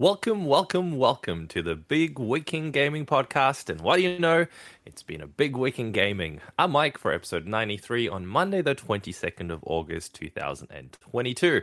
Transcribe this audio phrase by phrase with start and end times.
[0.00, 3.68] Welcome, welcome, welcome to the Big Week in Gaming podcast.
[3.68, 4.46] And what do you know?
[4.86, 6.40] It's been a big week in gaming.
[6.58, 11.60] I'm Mike for episode 93 on Monday, the 22nd of August, 2022.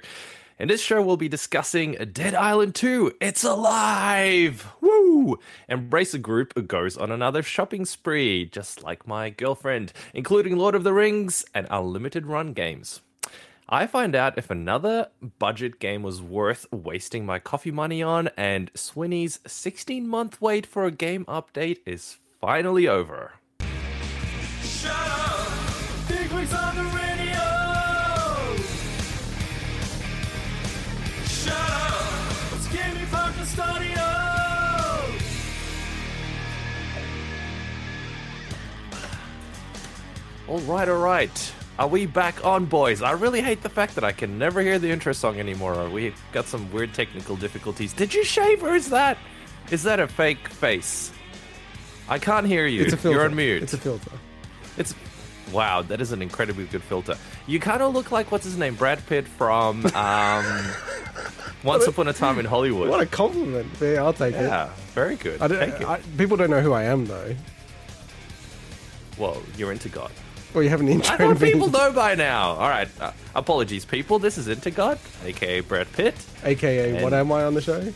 [0.60, 3.13] In this show, we'll be discussing Dead Island 2.
[3.20, 4.67] It's alive!
[4.81, 5.39] Woo!
[5.67, 10.93] Embracer Group goes on another shopping spree, just like my girlfriend, including Lord of the
[10.93, 13.01] Rings and Unlimited Run games.
[13.70, 15.09] I find out if another
[15.39, 20.86] budget game was worth wasting my coffee money on, and Swinny's 16 month wait for
[20.86, 23.33] a game update is finally over.
[24.61, 25.50] Shut up!
[26.07, 27.43] Big on the radio!
[31.25, 32.53] Shut up!
[32.56, 34.02] It's Gaming Focus Audio!
[40.47, 41.53] All right, all right.
[41.80, 43.03] Are we back on, boys?
[43.03, 45.89] I really hate the fact that I can never hear the intro song anymore.
[45.89, 47.94] We got some weird technical difficulties.
[47.94, 49.17] Did you shave, or is that
[49.69, 51.11] is that a fake face?
[52.09, 52.81] I can't hear you.
[52.84, 53.17] It's a filter.
[53.17, 53.61] You're on mute.
[53.64, 54.11] It's a filter.
[54.78, 54.95] It's
[55.52, 55.84] wow.
[55.84, 57.16] That is an incredibly good filter.
[57.45, 60.66] You kind of look like what's his name, Brad Pitt from um,
[61.64, 62.89] Once Upon a Time in Hollywood.
[62.89, 63.67] What a compliment.
[63.80, 64.41] Yeah, I'll take it.
[64.41, 65.41] yeah, very good.
[65.44, 65.88] I Thank don't, you.
[65.88, 67.36] I, people don't know who I am though.
[69.19, 70.12] Well, you're into God.
[70.53, 72.50] Well, you haven't I intro thought me, people know by now.
[72.52, 72.88] All right.
[73.00, 74.17] Uh, apologies, people.
[74.20, 76.16] This is Intergod, aka Brad Pitt.
[76.44, 77.94] aka what am I on the show?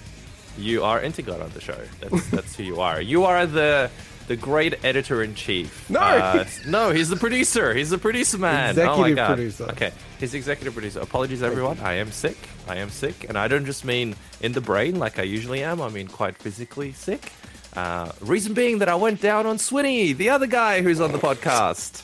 [0.57, 1.79] You are Intergod on the show.
[2.01, 3.01] That's that's who you are.
[3.01, 3.89] You are the
[4.27, 5.89] the great editor in chief.
[5.89, 5.99] No!
[5.99, 7.73] Uh, no, he's the producer.
[7.73, 8.77] He's the producer man.
[8.79, 9.27] oh my Executive god.
[9.27, 9.63] producer.
[9.71, 10.99] Okay, he's executive producer.
[10.99, 11.79] Apologies, everyone.
[11.79, 12.37] I am sick.
[12.67, 15.81] I am sick, and I don't just mean in the brain like I usually am.
[15.81, 17.31] I mean quite physically sick.
[17.75, 21.17] Uh, reason being that I went down on Swinny, the other guy who's on the
[21.17, 22.03] podcast.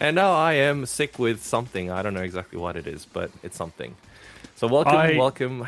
[0.00, 1.90] And now I am sick with something.
[1.90, 3.94] I don't know exactly what it is, but it's something.
[4.56, 5.66] So welcome, I- welcome.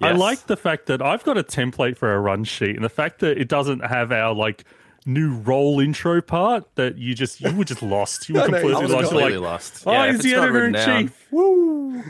[0.00, 2.88] I like the fact that I've got a template for a run sheet, and the
[2.88, 4.64] fact that it doesn't have our like
[5.06, 6.64] new role intro part.
[6.74, 8.28] That you just you were just lost.
[8.28, 9.08] You were I know, completely I I was was lost.
[9.10, 9.82] Completely like, lost.
[9.86, 11.28] oh, Yeah, he's the editor in chief.
[11.30, 12.00] Woo!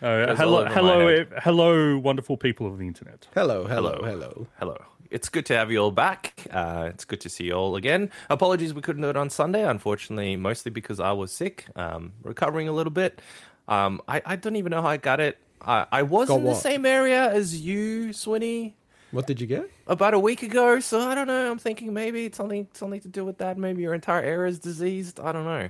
[0.00, 3.28] Uh, hello, hello, hello, wonderful people of the internet.
[3.34, 4.46] Hello, hello, Hello.
[4.58, 4.82] hello.
[5.12, 5.16] Hello.
[5.16, 6.46] It's good to have you all back.
[6.50, 8.10] Uh, it's good to see you all again.
[8.30, 12.68] Apologies we couldn't do it on Sunday, unfortunately, mostly because I was sick, um, recovering
[12.68, 13.20] a little bit.
[13.68, 15.38] Um, I, I don't even know how I got it.
[15.60, 18.72] I, I was Got in the same area as you, Swinny,
[19.12, 19.70] What did you get?
[19.86, 21.50] about a week ago, so I don't know.
[21.50, 23.58] I'm thinking maybe it's something something to do with that.
[23.58, 25.20] Maybe your entire area is diseased.
[25.20, 25.68] I don't know.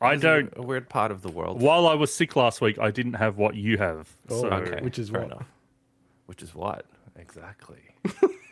[0.00, 0.52] I don't.
[0.56, 1.62] A weird part of the world.
[1.62, 4.10] While I was sick last week, I didn't have what you have.
[4.28, 4.82] Oh, so okay.
[4.82, 5.32] Which is fair what?
[5.32, 5.46] enough.
[6.26, 6.84] Which is what?
[7.16, 7.80] Exactly.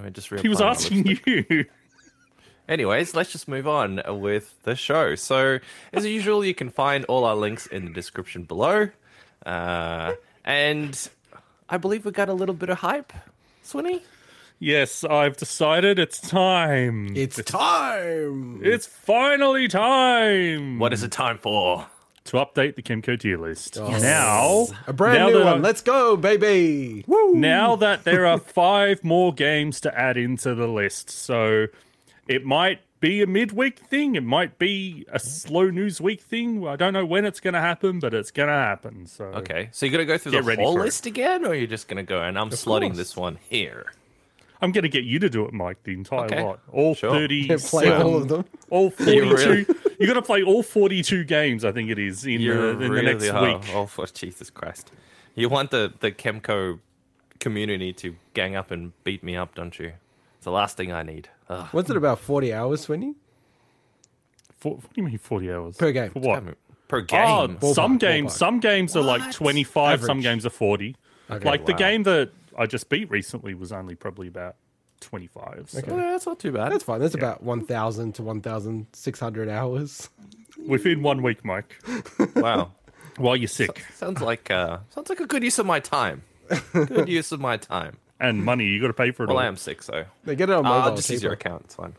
[0.00, 1.66] Let me just he was asking you.
[2.68, 5.14] Anyways, let's just move on with the show.
[5.14, 5.58] So,
[5.92, 8.88] as usual, you can find all our links in the description below.
[9.44, 10.12] Uh,
[10.42, 11.10] and
[11.68, 13.12] I believe we got a little bit of hype,
[13.62, 14.00] Swinny.
[14.58, 17.14] yes, I've decided it's time.
[17.14, 18.60] It's time.
[18.64, 20.78] It's finally time.
[20.78, 21.88] What is it time for?
[22.30, 23.76] To update the Kemco tier list.
[23.76, 23.88] Oh.
[23.90, 24.02] Yes.
[24.02, 25.58] Now, A brand now new one.
[25.58, 27.04] I- Let's go, baby.
[27.08, 27.34] Woo.
[27.34, 31.66] now that there are five more games to add into the list, so
[32.28, 36.64] it might be a midweek thing, it might be a slow news week thing.
[36.68, 39.06] I don't know when it's going to happen, but it's going to happen.
[39.06, 40.84] So Okay, so you're gonna go through the whole for it.
[40.84, 42.96] list again, or you're just gonna go and I'm slotting course.
[42.98, 43.92] this one here?
[44.62, 45.82] I'm going to get you to do it, Mike.
[45.84, 46.42] The entire Okay.
[46.42, 47.10] lot, all Sure.
[47.10, 48.44] thirty, Yeah, play all of them.
[48.68, 49.90] all You really- forty-two.
[49.98, 51.64] You got to play all forty-two games.
[51.64, 53.74] I think it is in, You're the, in really the next oh, week.
[53.74, 54.92] Oh, for Jesus Christ!
[55.34, 56.78] You want the the Kemco
[57.38, 59.92] community to gang up and beat me up, don't you?
[60.36, 61.28] It's the last thing I need.
[61.48, 61.66] Ugh.
[61.72, 62.18] What's it about?
[62.18, 63.14] Forty hours, Swinny?
[64.58, 66.10] For, what do you mean forty hours Per game.
[66.10, 66.40] For what?
[66.40, 66.58] Damn it.
[66.88, 67.56] Per Oh, game.
[67.58, 68.36] Ballpark, some games, ballpark.
[68.36, 69.32] some games are like What?
[69.32, 70.96] 25, some games are 40.
[71.30, 74.54] Okay, like the game that I just beat recently was only probably about
[75.00, 75.70] 25.
[75.70, 75.90] So Okay.
[75.96, 76.70] Yeah, that's not too bad.
[76.72, 77.00] That's fine.
[77.00, 80.10] That's about one thousand to one thousand six hundred hours.
[80.66, 81.74] within one week, Mike,
[82.36, 82.70] wow.
[83.16, 86.22] while you're sick Sounds like uh, sounds like a good use of my time.
[86.74, 87.96] Good use of my time.
[88.20, 89.42] and money, you got to pay for it Well, all.
[89.42, 90.90] I am sick, so They get it on uh, mobile.
[90.90, 91.62] I'll just use your account.
[91.64, 91.94] It's fine.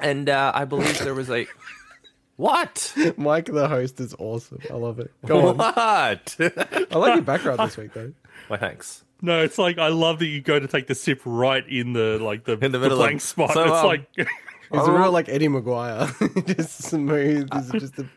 [0.00, 1.46] And uh, I believe there was a
[2.36, 2.94] what?
[3.16, 4.60] Mike, the host, is awesome.
[4.68, 5.12] I love it.
[5.24, 5.56] Go on.
[5.56, 6.36] What?
[6.40, 8.12] I like your background this week, though.
[8.48, 9.04] Well, thanks.
[9.22, 12.18] No, it's like I love that you go to take the sip right in the
[12.20, 13.52] like the, In the the middle of- blank spot.
[13.52, 14.06] So, it's um, like
[14.72, 17.48] He's a real like Eddie McGuire, just smooth.
[17.50, 18.08] This is just a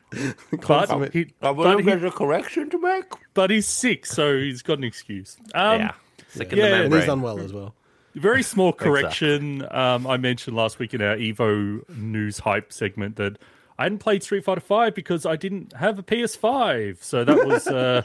[0.50, 1.14] but consummate.
[1.14, 3.04] he, I but, believe he, there's a correction to make.
[3.36, 5.38] but he's sick, so he's got an excuse.
[5.54, 5.92] Um, yeah,
[6.30, 7.02] sick in yeah, the and and membrane.
[7.02, 7.76] he's unwell as well.
[8.16, 9.68] Very small correction.
[9.70, 13.38] Um, I mentioned last week in our Evo news hype segment that
[13.78, 17.04] I hadn't played Street Fighter Five because I didn't have a PS5.
[17.04, 18.02] So that was uh,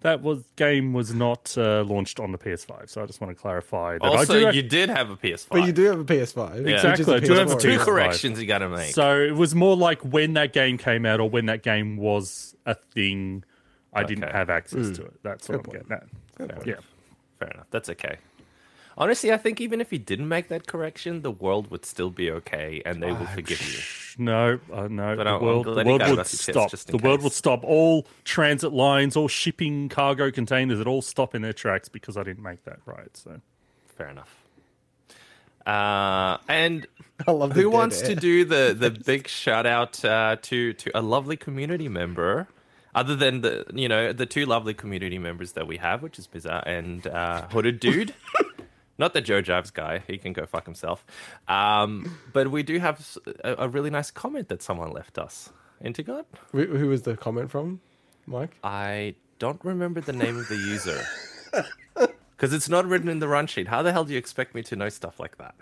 [0.00, 2.88] that was game was not uh, launched on the PS5.
[2.88, 4.04] So I just want to clarify that.
[4.04, 5.48] I Also, do you did have a PS5.
[5.50, 6.64] But you do have a PS5.
[6.64, 8.94] which is a Exactly, I do have two corrections you got to make.
[8.94, 12.54] So it was more like when that game came out or when that game was
[12.66, 13.44] a thing,
[13.92, 15.14] I didn't have access to it.
[15.22, 15.88] That's what Good I'm point.
[16.38, 16.64] getting at.
[16.64, 16.80] Fair Yeah.
[17.38, 17.66] Fair enough.
[17.70, 18.18] That's okay.
[19.00, 22.30] Honestly, I think even if he didn't make that correction, the world would still be
[22.32, 24.24] okay, and they will forgive you.
[24.24, 25.14] No, uh, no.
[25.14, 26.70] But the I'm- I'm world, the world would off your chest stop.
[26.72, 27.62] just in The world would stop.
[27.62, 32.24] All transit lines, all shipping cargo containers, it all stop in their tracks because I
[32.24, 33.16] didn't make that right.
[33.16, 33.40] So
[33.96, 34.34] Fair enough.
[35.64, 36.86] Uh, and
[37.26, 38.08] I love who wants air.
[38.08, 42.48] to do the the big shout out uh, to to a lovely community member?
[42.94, 46.26] Other than the you know the two lovely community members that we have, which is
[46.26, 48.14] Bizarre and uh, Hooded Dude,
[48.98, 51.04] not the Joe Jabs guy, he can go fuck himself.
[51.46, 55.50] Um, but we do have a really nice comment that someone left us.
[55.80, 57.80] Into God, Who, who was the comment from,
[58.26, 58.56] Mike?
[58.64, 61.00] I don't remember the name of the user
[62.36, 63.68] because it's not written in the run sheet.
[63.68, 65.54] How the hell do you expect me to know stuff like that?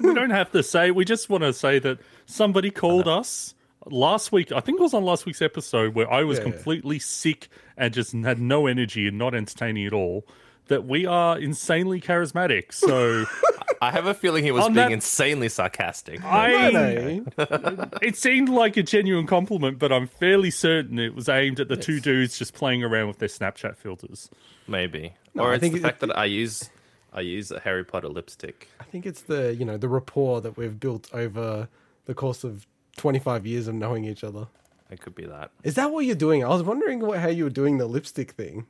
[0.00, 0.90] we don't have to say.
[0.90, 3.54] We just want to say that somebody called us
[3.84, 4.52] last week.
[4.52, 6.44] I think it was on last week's episode where I was Yeah.
[6.44, 10.26] completely sick and just had no energy and not entertaining at all.
[10.68, 12.72] That we are insanely charismatic.
[12.74, 13.24] So
[13.82, 16.24] I have a feeling he was being that- insanely sarcastic.
[16.24, 17.22] I
[18.02, 21.76] it seemed like a genuine compliment, but I'm fairly certain it was aimed at the
[21.76, 24.28] two dudes just playing around with their Snapchat filters.
[24.66, 26.68] Maybe, No, or I it's think the it- fact that I use
[27.12, 28.68] I use a Harry Potter lipstick.
[28.80, 31.68] I think it's the you know the rapport that we've built over
[32.06, 32.66] the course of
[32.96, 34.48] 25 years of knowing each other.
[34.90, 35.50] It could be that.
[35.62, 36.44] Is that what you're doing?
[36.44, 38.66] I was wondering what, how you were doing the lipstick thing.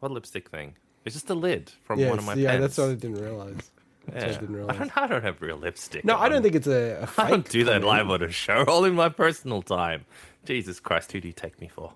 [0.00, 0.74] What lipstick thing?
[1.04, 2.60] It's just a lid from Yes, one of my yeah, pens.
[2.62, 3.70] that's what I didn't realize.
[4.12, 4.16] Yeah.
[4.24, 4.78] I didn't I realize.
[4.78, 6.04] don't, I don't have real lipstick.
[6.04, 7.18] No, I don't think it's a, a fake.
[7.26, 8.64] I don't do that live on a show.
[8.68, 10.04] All in my personal time.
[10.44, 11.92] Jesus Christ, who do you take me for?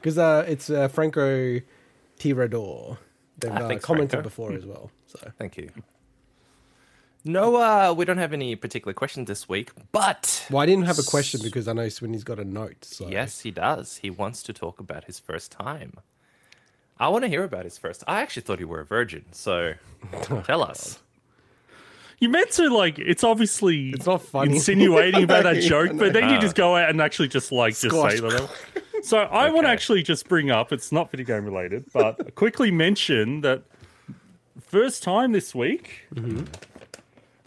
[0.00, 1.60] Because uh, it's uh, Franco
[2.18, 2.98] Tirador.
[3.38, 4.22] They've Ah, uh, commented Franco.
[4.22, 4.90] before as well.
[5.08, 5.70] So Thank you.
[7.24, 10.98] No, uh, we don't have any particular questions this week, but well, I didn't have
[10.98, 12.84] a question because I know Swinny's got a note.
[12.84, 13.96] So yes, he does.
[13.96, 15.94] He wants to talk about his first time.
[16.98, 18.02] I want to hear about his first.
[18.06, 19.74] I actually thought you were a virgin, so
[20.44, 20.98] tell us.
[22.18, 24.54] You meant to like it's obviously It's not funny.
[24.54, 27.94] insinuating about that joke, but then you just go out and actually just like just
[27.94, 28.12] Squash.
[28.12, 28.50] say that.
[29.02, 32.70] So I want to actually just bring up it's not video game related, but quickly
[32.72, 33.62] mention that
[34.60, 36.44] first time this week Mm-hmm.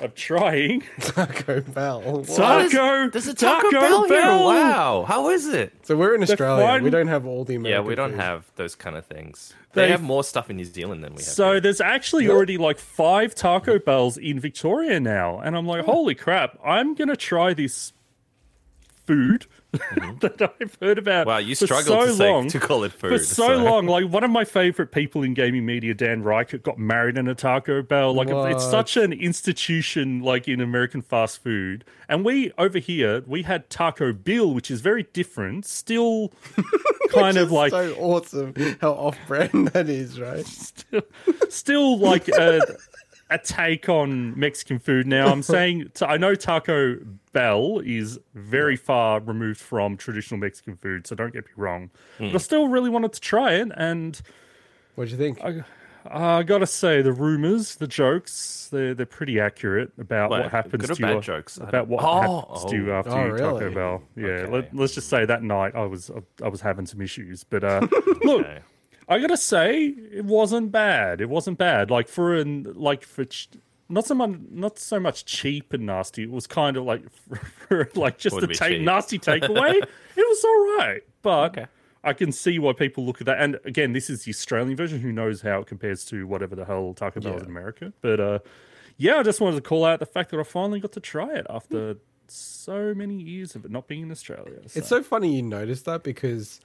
[0.02, 2.02] Of trying Taco Bell.
[2.02, 2.28] What?
[2.28, 4.22] Taco There's a Taco, Taco Bell, here.
[4.22, 4.46] Bell.
[4.46, 5.74] Wow, how is it?
[5.84, 6.66] So we're in Australia.
[6.66, 8.20] fun- We don't have all the American Yeah, we don't food.
[8.20, 9.54] have those kind of things.
[9.74, 11.26] They, They- have more stuff in New Zealand than we have.
[11.26, 11.62] So here.
[11.62, 15.72] there's actually already like five Taco Bells in Victoria now, and I'm Oh.
[15.74, 16.58] like, holy crap!
[16.66, 17.94] I'm gonna try this
[19.06, 21.22] food that I've heard about.
[21.22, 21.30] Mm-hmm.
[21.30, 22.48] wow, you for struggled so to say long.
[22.48, 23.86] to call it food for so, long.
[23.86, 27.36] Like one of my favorite people in gaming media, Dan Ryckert, got married in a
[27.36, 28.14] Taco Bell.
[28.14, 31.86] Like it's such an institution, like in American fast food.
[32.08, 35.66] And we over here, we had Taco Bill, which is very different.
[35.66, 36.34] Still,
[37.10, 40.46] kind of It's like so awesome how off-brand that is, right?
[40.48, 41.02] Still,
[41.50, 42.62] still like a,
[43.30, 45.06] a take on Mexican food.
[45.08, 46.98] Now, I'm saying I know Taco
[47.32, 51.90] Bell is very far removed from traditional Mexican food, so don't get me wrong.
[52.18, 54.20] But I still really wanted to try it, and
[54.96, 55.40] What do you think?
[55.44, 55.62] uh,
[56.10, 60.88] I gotta say the rumors, the jokes, they're they're pretty accurate about Wait, what happens
[60.88, 61.22] to bad you.
[61.22, 61.58] jokes?
[61.58, 62.96] About what Oh, happens to you oh.
[63.00, 63.76] after Oh, you Taco really?
[63.76, 64.04] Bell.
[64.16, 64.52] Yeah, Okay.
[64.52, 66.10] let, let's just say that night I was
[66.44, 67.82] I was having some issues, but uh,
[68.24, 68.46] look.
[68.46, 68.60] Okay.
[69.10, 71.20] I gotta say, it wasn't bad.
[71.20, 71.90] It wasn't bad.
[71.92, 73.50] Like for an like for ch-
[73.90, 76.24] not so much not so much cheap and nasty.
[76.24, 77.02] It was kind of like
[77.68, 78.82] for, like just Would a be take cheap.
[78.84, 79.74] nasty takeaway.
[79.82, 81.66] it was all right, but Okay.
[82.02, 83.42] I can see why people look at that.
[83.42, 85.00] And again, this is the Australian version.
[85.02, 87.44] Who knows how it compares to whatever the hell Taco Bell is Yeah.
[87.46, 87.92] in America?
[88.02, 88.40] But uh,
[88.96, 91.34] yeah, I just wanted to call out the fact that I finally got to try
[91.34, 91.98] it after
[92.28, 94.60] so many years of it not being in Australia.
[94.68, 94.78] So.
[94.80, 96.62] It's so funny you noticed that because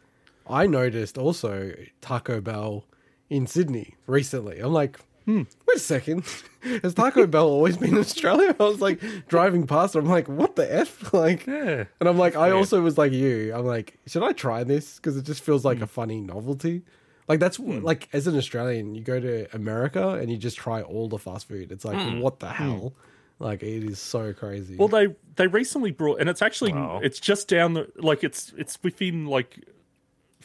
[0.47, 2.85] I noticed also Taco Bell
[3.31, 4.61] in Sydney recently.
[4.61, 5.43] I'm like, Hmm.
[5.67, 6.25] wait a second.
[6.83, 8.55] Has Taco Bell always been in Australia?
[8.61, 9.95] I was like driving past.
[9.95, 11.13] I'm like, what the F?
[11.15, 11.85] Like, yeah.
[12.01, 13.55] and I'm like, I also was like you.
[13.55, 14.97] I'm like, should I try this?
[14.97, 15.85] Because it just feels like hmm.
[15.85, 16.83] a funny novelty.
[17.27, 17.81] Like that's hmm.
[17.81, 21.49] like as an Australian, you go to America and you just try all the fast
[21.49, 21.73] food.
[21.73, 22.21] It's like, hmm.
[22.21, 22.95] what the hell?
[23.39, 24.77] Like it is so crazy.
[24.77, 27.01] Well, they they recently brought, and it's actually Wow.
[27.03, 29.59] it's just down the like it's it's within like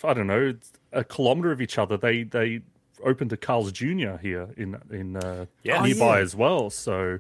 [0.06, 0.56] I don't know
[0.92, 1.98] a kilometer of each other.
[1.98, 2.62] They they
[3.04, 4.18] opened a Carl's Jr.
[4.22, 5.84] here in in uh, Yes.
[5.86, 6.22] nearby Oh, yeah.
[6.22, 6.70] as well.
[6.70, 7.20] So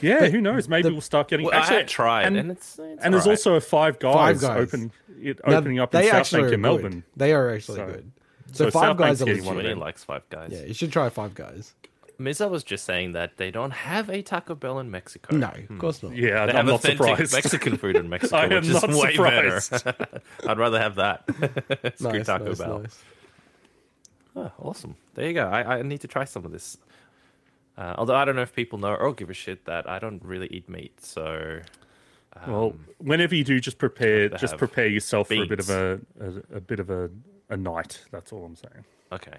[0.00, 0.68] yeah, who knows?
[0.68, 1.46] Maybe the- we'll start getting.
[1.46, 3.38] Well, actually, I had tried, and, and, it's, it's and there's alright.
[3.38, 4.62] also a Five Guys, Five Guys.
[4.62, 6.62] open it Now, opening up in they South actually Bank are in good.
[6.62, 7.04] Melbourne.
[7.16, 8.12] They are actually So- good.
[8.52, 9.56] So, So Five South Guys Bank's are getting legit.
[9.64, 10.50] one of likes Five Guys.
[10.52, 11.74] Yeah, you should try Five Guys.
[12.20, 15.34] Miza was just saying that they don't have a Taco Bell in Mexico.
[15.34, 15.78] No, of hmm.
[15.78, 16.14] course not.
[16.14, 17.32] Yeah, They I'm have not authentic surprised.
[17.32, 19.84] Mexican food in Mexico, I am which is not way surprised.
[19.84, 20.06] better.
[20.46, 21.24] I'd rather have that.
[21.96, 22.78] Screw Nice, Taco nice, Bell.
[22.80, 22.98] nice.
[24.36, 24.96] Oh, awesome.
[25.14, 25.46] There you go.
[25.48, 26.76] I, I need to try some of this.
[27.78, 30.22] Uh, although I don't know if people know or give a shit that I don't
[30.22, 31.60] really eat meat, so
[32.46, 36.00] Well, um, whenever you do, just prepare just prepare yourself for a bit of a,
[36.20, 37.08] a a bit of a,
[37.48, 38.04] a night.
[38.12, 38.84] That's all I'm saying.
[39.12, 39.38] okay.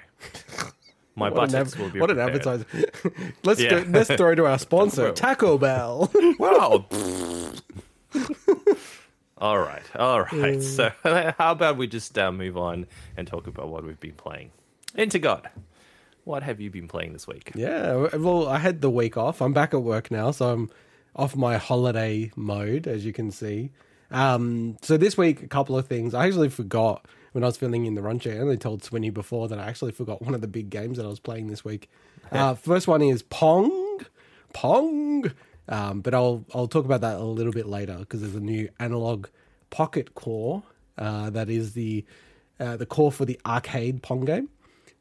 [1.15, 2.65] My What an, buttocks ad- will be what an prepared.
[2.65, 3.35] advertisement.
[3.43, 3.83] let's Yeah.
[3.83, 6.11] do, let's throw to our sponsor, Taco Bell.
[6.39, 6.85] Wow.
[9.37, 10.61] all right, all right.
[10.61, 12.85] So, how about we just uh, move on
[13.17, 14.51] and talk about what we've been playing?
[14.95, 15.49] Into God,
[16.25, 17.51] what have you been playing this week?
[17.55, 19.41] yeah, well, I had the week off.
[19.41, 20.69] I'm back at work now, so I'm
[21.15, 23.71] off my holiday mode, as you can see.
[24.11, 26.13] Um, so this week, a couple of things.
[26.13, 28.33] I actually forgot when I was filling in the run sheet.
[28.33, 31.05] I only told Swinny before that I actually forgot one of the big games that
[31.05, 31.89] I was playing this week.
[32.31, 33.99] Uh, first one is Pong,
[34.53, 35.31] Pong.
[35.69, 38.67] Um, but I'll I'll talk about that a little bit later because there's a new
[38.79, 39.27] analog
[39.69, 40.63] pocket core
[40.97, 42.05] uh, that is the
[42.59, 44.49] uh, the core for the arcade Pong game.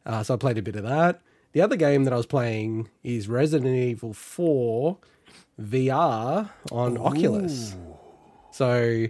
[0.06, 1.20] Uh, so I played a bit of that.
[1.52, 4.96] The other game that I was playing is Resident Evil 4
[5.60, 7.74] VR on Oculus.
[8.52, 9.06] So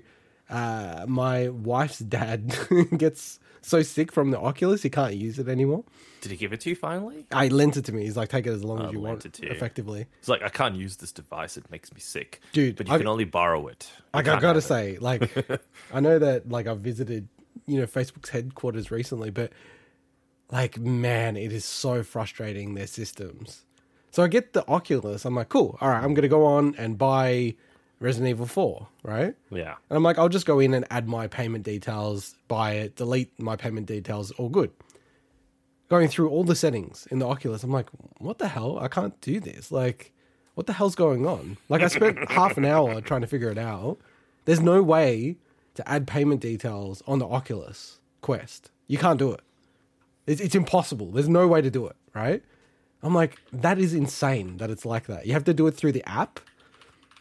[0.50, 2.54] uh, my wife's dad
[2.96, 5.84] gets so sick from the Oculus he can't use it anymore.
[6.22, 7.26] Did he give it to you finally?
[7.32, 8.04] I lent it to me.
[8.04, 9.24] He's like, take it as long Oh, as you want.
[9.26, 9.50] it to you.
[9.50, 12.94] Effectively, It's like I can't use this device; it makes me sick, Dude, But you
[12.94, 13.90] I- can only borrow it.
[13.96, 14.60] You like I gotta have it.
[14.62, 15.30] say, like
[15.94, 17.28] I know that like I've visited,
[17.66, 19.52] you know, Facebook's headquarters recently, but
[20.50, 23.64] like man, it is so frustrating their systems.
[24.10, 25.24] So I get the Oculus.
[25.24, 25.78] I'm like, cool.
[25.80, 27.54] All right, I'm gonna go on and buy
[28.00, 29.34] Resident Evil 4, right?
[29.50, 32.96] yeah, And I'm like, I'll just go in and add my payment details, buy it,
[32.96, 34.70] delete my payment details, all good.
[35.90, 37.88] Going through all the settings in the Oculus, I'm like,
[38.18, 38.78] what the hell?
[38.78, 39.70] I can't do this.
[39.70, 40.12] Like,
[40.54, 41.58] what the hell's going on?
[41.68, 43.98] Like, I spent half an hour trying to figure it out.
[44.46, 45.36] There's no way
[45.74, 48.70] to add payment details on the Oculus Quest.
[48.86, 49.40] You can't do it.
[50.26, 51.10] It's, it's impossible.
[51.10, 52.42] There's no way to do it, right?
[53.02, 55.26] I'm like, that is insane that it's like that.
[55.26, 56.40] You have to do it through the app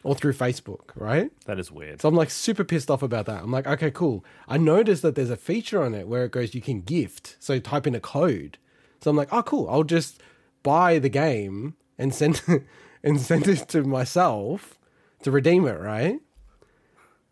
[0.04, 1.32] or through Facebook, right?
[1.46, 2.02] that is weird.
[2.02, 3.44] So I'm like super pissed off about that.
[3.44, 4.24] I'm like, okay, cool.
[4.48, 7.36] I noticed that there's a feature on it where it goes you can gift.
[7.40, 8.58] So type in a code.
[9.02, 9.70] So I'm like, oh cool.
[9.70, 10.22] I'll just
[10.64, 12.42] buy the game and send
[13.04, 14.78] and send it to myself
[15.24, 16.20] to redeem it, right?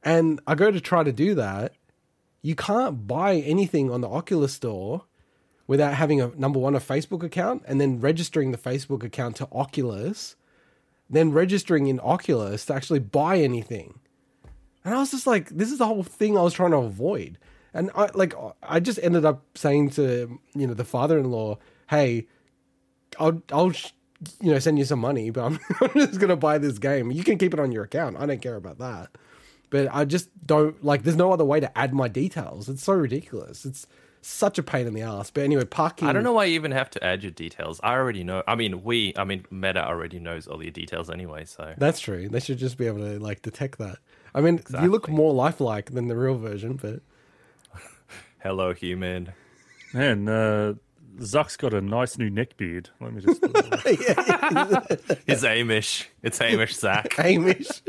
[0.03, 1.73] And I go to try to do that.
[2.41, 5.03] You can't buy anything on the Oculus store
[5.65, 9.47] without having a number one a Facebook account and then registering the Facebook account to
[9.51, 10.35] Oculus,
[11.09, 13.99] then registering in Oculus to actually buy anything.
[14.83, 17.37] And I was just like, this is the whole thing I was trying to avoid.
[17.73, 18.33] And I like
[18.63, 21.59] I just ended up saying to you know the father-in-law,
[21.89, 22.27] "Hey,
[23.19, 23.71] I'll I'll
[24.41, 27.11] you know send you some money, but I'm, I'm just gonna buy this game.
[27.11, 28.17] You can keep it on your account.
[28.17, 29.09] I don't care about that.
[29.69, 31.03] But I just don't like.
[31.03, 32.69] There's no other way to add my details.
[32.69, 33.65] It's so ridiculous.
[33.65, 33.85] It's
[34.27, 35.31] such a pain in the ass.
[35.31, 36.07] But anyway, parking.
[36.07, 37.79] I don't know why you even have to add your details.
[37.81, 38.43] I already know.
[38.47, 39.13] I mean, we.
[39.15, 41.45] I mean, Meta already knows all your details anyway.
[41.45, 42.27] So That's true.
[42.27, 43.99] They should just be able to like detect that.
[44.35, 46.99] I mean, you look more lifelike than the real version, but
[48.43, 49.33] hello, human.
[49.93, 50.73] Man, uh,
[51.19, 52.89] Zuck's got a nice new neck beard.
[52.99, 53.41] Let me just.
[55.27, 56.05] It's Amish.
[56.23, 57.07] It's Amish Zuck.
[57.15, 57.83] Amish.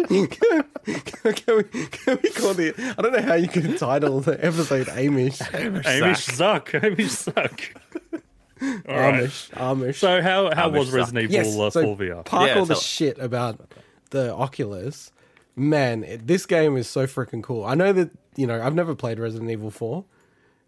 [1.22, 2.94] can, can we, can we call the?
[2.98, 5.38] I don't know how you can title the episode Amish.
[5.38, 6.68] Amish Zuck.
[6.80, 8.20] Amish Zuck.
[8.88, 9.24] All right.
[9.24, 9.50] Amish.
[9.50, 9.94] Amish.
[9.96, 10.94] So how how Amish was Zuck.
[10.94, 11.58] Resident Evil yes.
[11.58, 12.24] uh, So 4 VR?
[12.24, 13.72] park Yeah, all the tell- shit about
[14.10, 15.12] the Oculus.
[15.54, 17.64] Man, it, this game is so freaking cool.
[17.64, 20.04] I know that you know I've never played Resident Evil Four,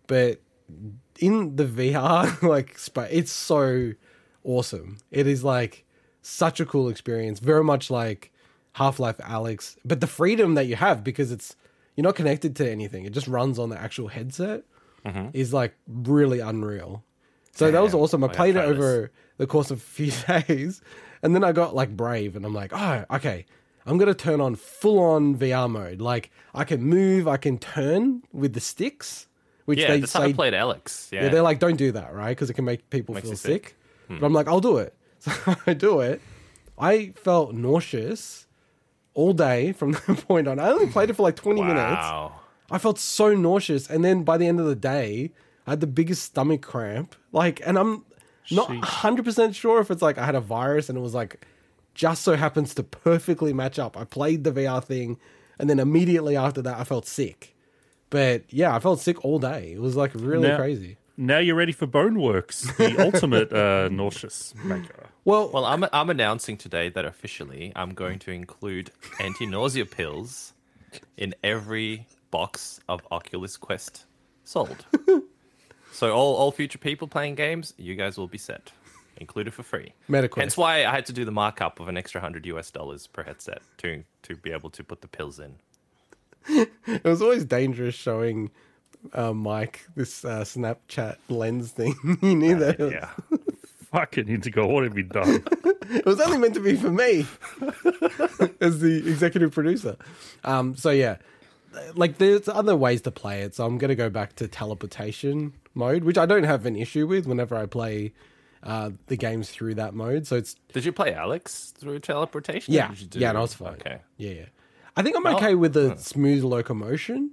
[0.08, 0.40] but
[1.20, 3.92] in the VR like spa- it's so
[4.44, 4.98] awesome.
[5.10, 5.84] It is like
[6.22, 7.38] such a cool experience.
[7.38, 8.32] Very much like
[8.72, 11.56] Half Life Alyx, but the freedom that you have because it's
[11.96, 13.04] you're not connected to anything.
[13.04, 14.64] It just runs on the actual headset
[15.04, 15.28] mm-hmm.
[15.32, 17.04] is like really unreal.
[17.52, 18.22] So that was awesome.
[18.22, 18.76] I oh, gotta played it try this.
[18.76, 20.12] over the course of a few
[20.48, 20.80] days,
[21.22, 23.44] and then I got like brave, and I'm like, oh, okay,
[23.84, 26.00] I'm gonna turn on full on VR mode.
[26.00, 29.26] Like I can move, I can turn with the sticks,
[29.64, 31.10] which Yeah, they that's how I played Alyx.
[31.12, 32.30] Yeah, yeah, they're like, don't do that, right?
[32.30, 33.64] Because it can make people Makes feel sick.
[33.68, 33.76] sick.
[34.08, 34.18] Hmm.
[34.18, 34.94] But I'm like, I'll do it.
[35.20, 35.32] So
[35.66, 36.20] I do it.
[36.78, 38.46] I felt nauseous
[39.12, 40.58] all day from that point on.
[40.58, 41.76] I only played it for like 20 minutes.
[41.78, 42.32] wow.
[42.70, 45.32] I felt so nauseous, and then by the end of the day,
[45.66, 47.16] I had the biggest stomach cramp.
[47.32, 48.04] Like, and I'm
[48.50, 51.44] not hundred percent sure if it's like I had a virus and it was like
[51.94, 53.96] just so happens to perfectly match up.
[53.96, 55.18] I played the VR thing,
[55.58, 57.54] and then immediately after that, I felt sick.
[58.10, 59.72] But yeah, I felt sick all day.
[59.72, 60.96] It was like really Now- crazy.
[61.16, 65.06] now you're ready for Boneworks, the ultimate uh, nauseous maker.
[65.24, 68.90] Well, Well, I'm I'm announcing today that officially I'm going to include
[69.20, 70.54] anti-nausea pills
[71.16, 74.06] in every box of Oculus Quest
[74.44, 74.84] sold.
[75.92, 78.72] so all all future people playing games, you guys will be set,
[79.18, 79.92] included for free.
[80.08, 80.36] MetaQuest.
[80.40, 83.22] Hence why I had to do the markup of an extra hundred US dollars per
[83.22, 85.56] headset to to be able to put the pills in.
[86.48, 88.50] it was always dangerous showing
[89.14, 91.94] uh, Mike this uh, Snapchat lens thing.
[92.22, 92.80] you knew that.
[92.80, 93.10] It, Yeah.
[93.92, 95.42] Fucking Indigo, what have you done?
[95.90, 97.26] it was only meant to be for me
[98.60, 99.96] as the executive producer.
[100.44, 101.16] Um, so yeah,
[101.94, 103.56] like there's other ways to play it.
[103.56, 107.26] So I'm gonna go back to teleportation mode, which I don't have an issue with
[107.26, 108.12] whenever I play
[108.62, 110.24] uh, the games through that mode.
[110.26, 112.72] So it's Did you play Alyx through teleportation?
[112.74, 113.72] or yeah, did you do- yeah, no, it's fine.
[113.74, 113.98] Okay.
[114.18, 114.44] Yeah, yeah.
[115.00, 117.30] I think I'm okay with the smooth locomotion,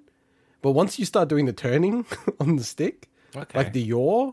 [0.61, 2.05] but once you start doing the turning
[2.39, 3.59] on the stick, Okay.
[3.59, 4.31] like the yaw,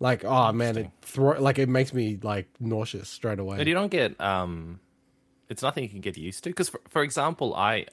[0.00, 3.56] like oh man, it throw like it makes me like nauseous straight away.
[3.56, 4.80] But you don't get um
[5.48, 7.86] it's nothing you can get used to because for, for example i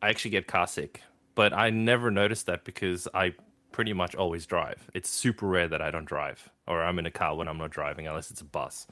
[0.00, 1.02] i actually get car sick
[1.34, 3.34] but i never noticed that because i
[3.72, 4.90] pretty much always drive.
[4.94, 7.70] It's super rare that i don't drive or i'm in a car when i'm not
[7.70, 8.86] driving unless it's a bus.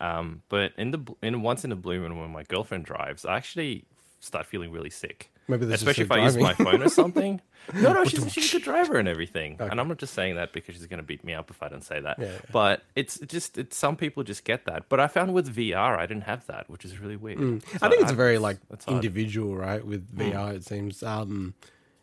[0.00, 3.36] Um but in the in once in a blue moon when my girlfriend drives i
[3.36, 3.84] actually
[4.20, 7.40] start feeling really sick Maybe this is especially if i use my phone or something
[7.74, 10.52] no no she's, she's a good driver and everything and i'm not just saying that
[10.52, 12.38] because she's going to beat me up if i don't say that Yeah, yeah.
[12.52, 16.04] but it's just it's some people just get that but i found with vr i
[16.06, 17.62] didn't have that which is really weird Mm.
[17.80, 18.58] I think it's very like
[18.88, 19.84] individual, right?
[19.84, 21.02] With VR, it seems.
[21.02, 21.54] Um,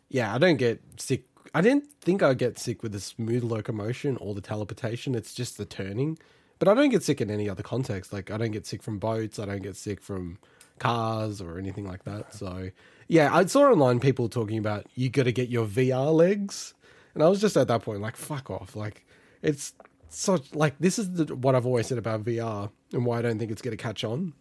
[0.08, 1.24] yeah, I don't get sick.
[1.54, 5.14] I didn't think I'd get sick with the smooth locomotion or the teleportation.
[5.14, 6.18] It's just the turning.
[6.58, 8.12] But I don't get sick in any other context.
[8.12, 9.38] Like I don't get sick from boats.
[9.38, 10.38] I don't get sick from
[10.78, 12.34] cars or anything like that.
[12.34, 12.70] So
[13.08, 16.74] yeah, I saw online people talking about you got to get your VR legs,
[17.14, 18.76] and I was just at that point like, fuck off.
[18.76, 19.06] Like
[19.42, 19.72] it's
[20.08, 23.38] such like this is the, what I've always said about VR and why I don't
[23.38, 24.32] think it's going to catch on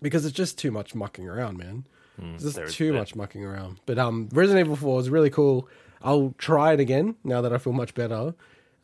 [0.00, 1.84] because it's just too much mucking around, man.
[2.34, 3.80] It's just too much mucking around.
[3.86, 5.68] But um, Resident Evil Four is really cool.
[6.02, 8.34] I'll try it again now that I feel much better,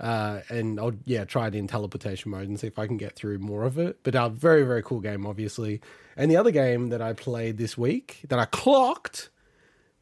[0.00, 3.14] uh, and I'll yeah try it in teleportation mode and see if I can get
[3.14, 3.98] through more of it.
[4.02, 5.80] But uh, very very cool game, obviously.
[6.16, 9.30] And the other game that I played this week that I clocked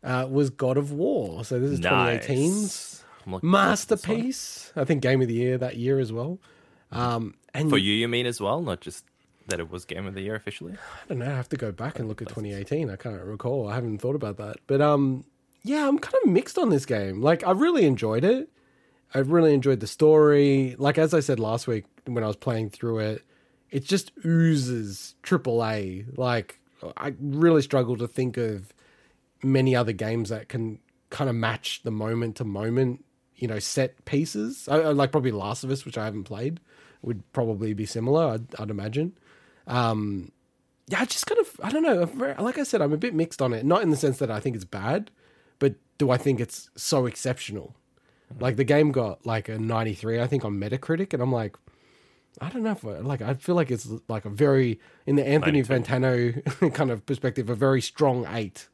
[0.03, 1.45] uh, was God of War.
[1.45, 3.05] So this is 2018's Nice.
[3.27, 4.19] I'm looking forward to this one.
[4.21, 4.73] masterpiece.
[4.77, 6.39] I think game of the year that year as well.
[6.91, 9.05] Um, and for you you mean as well not just
[9.49, 11.27] that it was game of the year officially I don't know.
[11.27, 12.91] I have to go back and look at 2018.
[12.91, 13.69] I can't recall.
[13.69, 14.57] I haven't thought about that.
[14.67, 15.25] But um,
[15.65, 17.21] yeah, I'm kind of mixed on this game.
[17.23, 18.51] Like, I really enjoyed it.
[19.14, 20.75] I really enjoyed the story.
[20.79, 23.22] Like as I said last week when I was playing through it,
[23.70, 26.05] it just oozes triple A.
[26.16, 26.61] Like
[26.96, 28.72] I really struggle to think of
[29.42, 30.79] many other games that can
[31.11, 33.05] kind of match the moment to moment,
[33.37, 34.68] you know, set pieces.
[34.68, 36.61] I, I like probably Last of Us, which I haven't played,
[37.03, 38.27] would probably be similar.
[38.27, 39.16] I'd, I'd imagine.
[39.66, 40.33] Um,
[40.88, 42.35] yeah, I just kind of I don't know.
[42.42, 43.64] Like I said, I'm a bit mixed on it.
[43.64, 45.11] Not in the sense that I think it's bad,
[45.59, 47.77] but do I think it's so exceptional?
[48.40, 51.57] Like the game got like a 93, I think, on Metacritic, and I'm like,
[52.40, 55.27] I don't know if I, like I feel like it's like a very in the
[55.27, 55.73] Anthony 92.
[55.75, 58.68] Fantano kind of perspective, a very strong eight.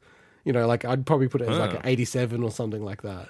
[0.45, 3.29] You know, like I'd probably put it as like an 87 or something like that.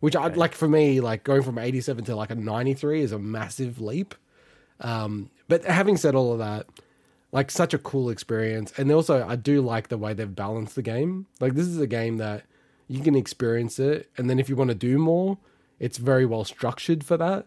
[0.00, 3.18] Which I'd like for me, like going from 87 to like a 93 is a
[3.18, 4.14] massive leap.
[4.80, 6.66] Um, but having said all of that,
[7.32, 10.82] like such a cool experience, and also I do like the way they've balanced the
[10.82, 11.26] game.
[11.40, 12.44] Like this is a game that
[12.88, 15.38] you can experience it, and then if you want to do more,
[15.78, 17.46] it's very well structured for that.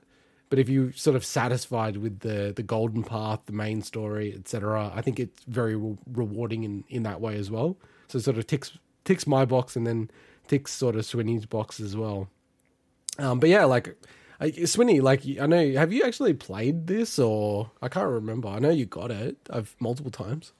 [0.50, 4.92] But if you sort of satisfied with the the golden path, the main story, etc.,
[4.94, 7.78] I think it's very re- rewarding in in that way as well.
[8.08, 10.10] So sort of ticks ticks my box, and then
[10.48, 12.30] ticks sort of Swinny's box as well.
[13.20, 13.96] Um, but yeah, like
[14.40, 18.48] I, Swinny, like I know, have you actually played this or I can't remember.
[18.48, 19.38] I know you got it.
[19.50, 20.54] I've multiple times.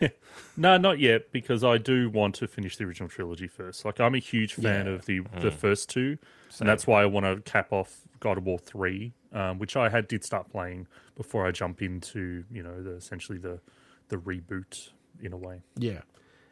[0.54, 3.86] No, not yet, because I do want to finish the original trilogy first.
[3.86, 4.92] Like, I'm a huge fan Yeah.
[4.92, 6.18] of the the first two,
[6.60, 9.88] and that's why I want to cap off God of War three, um, which I
[9.88, 13.60] had did start playing before I jump into you know the essentially the
[14.08, 14.90] the reboot
[15.22, 15.62] in a way.
[15.76, 16.02] Yeah,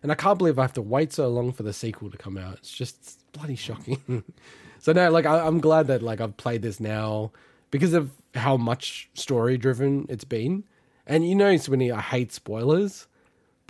[0.02, 2.38] and I can't believe I have to wait so long for the sequel to come
[2.38, 2.54] out.
[2.54, 4.24] It's just bloody shocking.
[4.78, 7.32] so no, like I, I'm glad that like I've played this now
[7.70, 10.64] because of how much story driven it's been.
[11.06, 13.06] And you know, Swinny, I hate spoilers,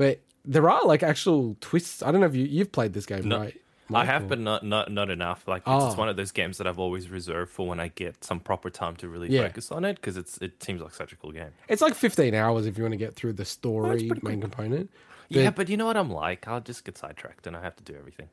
[0.01, 2.03] but there are like actual twists.
[2.03, 3.57] I don't know if you you've played this game, No, right?
[3.93, 5.47] I have, but not not not enough.
[5.47, 5.87] Like Oh.
[5.89, 8.71] it's one of those games that I've always reserved for when I get some proper
[8.71, 9.43] time to really Yeah.
[9.49, 11.53] focus on it because it's it seems like such a cool game.
[11.69, 14.89] It's like 15 hours if you want to get through the story main component.
[15.29, 16.49] yeah, but you know what I'm like?
[16.49, 18.29] I'll just get sidetracked and I have to do everything.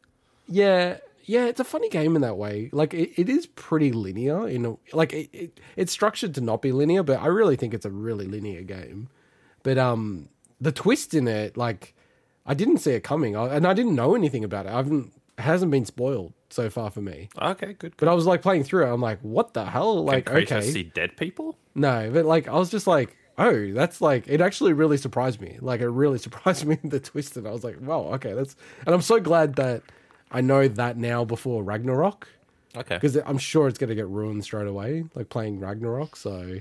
[0.48, 2.70] Yeah, yeah, it's a funny game in that way.
[2.72, 4.48] Like it, it is pretty linear.
[4.48, 7.74] You know, like it, it, it's structured to not be linear, but I really think
[7.74, 9.10] it's a really linear game.
[9.64, 10.30] But um,
[10.62, 11.93] the twist in it, like
[12.46, 14.70] I didn't see it coming, I, and I didn't know anything about it.
[14.70, 17.30] I haven't it hasn't been spoiled so far for me.
[17.39, 17.93] Okay, good.
[17.98, 18.93] But I was like playing through it.
[18.93, 20.04] I'm like, what the hell?
[20.04, 21.58] Like, Can Kratos okay, see dead people?
[21.76, 25.58] no, but like I was just like, oh, that's like it actually really surprised me.
[25.62, 28.56] Like it really surprised me the twist, and I was like, wow, okay, that's.
[28.86, 29.84] And I'm so glad that
[30.32, 32.28] I know that now before Ragnarok
[32.76, 32.96] Okay.
[32.96, 36.15] because I'm sure it's going to get ruined straight away, like playing Ragnarok.
[36.15, 36.58] So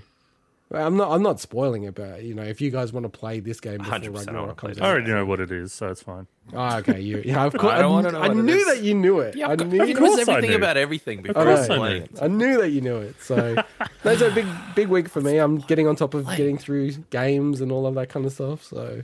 [0.73, 3.39] I'm not I'm not spoiling it, but you know, if you guys want to play
[3.39, 4.83] this game before 100% I wanna Ragnarok comes this.
[4.85, 6.27] I already know what it is, so it's fine.
[6.53, 7.73] oh, okay, you yeah, of course.
[7.73, 8.67] I don't wanna know I what knew is.
[8.67, 9.37] that you knew it.
[9.37, 9.83] Yeah, I of, course, knew.
[9.83, 10.57] of course course I everything knew.
[10.57, 11.63] about everything before I know.
[11.63, 12.05] I playing knew.
[12.05, 12.19] it.
[12.21, 13.15] I knew that you knew it.
[13.23, 13.63] So
[14.03, 15.39] that's a big, big week for me.
[15.39, 18.65] I'm getting on top of getting through games and all of that kind of stuff.
[18.65, 19.03] So,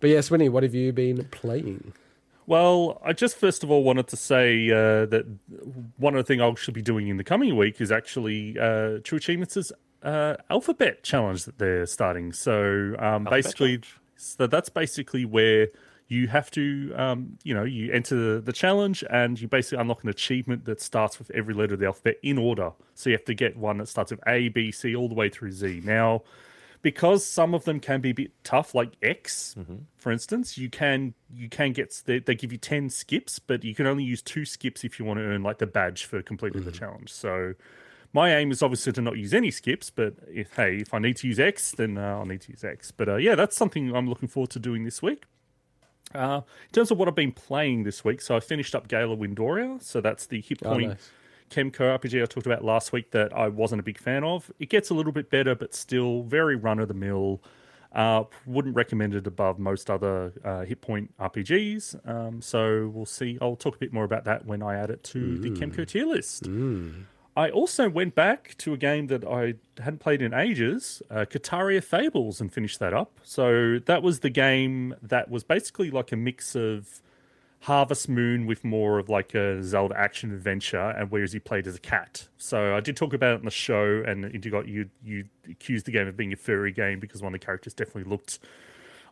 [0.00, 1.92] but yeah, Swinny, what have you been playing?
[2.46, 5.26] Well, I just first of all wanted to say uh, that
[5.98, 8.98] one of the things I should be doing in the coming week is actually uh,
[9.04, 9.70] True Achievements'
[10.02, 12.32] uh, alphabet challenge that they're starting.
[12.32, 13.80] So um, basically,
[14.16, 15.68] so that's basically where
[16.08, 20.08] you have to, um, you know, you enter the challenge and you basically unlock an
[20.08, 22.72] achievement that starts with every letter of the alphabet in order.
[22.94, 25.28] So you have to get one that starts with A, B, C, all the way
[25.28, 25.82] through Z.
[25.84, 26.22] Now,
[26.80, 29.54] because some of them can be a bit tough, like X,
[29.96, 33.74] for instance, you can you can get they, they give you ten skips, but you
[33.74, 36.64] can only use two skips if you want to earn like the badge for completing
[36.64, 37.12] the challenge.
[37.12, 37.54] So
[38.18, 41.16] my aim is obviously to not use any skips, but if hey, if I need
[41.18, 42.90] to use X, then uh, I'll need to use X.
[42.90, 45.22] But uh, yeah, that's something I'm looking forward to doing this week.
[46.14, 49.16] Uh, in terms of what I've been playing this week, so I finished up Gala
[49.16, 51.10] Windoria, so that's the hit Oh, point nice.
[51.50, 54.50] Kemco RPG I talked about last week that I wasn't a big fan of.
[54.58, 57.40] It gets a little bit better, but still very run of the mill.
[57.92, 62.06] Uh, wouldn't recommend it above most other uh, hit point RPGs.
[62.08, 63.38] Um, so we'll see.
[63.40, 66.06] I'll talk a bit more about that when I add it to the Kemco tier
[66.06, 66.46] list.
[67.38, 71.80] I also went back to a game that I hadn't played in ages, uh, Kitaria
[71.84, 73.20] Fables, and finished that up.
[73.22, 77.00] So that was the game that was basically like a mix of
[77.60, 81.76] Harvest Moon with more of like a Zelda action adventure, and whereas he played as
[81.76, 82.26] a cat.
[82.38, 85.86] So I did talk about it in the show, and you got you you accused
[85.86, 88.40] the game of being a furry game because one of the characters definitely looked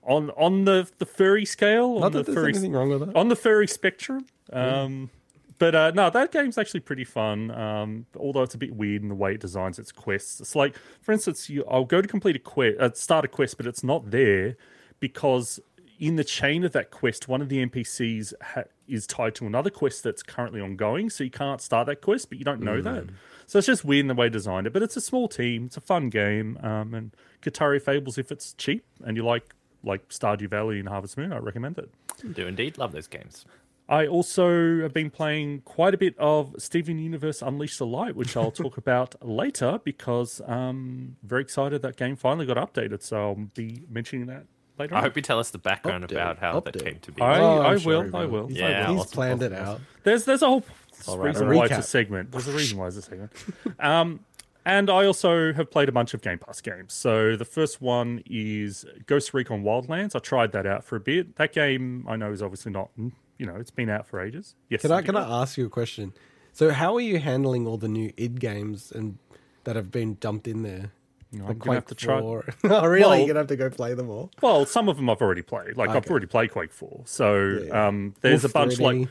[0.03, 3.15] on on the the furry scale, Not on the furry anything wrong with that.
[3.15, 4.27] on the furry spectrum.
[4.53, 5.11] Um,
[5.59, 7.51] But uh, no, that game's actually pretty fun.
[7.51, 10.40] Um, although it's a bit weird in the way it designs its quests.
[10.40, 13.57] It's like, for instance, you, I'll go to complete a quest, uh, start a quest,
[13.57, 14.57] but it's not there
[15.01, 15.61] because
[15.99, 19.71] in the chain of that quest, one of the NPCs ha- is tied to another
[19.71, 21.09] quest that's currently ongoing.
[21.09, 23.05] So you can't start that quest, but you don't know that.
[23.47, 24.73] So it's just weird in the way designed it.
[24.75, 25.66] But it's a small team.
[25.66, 26.59] It's a fun game.
[26.62, 31.16] Um, and Kitaria Fables, if it's cheap and you like like Stardew Valley and Harvest
[31.16, 31.88] Moon, I recommend it.
[32.35, 33.45] Do indeed love those games.
[33.88, 38.37] I also have been playing quite a bit of Steven Universe Unleash the Light, which
[38.37, 43.03] I'll talk about later because I'm very excited that game finally got updated.
[43.03, 44.46] So I'll be mentioning that
[44.77, 44.94] later.
[44.94, 45.05] I on.
[45.05, 47.22] hope you tell us the background Update, about how that came to be.
[47.22, 48.16] I, Oh, I'm I will.
[48.16, 48.49] I will.
[48.49, 49.81] He's, Yeah, he's planned it out.
[50.03, 50.64] There's there's a whole
[51.07, 51.57] All right, reason all right.
[51.59, 52.33] why it's a segment.
[52.33, 53.33] There's a reason why it's a segment.
[53.79, 54.20] um,
[54.64, 56.92] and I also have played a bunch of Game Pass games.
[56.92, 60.16] So the first one is Ghost Recon Wildlands.
[60.16, 61.37] I tried that out for a bit.
[61.37, 62.90] That game I know is obviously not,
[63.38, 64.55] you know, it's been out for ages.
[64.70, 64.83] Yes.
[64.83, 66.12] Can I can I ask you a question?
[66.53, 69.18] So how are you handling all the new id games and
[69.64, 70.92] that have been dumped in there?
[71.35, 72.18] I'm Like gonna have to try.
[72.20, 72.44] 4.
[72.64, 73.01] oh, really?
[73.03, 74.31] Well- You're gonna have to go play them all.
[74.40, 75.77] Well, some of them I've already played.
[75.77, 77.03] Like I've already played Quake Four.
[77.05, 77.88] So Yeah.
[77.88, 78.81] um, there's Wolf a bunch 3D.
[79.03, 79.09] like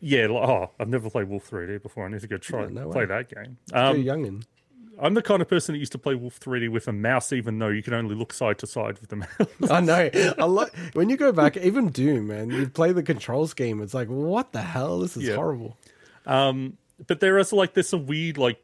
[0.00, 0.26] yeah.
[0.26, 2.06] Like, oh, I've never played Wolf 3D before.
[2.06, 3.06] I need to go try Yeah, and no play way.
[3.06, 3.56] that game.
[3.70, 4.44] Too Um, youngin.
[5.00, 7.58] I'm the kind of person that used to play Wolf 3D with a mouse, even
[7.58, 9.70] though you can only look side to side with the mouse.
[9.70, 10.10] I know.
[10.38, 12.50] I like when you go back, even Doom, man.
[12.50, 13.82] You play the control scheme.
[13.82, 15.00] It's like, what the hell?
[15.00, 15.34] This is Yeah.
[15.36, 15.76] horrible.
[16.24, 18.62] but there is like there's some weird like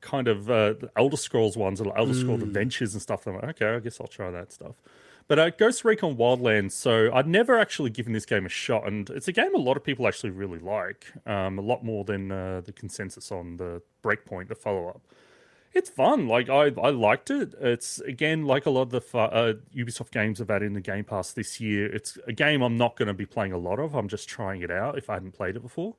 [0.00, 3.26] kind of uh, Elder Scrolls ones or Elder Scrolls Adventures and stuff.
[3.26, 4.74] I'm like, okay, I guess I'll try that stuff.
[5.28, 9.08] But uh, Ghost Recon Wildlands, so I'd never actually given this game a shot, and
[9.10, 12.32] it's a game a lot of people actually really like, um, a lot more than
[12.32, 15.02] uh, the consensus on the Breakpoint, the follow up.
[15.72, 16.26] It's fun.
[16.26, 17.54] Like I, I liked it.
[17.60, 20.80] It's again like a lot of the fu- uh, Ubisoft games have had in the
[20.80, 21.86] Game Pass this year.
[21.86, 23.94] It's a game I'm not going to be playing a lot of.
[23.94, 25.94] I'm just trying it out if I hadn't played it before,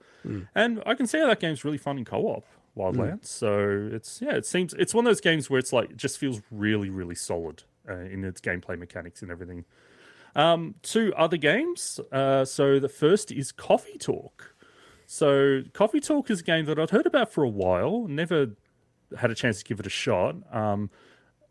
[0.56, 2.46] and I can see how that game's really fun in co-op.
[2.78, 3.26] Wildlands.
[3.26, 6.18] So it's yeah, it seems it's one of those games where it's like it just
[6.18, 9.66] feels really really solid uh, in its gameplay mechanics and everything.
[10.36, 12.00] Um, two other games.
[12.12, 14.56] Uh, so the first is Coffee Talk.
[15.06, 18.52] So Coffee Talk is a game that I'd heard about for a while, never
[19.18, 20.36] had a chance to give it a shot.
[20.54, 20.90] Um,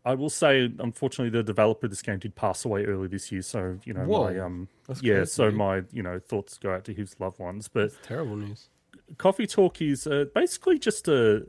[0.03, 3.43] I will say, unfortunately, the developer of this game did pass away early this year.
[3.43, 4.67] So you know, Whoa, my um,
[5.01, 5.15] yeah.
[5.15, 7.67] crazy, So my you know thoughts go out to his loved ones.
[7.67, 8.69] But Terrible news.
[9.17, 11.45] Coffee Talk is uh, basically just a.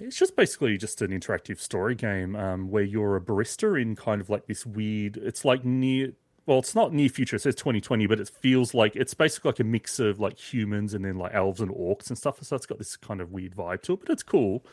[0.00, 4.20] It's just basically just an interactive story game um, where you're a barista in kind
[4.20, 5.16] of like this weird.
[5.16, 6.12] It's like near.
[6.46, 7.36] Well, it's not near future.
[7.36, 10.94] It says 2020, but it feels like it's basically like a mix of like humans
[10.94, 12.42] and then like elves and orcs and stuff.
[12.42, 14.64] So it's got this kind of weird vibe to it, but it's cool.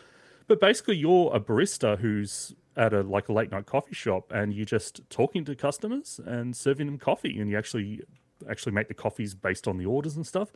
[0.47, 4.53] But basically, you're a barista who's at a like a late night coffee shop, and
[4.53, 8.01] you're just talking to customers and serving them coffee, and you actually
[8.49, 10.51] actually make the coffees based on the orders and stuff.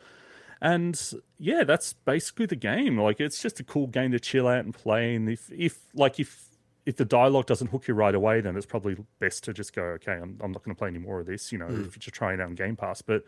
[0.62, 1.02] And
[1.38, 2.99] yeah, that's basically the game.
[2.99, 5.15] Like it's just a cool game to chill out and play.
[5.15, 6.49] And if if like if
[6.86, 9.84] if the dialogue doesn't hook you right away, then it's probably best to just go,
[9.84, 11.52] okay, I'm, I'm not going to play any more of this.
[11.52, 11.86] You know, hmm.
[11.86, 13.02] if you're just trying it out on Game Pass.
[13.02, 13.23] But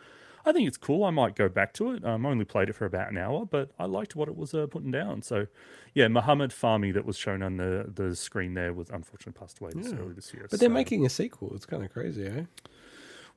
[0.46, 1.04] I think it's cool.
[1.04, 2.04] I might go back to it.
[2.06, 4.54] Um, I only played it for about an hour, but I liked what it was
[4.54, 5.22] uh, putting down.
[5.22, 5.48] So
[5.94, 9.72] yeah, Mohammad Fahmi that was shown on the the screen there was unfortunately passed away
[9.76, 10.48] this early this year.
[10.50, 11.52] But they're So- making a sequel.
[11.56, 12.44] It's kind of crazy, eh?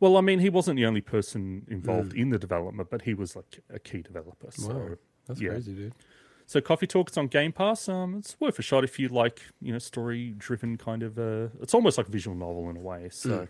[0.01, 3.37] well, I mean, he wasn't the only person involved in the development, but he was
[3.37, 4.51] like a key developer.
[4.51, 4.89] So Wow.
[5.27, 5.51] That's yeah.
[5.51, 5.95] crazy, dude.
[6.47, 7.89] So Coffee Talk is on Game Pass.
[7.89, 11.19] Um, it's worth a shot if you like, you know, story-driven kind of.
[11.19, 13.09] Uh, it's almost like a visual novel in a way.
[13.11, 13.49] So,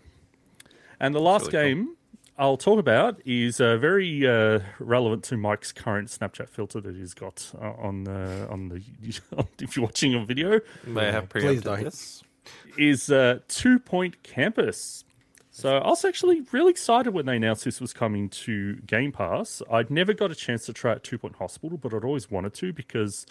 [0.99, 1.61] and the last really cool.
[1.83, 1.97] game
[2.37, 7.13] I'll talk about is uh, very uh, relevant to Mike's current Snapchat filter that he's
[7.13, 8.83] got uh, on the on the.
[9.59, 11.83] if you're watching a video, May I have please preempted don't.
[11.85, 12.23] this?
[12.77, 15.03] is uh, Two Point Campus.
[15.49, 19.61] So I was actually really excited when they announced this was coming to Game Pass.
[19.71, 22.53] I'd never got a chance to try out Two Point Hospital, but I'd always wanted
[22.55, 23.25] to because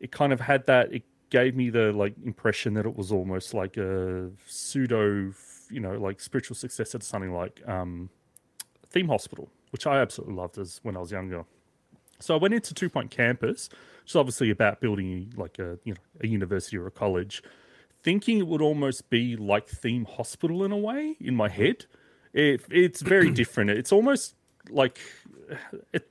[0.00, 0.92] it kind of had that.
[0.92, 5.32] It gave me the like impression that it was almost like a pseudo,
[5.70, 8.10] you know, like spiritual successor to something like um,
[8.90, 11.44] Theme Hospital, which I absolutely loved as when I was younger.
[12.20, 13.68] So I went into Two Point Campus,
[14.02, 17.42] which is obviously about building like a you know a university or a college,
[18.02, 21.86] thinking it would almost be like Theme Hospital in a way in my head.
[22.32, 23.70] It, it's very different.
[23.70, 24.34] It's almost
[24.70, 24.98] like
[25.92, 26.10] it.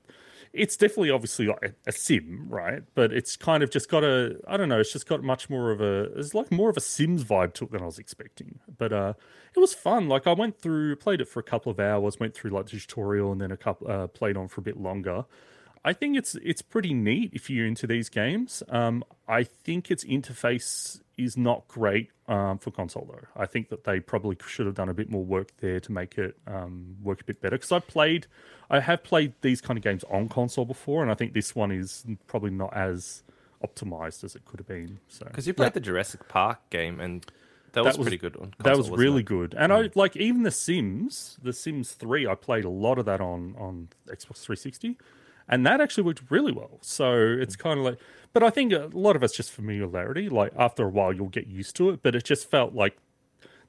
[0.54, 2.84] It's definitely obviously like a, a sim, right?
[2.96, 4.80] But it's kind of just got a I don't know.
[4.80, 6.12] It's just got much more of a.
[6.18, 8.60] It's like more of a Sims vibe to it than I was expecting.
[8.78, 9.14] But uh,
[9.56, 10.08] it was fun.
[10.08, 12.80] Like I went through, played it for a couple of hours, went through like the
[12.80, 15.26] tutorial, and then a couple uh, played on for a bit longer.
[15.88, 18.62] I think it's it's pretty neat if you're into these games.
[18.68, 23.26] Um, I think its interface is not great um, for console though.
[23.42, 26.18] I think that they probably should have done a bit more work there to make
[26.18, 27.56] it um, work a bit better.
[27.56, 28.28] Because I played,
[28.70, 31.72] I have played these kind of games on console before, and I think this one
[31.72, 33.24] is probably not as
[33.66, 35.00] optimized as it could have been.
[35.08, 37.32] So Because you played the Jurassic Park game, and that,
[37.72, 38.64] That was, was- pretty good on console.
[38.66, 39.26] that was really it?
[39.26, 39.56] good.
[39.58, 43.22] And I like even the Sims, the Sims 3, I played a lot of that
[43.22, 44.98] on on Xbox 360
[45.50, 46.80] and that actually worked really well.
[46.82, 48.00] So it's kind of like
[48.34, 50.30] but I think a lot of it's just familiarity.
[50.30, 52.98] Like after a while you'll get used to it, but it just felt like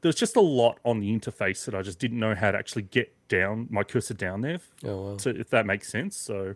[0.00, 2.58] there was just a lot on the interface that I just didn't know how to
[2.58, 4.60] actually get down my cursor down there.
[4.84, 5.16] Oh, wow.
[5.18, 6.16] So if that makes sense.
[6.16, 6.54] So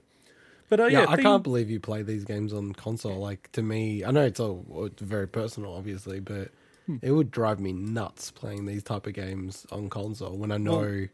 [0.68, 3.18] but uh, Yeah, yeah, I theme- can't believe you play these games on console.
[3.18, 6.50] Like to me, I know it's all it's very personal, obviously, but
[6.86, 6.96] Hmm.
[7.00, 11.06] it would drive me nuts playing these type of games on console when I know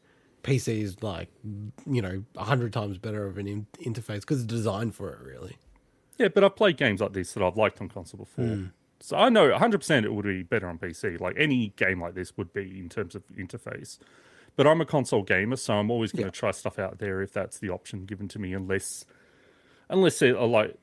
[0.43, 1.29] PC is like
[1.87, 5.21] you know a hundred times better of an in- interface because it's designed for it.
[5.21, 5.57] Really,
[6.17, 8.45] Yeah, but I've played games like this that I've liked on console before.
[8.45, 8.65] Hmm.
[9.01, 11.21] So I know 100% it would be better on PC.
[11.21, 13.99] Like any game like this would be in terms of interface.
[14.57, 17.33] But I'm a console gamer, so I'm always going to try stuff out there if
[17.33, 19.05] that's the option given to me, unless
[19.89, 20.77] unless it like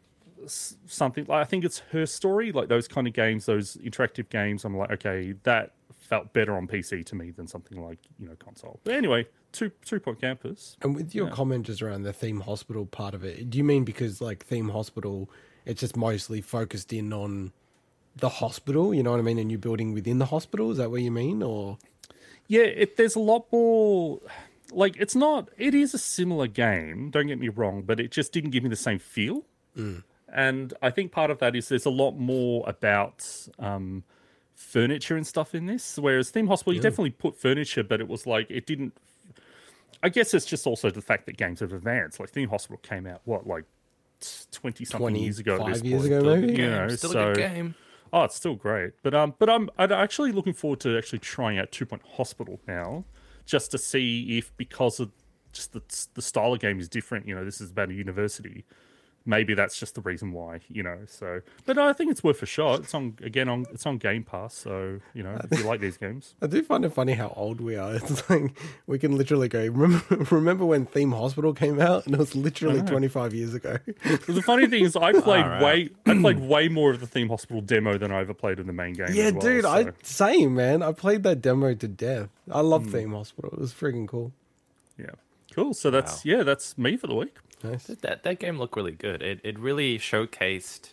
[0.48, 4.64] something like I think it's her story, like those kind of games, those interactive games.
[4.64, 5.74] I'm like, okay, that
[6.06, 8.80] felt better on PC to me than something like you know console.
[8.84, 10.78] But anyway, two two point campus.
[10.82, 13.84] and with your comment just around the theme hospital part of it, do you mean
[13.84, 15.30] because like theme hospital,
[15.66, 17.52] it's just mostly focused in on
[18.16, 18.94] the hospital?
[18.94, 19.40] You know what I mean?
[19.40, 20.72] And you're building within the hospital.
[20.72, 21.78] Is that what you mean, or
[22.48, 24.20] Yeah, it, there's a lot more.
[24.72, 25.50] Like, it's not.
[25.58, 27.10] It is a similar game.
[27.12, 29.46] Don't get me wrong, but it just didn't give me the same feel.
[30.28, 33.26] And I think part of that is there's a lot more about
[33.60, 34.04] um,
[34.56, 36.00] furniture and stuff in this.
[36.00, 38.98] Whereas Theme Hospital, you definitely put furniture, but it was like it didn't.
[40.02, 42.20] I guess it's just also the fact that games have advanced.
[42.20, 43.66] Like Theme Hospital came out what like
[44.52, 45.56] twenty something years ago.
[45.56, 46.14] At this 25 years point.
[46.14, 46.62] ago, maybe?
[46.62, 47.76] You know, still so a good game.
[48.14, 51.60] Oh, it's still great, but um, but I'm I'm actually looking forward to actually trying
[51.60, 53.04] out Two Point Hospital now,
[53.46, 55.12] just to see if because of
[55.52, 55.82] just the
[56.14, 57.28] the style of game is different.
[57.28, 58.64] You know, this is about a university,
[59.26, 61.00] maybe that's just the reason why, you know.
[61.08, 62.82] So, but I think it's worth a shot.
[62.82, 65.98] It's on again on it's on Game Pass, so you know if you like these
[65.98, 66.36] games.
[66.42, 67.96] I do find it funny how old we are.
[67.96, 68.58] It's like
[68.88, 69.66] we can literally go.
[69.66, 73.78] Remember, remember when Theme Hospital came out, and it was literally 25 years ago.
[74.28, 75.62] The funny thing is, I played Alright.
[75.64, 78.68] way I played way more of the Theme Hospital demo than I ever played in
[78.68, 79.08] the main game.
[79.12, 80.82] yeah, well, dude, so- I same man.
[80.84, 82.30] I played that demo to death.
[82.52, 82.92] I love Hmm.
[82.92, 83.52] Theme Hospital.
[83.54, 84.32] It was freaking cool.
[84.98, 85.08] yeah,
[85.54, 85.74] cool.
[85.74, 87.36] So that's yeah, that's me for the week.
[87.64, 87.86] Nice.
[87.86, 89.22] That that game looked really good.
[89.22, 90.92] It it really showcased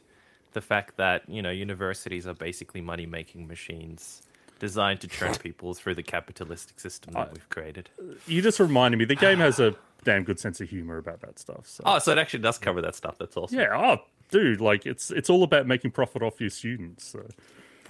[0.52, 4.22] the fact that you know universities are basically money making machines
[4.58, 7.90] designed to turn people through the capitalistic system that we've created.
[8.26, 11.38] You just reminded me the game has a damn good sense of humor about that
[11.38, 11.66] stuff.
[11.66, 13.16] So Oh, so it actually does cover that stuff.
[13.18, 13.58] That's awesome.
[13.58, 17.06] yeah, oh dude, like it's it's all about making profit off your students.
[17.06, 17.26] So.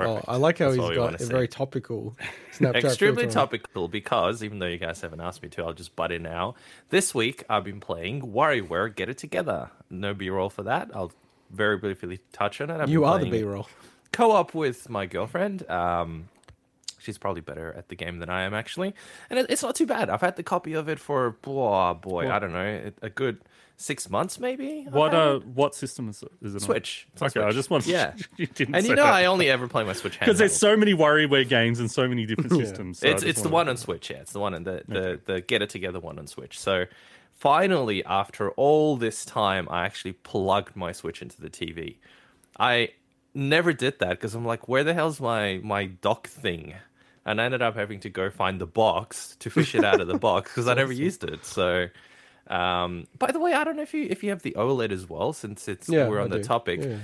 [0.07, 2.17] Oh, I like how That's he's got a very topical
[2.59, 2.85] Snapchat.
[2.85, 6.23] Extremely topical because even though you guys haven't asked me to, I'll just butt in
[6.23, 6.55] now.
[6.91, 9.71] This week I've been playing WarioWare Get It Together.
[9.91, 10.91] No B roll for that.
[10.95, 11.13] I'll
[11.51, 12.81] very briefly touch on it.
[12.81, 13.69] I've You are the B roll.
[14.13, 15.69] co-op with my girlfriend.
[15.71, 16.29] Um,
[16.99, 18.95] she's probably better at the game than I am actually,
[19.29, 20.09] and it, it's not too bad.
[20.09, 23.39] I've had the copy of it for oh boy, I don't know, a good
[23.83, 24.87] six months maybe.
[24.91, 26.31] What uh, what system is it?
[26.41, 26.67] Is it on?
[26.67, 27.07] Switch?
[27.13, 27.55] It's on Okay, I Switch.
[27.57, 27.89] just wanted.
[27.89, 28.15] Yeah.
[28.37, 29.13] you didn't And you say know, that.
[29.15, 32.25] I only ever play my Switch because there's so many WarioWare games and so many
[32.27, 33.01] different systems.
[33.01, 34.11] so I it's just it's the one on Switch.
[34.11, 36.59] Yeah, it's the one on the the, the Get It Together one on Switch.
[36.59, 36.85] So
[37.35, 41.97] finally, after all this time, I actually plugged my Switch into the TV.
[42.59, 42.91] I
[43.35, 46.75] never did that because I'm like, where the hell's my my dock thing?
[47.25, 50.09] And I ended up having to go find the box to fish it out of
[50.09, 51.45] the box because I never used it.
[51.45, 51.87] So.
[52.49, 55.09] Um, by the way, I don't know if you if you have the OLED as
[55.09, 56.45] well, since it's Yeah, we're I on the do.
[56.45, 56.81] topic.
[56.83, 56.97] Yeah.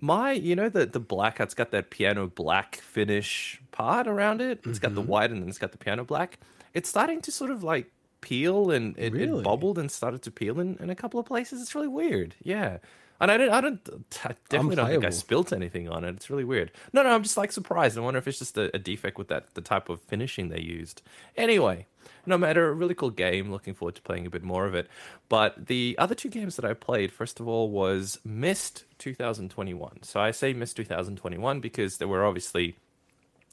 [0.00, 4.60] My, you know, the the black, it's got that piano black finish part around it.
[4.64, 5.10] It's got the Mm-hmm.
[5.10, 6.38] white and then it's got the piano black.
[6.74, 9.40] It's starting to sort of like peel and it, Really?
[9.40, 11.60] it bubbled and started to peel in, in a couple of places.
[11.62, 12.34] It's really weird.
[12.42, 12.78] Yeah.
[13.20, 13.88] And I don't, I don't,
[14.24, 16.16] I definitely don't think I spilt anything on it.
[16.16, 16.72] It's really weird.
[16.92, 17.96] No, no, I'm just like surprised.
[17.96, 20.60] I wonder if it's just a, a defect with that, the type of finishing they
[20.60, 21.00] used.
[21.36, 21.86] Anyway,
[22.26, 23.50] no matter, a really cool game.
[23.50, 24.88] Looking forward to playing a bit more of it.
[25.28, 30.02] But the other two games that I played, first of all, was Myst 2021.
[30.02, 32.76] So I say Myst 2021 because there were obviously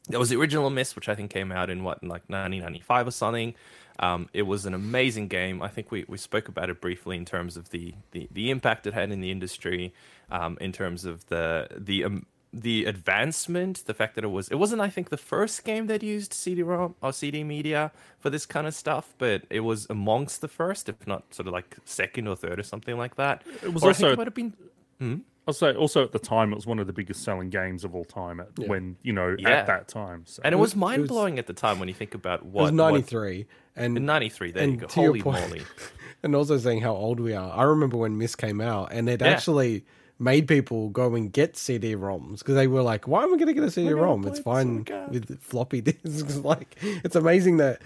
[0.07, 3.07] there was the original Myst, which I think came out in what, in like 1995
[3.07, 3.55] or something.
[4.01, 5.61] Um, it was an amazing game.
[5.61, 8.87] I think we, we spoke about it briefly in terms of the, the, the impact
[8.87, 9.93] it had in the industry,
[10.31, 14.55] um, in terms of the the um, the advancement, the fact that it was it
[14.55, 18.65] wasn't I think the first game that used CD-ROM or CD media for this kind
[18.67, 22.35] of stuff, but it was amongst the first, if not sort of like second or
[22.35, 23.43] third or something like that.
[23.63, 26.19] It was Or I think also- it might have been I'll say also at the
[26.19, 28.39] time it was one of the biggest selling games of all time.
[28.39, 29.49] At when you know Yeah.
[29.49, 30.23] at that time.
[30.27, 30.41] So.
[30.45, 32.63] and it was was- mind blowing at the time when you think about It what
[32.63, 33.47] was what- 93.
[33.75, 35.61] And 93 there you and go to your holy point- moly
[36.23, 37.51] and also saying how old we are.
[37.57, 39.27] I remember when Myst came out, and it Yeah.
[39.29, 39.83] actually
[40.19, 43.53] made people go and get CD-ROMs because they were like, "Why am I going to
[43.53, 44.27] get a CD-ROM?
[44.27, 47.81] It's fine Sugar." with floppy disks." like, it's amazing that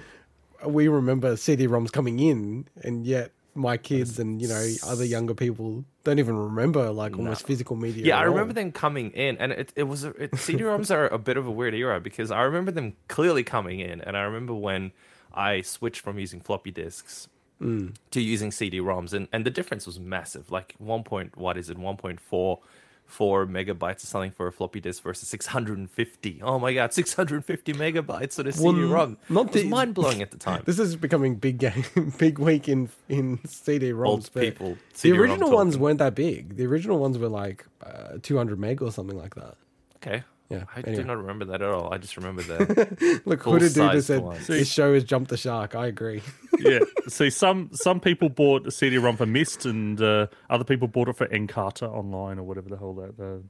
[0.65, 5.85] we remember CD-ROMs coming in, and yet my kids and you know other younger people
[6.03, 8.05] don't even remember like almost physical media.
[8.05, 8.55] Yeah, I remember all.
[8.55, 11.73] them coming in, and it, it was it, CD-ROMs are a bit of a weird
[11.73, 14.91] era because I remember them clearly coming in, and I remember when
[15.33, 17.27] I switched from using floppy disks
[17.61, 17.95] Mm.
[18.11, 20.51] to using CD-ROMs, and, and the difference was massive.
[20.51, 22.59] Like one point, what is it, one point four
[23.05, 26.41] four megabytes or something for a floppy disk versus 650.
[26.43, 29.17] Oh my god, 650 megabytes on a Well, CD-ROM.
[29.29, 30.63] not it was the- mind blowing at the time.
[30.65, 31.83] This is becoming big game,
[32.17, 34.07] big week in in CD-ROMs.
[34.07, 34.73] Old people.
[34.93, 36.57] The CD-ROM original ones weren't that big.
[36.57, 39.55] The original ones were like uh, 200 meg or something like that.
[39.97, 40.23] Okay.
[40.49, 40.95] Yeah, I anyway.
[40.95, 41.91] do not remember that at all.
[41.91, 43.21] I just remember that.
[43.25, 44.45] Look, Huda Duda Full-sized said ones.
[44.47, 45.73] this show has jumped the shark.
[45.75, 46.21] I agree.
[46.59, 46.79] yeah.
[47.07, 51.17] See, some some people bought a CD-ROM for Myst, and uh, other people bought it
[51.17, 53.19] for Encarta Online or whatever the hell that.
[53.19, 53.41] Uh,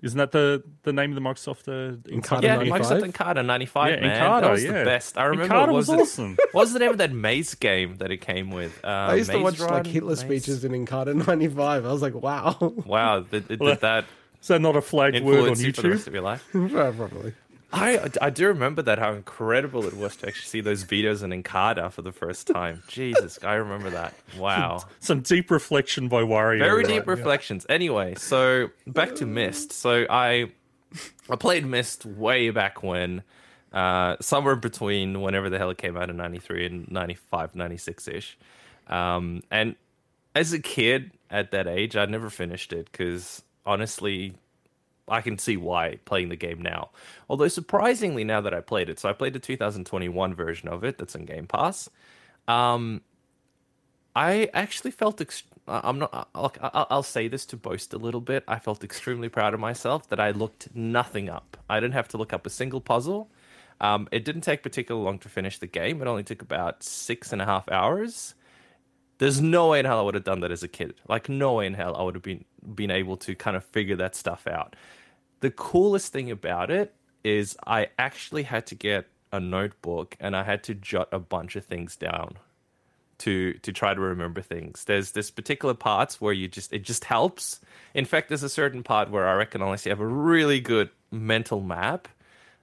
[0.00, 1.68] isn't that the the name of the Microsoft?
[1.68, 2.80] Uh, Encarta Yeah, 95?
[2.80, 4.20] Microsoft Encarta 95, Yeah, man.
[4.20, 4.78] Encarta, that was yeah.
[4.78, 5.18] the best.
[5.18, 6.36] I remember Encarta was, was it, awesome.
[6.52, 8.80] what was the name of that Maze game that it came with?
[8.84, 9.84] Uh, I used to Maze watch like Run?
[9.84, 11.84] Hitler Maze- speeches in Encarta 95.
[11.84, 12.56] I was like, wow.
[12.84, 14.04] Wow, did, did, Well, did that
[14.40, 15.92] Is that not a flagged word on influence you for the YouTube?
[15.92, 16.48] rest of your life?
[16.52, 17.34] Probably.
[17.70, 21.32] I I do remember that how incredible it was to actually see those videos and
[21.32, 22.82] Encarta for the first time.
[22.88, 24.14] Jesus, I remember that.
[24.38, 24.84] Wow.
[25.00, 26.60] Some deep reflection by Wario.
[26.60, 26.86] Very right?
[26.86, 27.66] deep reflections.
[27.68, 29.72] Anyway, so back to Myst.
[29.72, 30.50] So I
[31.28, 33.22] I played Myst way back when,
[33.72, 38.38] uh, somewhere between whenever the hell it came out in 93 and 95, 96 ish.
[38.86, 39.76] Um, and
[40.34, 44.34] as a kid at that age, I never finished it because honestly,
[45.06, 46.90] I can see why playing the game now.
[47.28, 50.98] Although surprisingly, now that I played it, so I played the 2021 version of it
[50.98, 51.88] that's in Game Pass.
[52.48, 53.02] Um,
[54.16, 56.28] I actually felt ex- I'm not.
[56.34, 58.42] I'll, I'll I'll say this to boast a little bit.
[58.48, 61.58] I felt extremely proud of myself that I looked nothing up.
[61.68, 63.30] I didn't have to look up a single puzzle.
[63.80, 66.02] Um, it didn't take particularly long to finish the game.
[66.02, 68.34] It only took about six and a half hours.
[69.18, 70.94] There's no way in hell I would have done that as a kid.
[71.08, 72.44] Like no way in hell I would have been
[72.74, 74.76] been able to kind of figure that stuff out.
[75.40, 76.94] The coolest thing about it
[77.24, 81.56] is I actually had to get a notebook and I had to jot a bunch
[81.56, 82.38] of things down
[83.18, 84.84] to to try to remember things.
[84.84, 87.60] There's this particular parts where you just it just helps.
[87.94, 90.90] In fact, there's a certain part where I reckon unless you have a really good
[91.10, 92.08] mental map,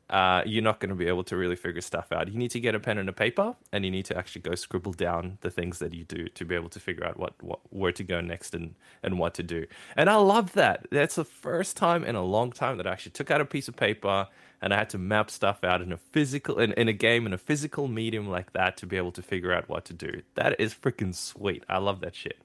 [0.09, 2.27] uh, you're not going to be able to really figure stuff out.
[2.27, 4.53] You need to get a pen and a paper, and you need to actually go
[4.53, 7.59] scribble down the things that you do to be able to figure out what, what
[7.71, 9.65] where to go next and and what to do.
[9.95, 10.87] And I love that.
[10.91, 13.67] That's the first time in a long time that I actually took out a piece
[13.67, 14.27] of paper
[14.61, 17.33] and I had to map stuff out in a physical in, in a game in
[17.33, 20.21] a physical medium like that to be able to figure out what to do.
[20.35, 21.63] That is freaking sweet.
[21.67, 22.37] I love that shit.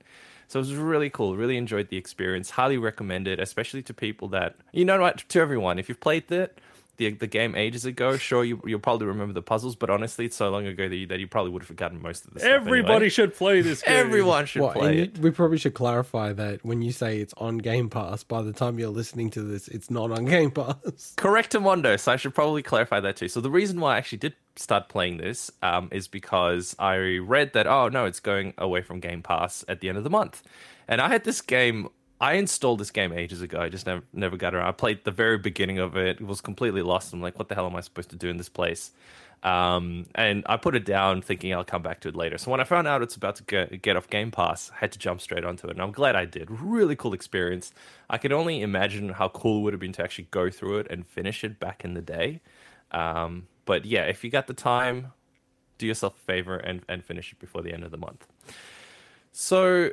[0.48, 1.36] So it was really cool.
[1.36, 2.50] Really enjoyed the experience.
[2.50, 5.78] Highly recommend it, especially to people that you know what to everyone.
[5.78, 6.58] If you've played it,
[7.00, 10.36] the the game ages ago, sure you you'll probably remember the puzzles, but honestly, it's
[10.36, 12.52] so long ago that you, that you probably would have forgotten most of the stuff.
[12.52, 13.08] Everybody anyway.
[13.08, 13.96] should play this game.
[13.96, 15.16] everyone should What, play it.
[15.16, 18.52] you- we probably should clarify that when you say it's on Game Pass, by the
[18.52, 21.14] time you're listening to this, it's not on Game Pass.
[21.16, 21.98] Correctamundo.
[21.98, 23.28] So I should probably clarify that too.
[23.28, 27.54] So the reason why I actually did start playing this um, is because I read
[27.54, 30.42] that oh no, it's going away from Game Pass at the end of the month,
[30.86, 31.88] and I had this game.
[32.20, 33.60] I installed this game ages ago.
[33.60, 34.66] I just never never got around.
[34.66, 36.20] I played the very beginning of it.
[36.20, 37.12] It was completely lost.
[37.12, 38.92] I'm like, what the hell am I supposed to do in this place?
[39.42, 42.36] Um, and I put it down thinking I'll come back to it later.
[42.36, 44.98] So when I found out it's about to get, off Game Pass, I had to
[44.98, 45.70] jump straight onto it.
[45.70, 46.50] And I'm glad I did.
[46.50, 47.72] Really cool experience.
[48.10, 50.88] I can only imagine how cool it would have been to actually go through it
[50.90, 52.42] and finish it back in the day.
[52.90, 55.12] Um, but yeah, if you got the time,
[55.78, 58.26] do yourself a favor and, and finish it before the end of the month.
[59.32, 59.90] So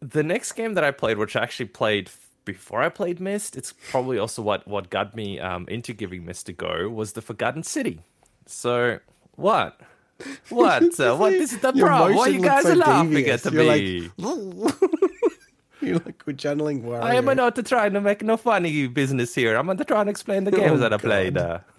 [0.00, 2.10] the next game that I played, which I actually played
[2.44, 6.48] before I played Myst, it's probably also what what got me um, into giving Myst
[6.48, 8.00] a go, was the Forgotten City.
[8.46, 9.00] So
[9.36, 9.80] what?
[10.48, 10.98] What?
[10.98, 11.30] uh, what?
[11.30, 12.16] This is the problem.
[12.16, 13.46] Why motion you guys so are laughing devious.
[13.46, 14.10] at You're me?
[14.18, 14.72] like,
[15.80, 16.92] You're like we're channeling.
[16.92, 19.54] I am not trying to make no funny business here.
[19.54, 21.38] I'm not trying to explain the games Oh, that I played.
[21.38, 21.60] Uh.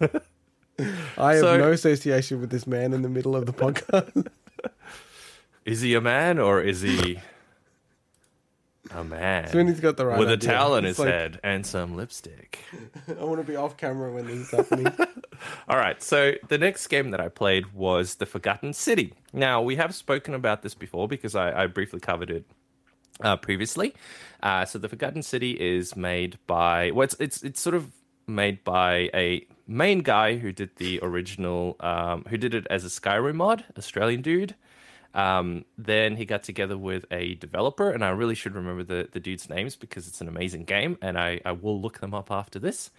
[1.18, 4.26] I have So- no association with this man in the middle of the podcast.
[5.66, 7.20] Is he a man or is he
[8.94, 11.64] a man Swinny's got the right with a towel on It's his like, head and
[11.64, 12.58] some lipstick?
[13.08, 14.92] I want to be off camera when this is happening.
[15.68, 19.14] All right, so the next game that I played was The Forgotten City.
[19.32, 22.44] Now, we have spoken about this before because I, I briefly covered it
[23.22, 23.94] uh, previously.
[24.42, 27.90] Uh, so, The Forgotten City is made by, well, it's, it's, it's sort of
[28.26, 32.88] made by a main guy who did the original, um, who did it as a
[32.88, 34.54] Skyrim mod, Australian dude.
[35.14, 39.20] Um, then he got together with a developer, and I really should remember the, the
[39.20, 42.58] dude's names because it's an amazing game, and I, I will look them up after
[42.58, 42.90] this.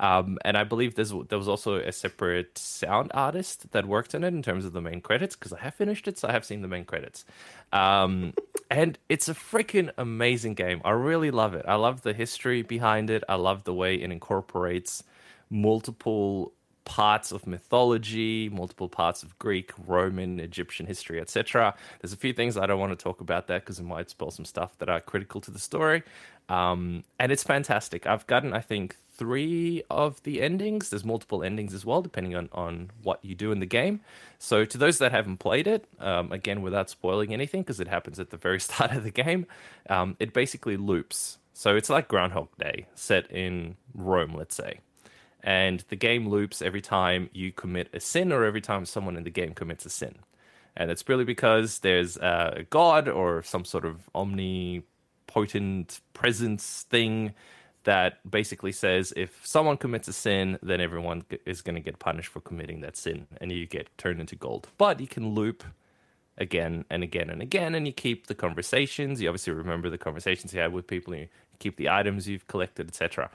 [0.00, 4.22] Um, and I believe there's there was also a separate sound artist that worked on
[4.22, 6.44] it in terms of the main credits because I have finished it, so I have
[6.44, 7.24] seen the main credits.
[7.72, 8.32] Um,
[8.70, 10.80] and it's a freaking amazing game.
[10.84, 11.64] I really love it.
[11.66, 13.24] I love the history behind it.
[13.28, 15.02] I love the way it incorporates
[15.50, 16.52] multiple
[16.88, 21.74] parts of mythology, multiple parts of Greek, Roman, Egyptian history, etc.
[22.00, 24.30] There's a few things I don't want to talk about that because it might spoil
[24.30, 26.02] some stuff that are critical to the story.
[26.48, 28.06] Um, and it's fantastic.
[28.06, 30.88] I've gotten, I think, three of the endings.
[30.88, 34.00] There's multiple endings as well, depending on, on what you do in the game.
[34.38, 38.18] So, to those that haven't played it, um, again, without spoiling anything, because it happens
[38.18, 39.46] at the very start of the game,
[39.90, 41.36] um, it basically loops.
[41.52, 44.80] So, it's like Groundhog Day set in Rome, let's say
[45.42, 49.24] and the game loops every time you commit a sin or every time someone in
[49.24, 50.16] the game commits a sin.
[50.76, 57.34] And it's purely because there's a god or some sort of omnipotent presence thing
[57.84, 62.28] that basically says if someone commits a sin, then everyone is going to get punished
[62.28, 64.68] for committing that sin and you get turned into gold.
[64.76, 65.64] But you can loop
[66.36, 69.20] again and again and again and you keep the conversations.
[69.20, 71.28] You obviously remember the conversations you had with people, you
[71.58, 73.30] keep the items you've collected, etc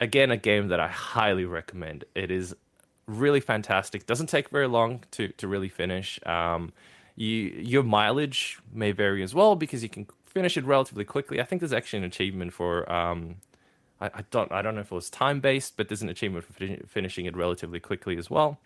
[0.00, 2.04] again a game that I highly recommend.
[2.14, 2.54] It is
[3.06, 4.06] really fantastic.
[4.06, 6.20] Doesn't take very long to to really finish.
[6.26, 6.72] Um,
[7.16, 11.40] you your mileage may vary as well because you can finish it relatively quickly.
[11.40, 12.90] I think there's actually an achievement for.
[12.90, 13.36] Um,
[14.00, 16.52] I, don't I don't know if it was time based, but there's an achievement for
[16.52, 18.60] fin- finishing it relatively quickly as well.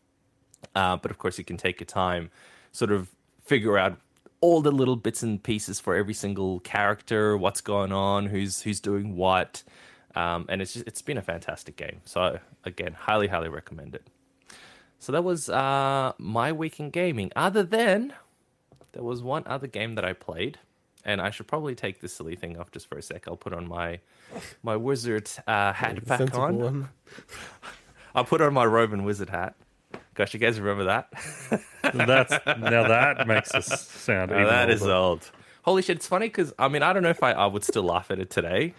[0.75, 2.31] Uh, but of course, you can take your time,
[2.71, 3.09] sort of
[3.43, 3.97] figure out
[4.43, 8.81] all the little bits and pieces for every single character, what's going on, who's who's
[8.81, 9.63] doing what,
[10.15, 12.01] um, and it's just, it's been a fantastic game.
[12.05, 14.07] So again, highly highly recommend it.
[14.99, 17.33] So that was uh, my week in gaming.
[17.35, 18.13] Other than
[18.93, 20.59] there was one other game that I played,
[21.05, 23.27] and I should probably take this silly thing off just for a sec.
[23.27, 24.01] I'll put on my
[24.63, 26.59] my wizard uh, hat back on.
[26.59, 26.89] one.
[28.15, 29.55] I'll put on my robe and wizard hat.
[30.15, 31.09] Gosh, you guys remember that?
[31.95, 34.31] That's now that makes us sound.
[34.31, 34.95] Oh, even that is older.
[34.95, 35.31] old.
[35.63, 35.97] Holy shit!
[35.97, 38.19] It's funny because I mean I don't know if I, I would still laugh at
[38.19, 38.75] it today.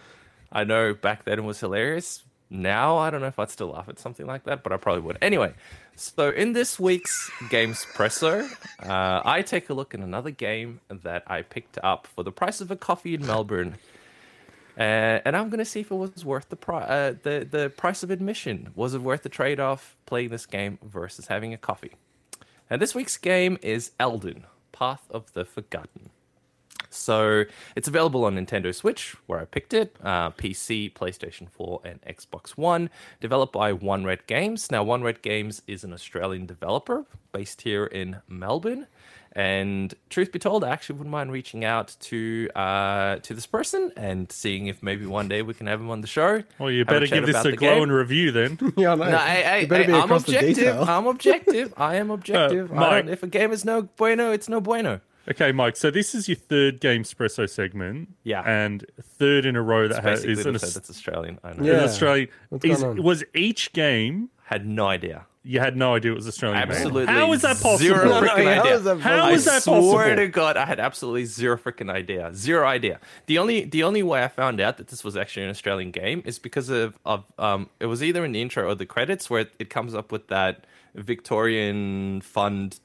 [0.54, 2.22] I know back then it was hilarious.
[2.48, 5.02] Now I don't know if I'd still laugh at something like that, but I probably
[5.02, 5.18] would.
[5.20, 5.54] Anyway,
[5.96, 8.48] so in this week's Game Espresso,
[8.80, 12.60] uh, I take a look at another game that I picked up for the price
[12.60, 13.76] of a coffee in Melbourne.
[14.78, 18.02] Uh, and I'm gonna see if it was worth the pri- uh, the the price
[18.02, 18.70] of admission.
[18.74, 21.92] Was it worth the trade off playing this game versus having a coffee?
[22.68, 26.10] And this week's game is Elden: Path of the Forgotten.
[26.94, 27.44] So
[27.76, 32.50] it's available on Nintendo Switch, where I picked it, uh, PC, PlayStation 4, and Xbox
[32.50, 32.90] One.
[33.20, 34.70] Developed by Onerat Games.
[34.70, 38.86] Now, Onerat Games is an Australian developer based here in Melbourne.
[39.36, 43.90] And truth be told, I actually wouldn't mind reaching out to uh, to this person
[43.96, 46.44] and seeing if maybe one day we can have him on the show.
[46.60, 47.90] Well, you better give this a the glowing game.
[47.90, 48.58] review then.
[48.76, 50.88] Yeah, no, no, I, I, be I, I'm across the objective.
[50.88, 51.74] I'm objective.
[51.76, 52.70] I am objective.
[52.70, 52.90] I Mike.
[53.06, 55.00] don't, if a game is no bueno, it's no bueno.
[55.30, 55.76] Okay, Mike.
[55.76, 58.10] So this is your third Game Espresso segment.
[58.24, 58.42] Yeah.
[58.42, 61.38] and third in a row that has is an, that's Australian.
[61.42, 61.64] I know.
[61.64, 61.84] Yeah.
[61.84, 62.28] Australian.
[62.50, 65.24] What's Is, was each game Had no idea.
[65.42, 66.68] you had no idea it was Australian?
[66.68, 66.74] made?
[66.76, 67.06] Absolutely.
[67.14, 67.78] How is that possible?
[67.78, 68.74] Zero No, no, freaking how idea.
[68.76, 69.24] is that How possible?
[69.24, 70.16] I is that swear possible?
[70.16, 72.30] to God, I had absolutely zero freaking idea.
[72.34, 73.00] Zero idea.
[73.26, 76.22] The only the only way I found out that this was actually an Australian game
[76.26, 79.40] is because of, of um it was either in the intro or the credits where
[79.42, 82.78] it, it comes up with that Victorian fund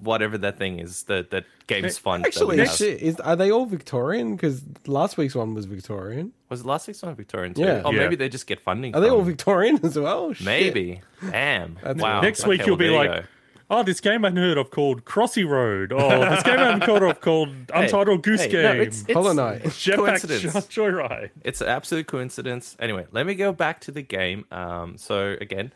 [0.00, 2.24] whatever that thing is, that that games fund.
[2.24, 2.60] that Actually,
[3.02, 4.36] is are they all Victorian?
[4.36, 6.32] Because last week's one was Victorian.
[6.48, 7.62] was last week's one Victorian too?
[7.62, 7.82] Yeah.
[7.84, 8.00] Or Yeah.
[8.00, 8.94] maybe they just get funding.
[8.94, 10.32] Are they all Victorian as well?
[10.32, 10.44] Shit.
[10.46, 11.00] Maybe.
[11.30, 11.78] Damn.
[11.82, 12.20] That's wow.
[12.20, 13.24] Next Okay, week you'll well, be there you like,
[13.70, 15.92] oh, this game I hadn't heard of called Crossy Road.
[15.92, 15.98] Oh,
[16.30, 18.62] this game I hadn't heard of called Untitled Goose Hey, Game.
[18.62, 19.62] no, it's, it's, Hollow Knight.
[19.64, 20.54] Jetpack coincidence.
[20.68, 21.30] Joyride.
[21.44, 22.76] It's an absolute coincidence.
[22.80, 24.46] Anyway, let me go back to the game.
[24.50, 25.72] Um, so again,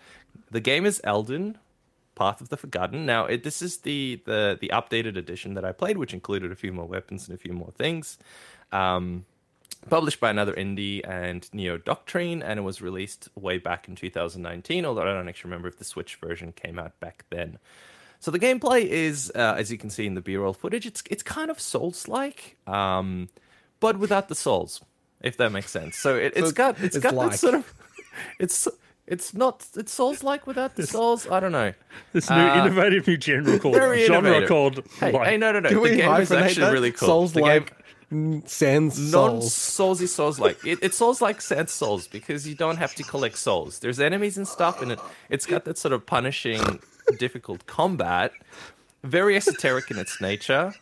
[0.51, 1.59] the game is Elden,
[2.15, 3.07] Path of the Forgotten.
[3.07, 6.57] Now, it, this is the, the the updated edition that I played, which included a
[6.57, 8.19] few more weapons and a few more things.
[8.71, 9.25] Um,
[9.91, 14.85] published by another indie and Neo Doctrine, and it was released way back in 2019.
[14.85, 17.59] Although I don't actually remember if the Switch version came out back then.
[18.21, 21.25] So the gameplay is, uh, as you can see in the B-roll footage, it's it's
[21.25, 23.29] kind of Souls-like, um,
[23.81, 24.81] but without the souls,
[25.21, 25.97] if that makes sense.
[25.97, 27.33] So it, it's it's- got it's it's got like.
[27.33, 27.75] that sort of
[28.39, 28.69] it's
[29.15, 31.29] it's not it's Souls-like without the souls.
[31.29, 31.73] I don't know.
[32.15, 35.61] This new Uh, innovative new genre called very genre called Hey, like, hey, no, no,
[35.61, 35.69] no.
[35.69, 36.73] Can the game is actually that?
[36.73, 37.09] really cool.
[37.09, 37.67] Souls like
[38.47, 39.55] sans non souls.
[39.55, 43.39] soulsy souls like it, it's souls like sans souls because you don't have to collect
[43.39, 45.01] souls there's enemies and stuff and it
[45.31, 46.61] it's got that sort of punishing
[47.19, 48.31] difficult combat
[49.03, 50.75] very esoteric in its nature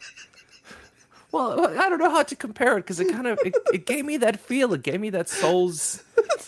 [1.32, 4.04] well i don't know how to compare it because it kind of it, it gave
[4.04, 6.02] me that feel it gave me that souls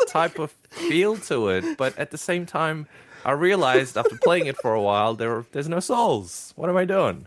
[0.08, 2.86] type of feel to it but at the same time
[3.24, 6.84] i realized after playing it for a while there there's no souls what am i
[6.84, 7.26] doing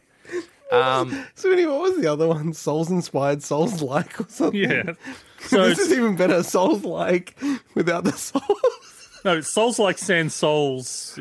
[0.72, 2.54] um Swinny, what was the other one?
[2.54, 4.60] Souls inspired, souls like, or something.
[4.60, 4.94] yeah.
[5.42, 6.42] So this is even better.
[6.42, 7.38] Souls like
[7.76, 9.22] without the souls.
[9.24, 11.20] no, Souls like Sans Souls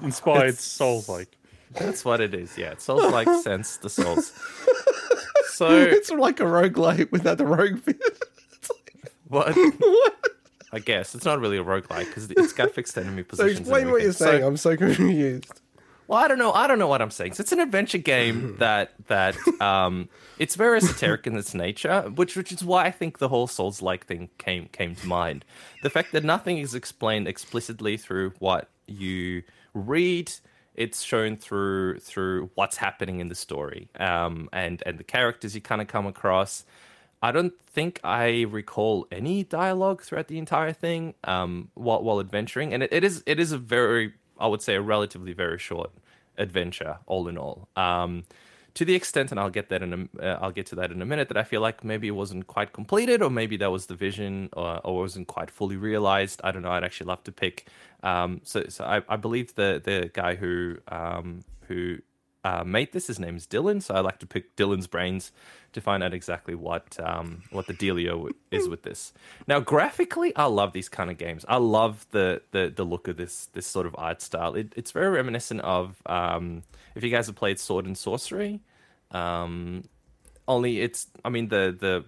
[0.00, 1.28] inspired Souls like.
[1.72, 2.56] That's what it is.
[2.56, 4.32] Yeah, souls like sense the souls.
[5.60, 8.02] So it's like a roguelite without the rogue bit.
[9.28, 9.54] what?
[9.78, 10.14] what?
[10.72, 13.58] I guess it's not really a roguelike because it's got fixed enemy positions.
[13.58, 14.40] and explain what you're saying.
[14.40, 15.60] So- I'm so confused.
[16.08, 16.50] well, I don't know.
[16.52, 17.34] I don't know what I'm saying.
[17.34, 20.08] So it's an adventure game that that um,
[20.38, 23.82] it's very esoteric in its nature, which which is why I think the whole Souls
[23.82, 25.44] like thing came came to mind.
[25.82, 29.42] The fact that nothing is explained explicitly through what you
[29.74, 30.32] read.
[30.74, 35.60] It's shown through through what's happening in the story, um, and and the characters you
[35.60, 36.64] kind of come across.
[37.22, 42.72] I don't think I recall any dialogue throughout the entire thing um, while while adventuring,
[42.72, 45.90] and it, it is it is a very I would say a relatively very short
[46.38, 47.68] adventure all in all.
[47.76, 48.24] Um,
[48.80, 51.02] to the extent, and I'll get that in a, uh, I'll get to that in
[51.02, 51.28] a minute.
[51.28, 54.48] That I feel like maybe it wasn't quite completed, or maybe that was the vision,
[54.54, 56.40] or, or wasn't quite fully realized.
[56.42, 56.70] I don't know.
[56.70, 57.66] I'd actually love to pick.
[58.02, 61.98] Um, so, so I, I believe the the guy who um, who
[62.42, 63.82] uh, made this, his name is Dylan.
[63.82, 65.30] So I like to pick Dylan's brains
[65.74, 69.12] to find out exactly what um, what the dealio is with this.
[69.46, 71.44] Now, graphically, I love these kind of games.
[71.46, 74.54] I love the the, the look of this this sort of art style.
[74.54, 76.62] It, it's very reminiscent of um,
[76.94, 78.60] if you guys have played Sword and Sworcery.
[79.12, 79.84] Um,
[80.46, 82.04] only it's I mean the the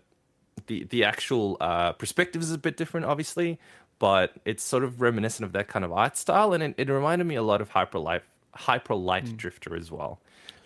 [0.66, 3.58] the the actual uh, perspective is a bit different, obviously,
[3.98, 7.26] but it's sort of reminiscent of that kind of art style, and it, it reminded
[7.26, 8.22] me a lot of Hyper Light
[8.54, 10.20] Hyper Light Drifter as well.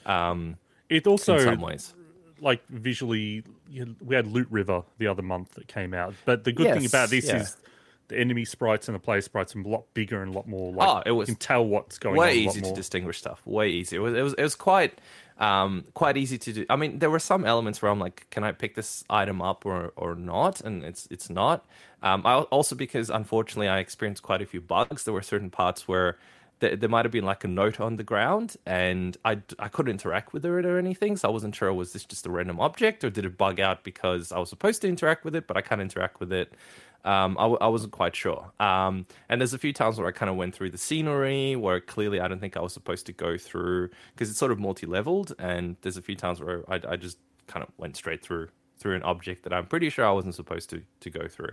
[0.04, 0.56] Um,
[0.88, 1.94] It also in some ways,
[2.40, 6.14] like visually you- we had Loot River the other month that came out.
[6.24, 7.42] But the good thing about this yeah.
[7.42, 7.56] is
[8.08, 10.72] the enemy sprites and the player sprites are a lot bigger and a lot more
[10.72, 12.20] like Oh, it was you can tell what's going on.
[12.20, 13.40] way a lot easy to distinguish stuff.
[13.44, 13.96] Way easy.
[13.96, 15.00] It was it was it was quite
[15.38, 16.66] um quite easy to do.
[16.70, 19.66] I mean, there were some elements where I'm like, can I pick this item up
[19.66, 20.60] or or not?
[20.60, 21.66] And it's it's not.
[22.02, 25.04] Um, I also because unfortunately I experienced quite a few bugs.
[25.04, 26.18] There were certain parts where
[26.60, 29.90] there, there might have been like a note on the ground and I, I couldn't
[29.90, 31.16] interact with it or anything.
[31.16, 33.84] So I wasn't sure was this just a random object or did it bug out
[33.84, 36.52] because I was supposed to interact with it, but I can't interact with it.
[37.04, 38.50] Um, I, w- I wasn't quite sure.
[38.58, 41.80] Um, and there's a few times where I kind of went through the scenery where
[41.80, 45.34] clearly I don't think I was supposed to go through because it's sort of multi-leveled.
[45.38, 48.94] And there's a few times where I, I just kind of went straight through through
[48.94, 51.52] an object that I'm pretty sure I wasn't supposed to to go through.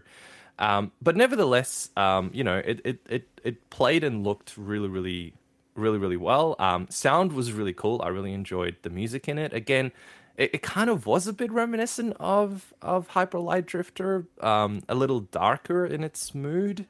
[0.60, 5.34] Um, but nevertheless, um, you know, it, it it it played and looked really really
[5.76, 6.56] really really well.
[6.60, 8.02] Um, sound was really cool.
[8.04, 9.54] I really enjoyed the music in it.
[9.54, 9.92] Again,
[10.38, 14.96] it, it kind of was a bit reminiscent of of Hyper Light Drifter, um, a
[14.96, 16.88] little darker in its mood.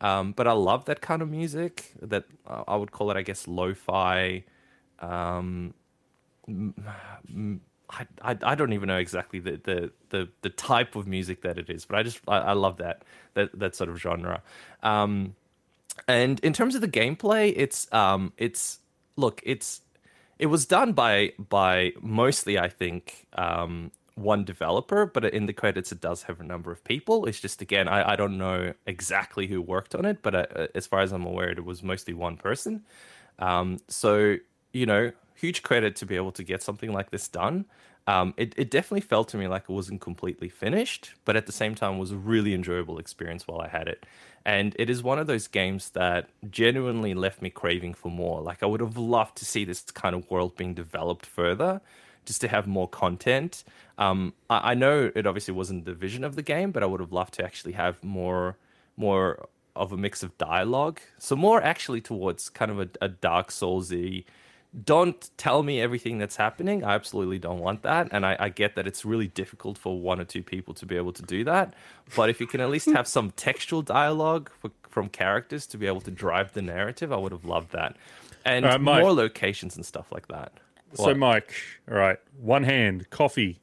[0.00, 1.92] Um, but I love that kind of music.
[2.02, 4.44] That uh, I would call it, I guess, lo-fi.
[5.00, 5.72] Um,
[6.48, 11.58] I, I, I don't even know exactly the, the, the, the type of music that
[11.58, 13.02] it is, but I just I, I love that
[13.34, 14.42] that that sort of genre.
[14.82, 15.34] Um,
[16.06, 18.80] and in terms of the gameplay, it's um it's
[19.16, 19.80] look it's
[20.38, 25.92] it was done by by mostly I think um one developer, but in the credits
[25.92, 27.26] it does have a number of people.
[27.26, 30.86] It's just again I, I don't know exactly who worked on it, but uh, as
[30.86, 32.84] far as I'm aware, it was mostly one person.
[33.38, 34.36] Um, so
[34.72, 37.66] you know, huge credit to be able to get something like this done.
[38.06, 41.52] Um, it, it definitely felt to me like it wasn't completely finished, but at the
[41.52, 44.06] same time was a really enjoyable experience while I had it.
[44.44, 48.40] And it is one of those games that genuinely left me craving for more.
[48.40, 51.80] Like I would have loved to see this kind of world being developed further,
[52.24, 53.64] just to have more content.
[53.98, 57.00] Um, I, I know it obviously wasn't the vision of the game, but I would
[57.00, 58.56] have loved to actually have more
[58.96, 61.00] more of a mix of dialogue.
[61.18, 64.24] So more actually towards kind of a, a Dark Soulsy.
[64.84, 66.84] Don't tell me everything that's happening.
[66.84, 70.20] I absolutely don't want that, and I, I get that it's really difficult for one
[70.20, 71.72] or two people to be able to do that.
[72.14, 75.86] But if you can at least have some textual dialogue for, from characters to be
[75.86, 77.96] able to drive the narrative, I would have loved that,
[78.44, 79.02] and All right, Mike.
[79.02, 80.52] more locations and stuff like that.
[80.92, 81.16] So, What?
[81.16, 81.54] Mike,
[81.90, 83.58] all right, one hand, coffee.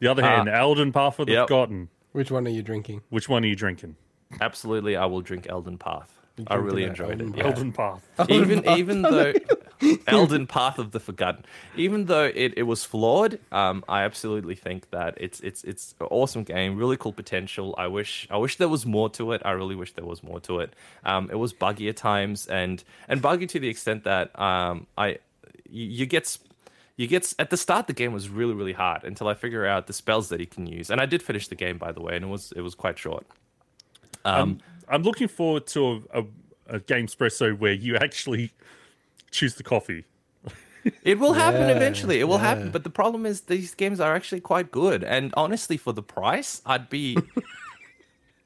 [0.00, 1.48] The other Uh, hand, Elden Path of the yep.
[1.48, 1.88] Forgotten.
[2.12, 3.02] Which one are you drinking?
[3.10, 3.96] Which one are you drinking?
[4.40, 6.15] absolutely, I will drink Elden Path.
[6.46, 7.36] I really enjoyed Elden it.
[7.38, 7.44] yeah.
[7.44, 8.06] Elden Path.
[8.28, 9.32] even even though
[10.06, 11.44] Elden Path of the Forgotten,
[11.76, 16.08] even though it, it was flawed, um, I absolutely think that it's it's it's an
[16.10, 17.74] awesome game, really cool potential.
[17.78, 19.42] I wish I wish there was more to it.
[19.44, 20.74] I really wish there was more to it.
[21.04, 25.18] Um, it was buggy at times, and and buggy to the extent that um, I
[25.68, 26.24] you, you get.
[26.24, 26.38] s-
[26.98, 29.86] You get at the start the game was really really hard until I figure out
[29.86, 32.16] the spells that he can use, and I did finish the game by the way,
[32.16, 33.26] and it was it was quite short.
[34.24, 34.58] Um,
[34.88, 36.24] I'm looking forward to a, a,
[36.76, 38.52] a game espresso where you actually
[39.30, 40.04] choose the coffee.
[41.02, 42.20] It will happen Yeah, eventually.
[42.20, 42.44] It will yeah.
[42.54, 42.70] happen.
[42.70, 45.02] But the problem is these games are actually quite good.
[45.02, 47.16] And honestly, for the price, I'd be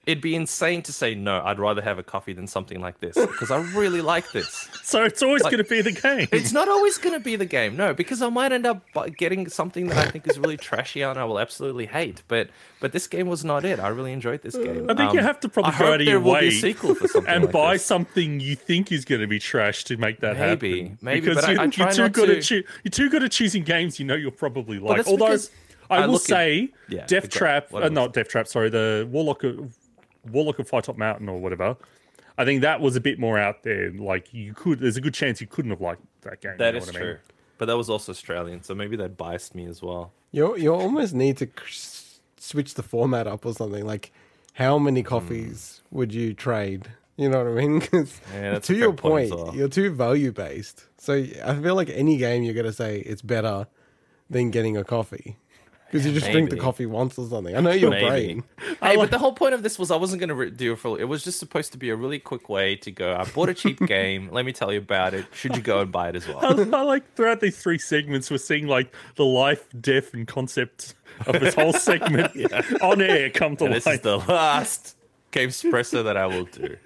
[0.06, 1.42] it'd be insane to say no.
[1.44, 4.68] I'd rather have a coffee than something like this because I really like this.
[4.82, 6.26] So it's always Like- going to be the game.
[6.32, 8.82] It's not always going to be the game, no, because I might end up
[9.16, 12.22] getting something that I think is really trashy and I will absolutely hate.
[12.26, 12.48] But
[12.80, 13.78] but this game was not it.
[13.78, 14.90] I really enjoyed this game.
[14.90, 16.48] I think you Um, have to probably I go out of your will be a
[16.48, 17.84] way sequel for something and like buy this.
[17.84, 20.98] something you think is going to be trash to make that Maybe, happen.
[21.02, 23.22] maybe, because but I- you're, I you're too good to- at choo- you're too good
[23.22, 25.06] at choosing games you know you'll probably like.
[25.06, 25.36] Although
[25.88, 29.06] I I will look at- say, Yeah, Death Trap, uh, not Death Trap, sorry, the
[29.10, 29.76] Warlock of
[30.28, 31.76] Warlock of Fire Top Mountain or whatever.
[32.38, 33.90] I think that was a bit more out there.
[33.90, 36.56] Like you could, there's a good chance you couldn't have liked that game.
[36.58, 37.08] That you know is what I mean?
[37.08, 37.18] true.
[37.58, 40.12] But that was also Australian, so maybe that biased me as well.
[40.32, 41.48] You you almost need to
[42.38, 43.84] switch the format up or something.
[43.84, 44.12] Like,
[44.54, 45.98] how many coffees hmm.
[45.98, 46.88] would you trade?
[47.16, 47.80] You know what I mean?
[47.82, 49.54] 'Cause Yeah, to your point as point, well.
[49.54, 50.86] you're too value based.
[50.96, 53.66] So I feel like any game you're gonna say it's better
[54.30, 55.36] than getting a coffee
[55.90, 57.56] because you just drink the coffee once or something.
[57.56, 58.06] I know your Maybe.
[58.06, 58.44] brain.
[58.80, 60.76] Hey, but the whole point of this was I wasn't going to re- do a
[60.76, 60.96] full.
[60.96, 63.14] It was just supposed to be a really quick way to go.
[63.16, 64.28] I bought a cheap game.
[64.30, 65.26] Let me tell you about it.
[65.32, 66.38] Should you go and buy it as well?
[66.42, 70.94] I, I like throughout these three segments, we're seeing like the life, death, and concept
[71.26, 72.32] of this whole segment
[72.82, 73.84] on air come to And life.
[73.84, 74.96] this is the last
[75.32, 76.76] game espresso that I will do.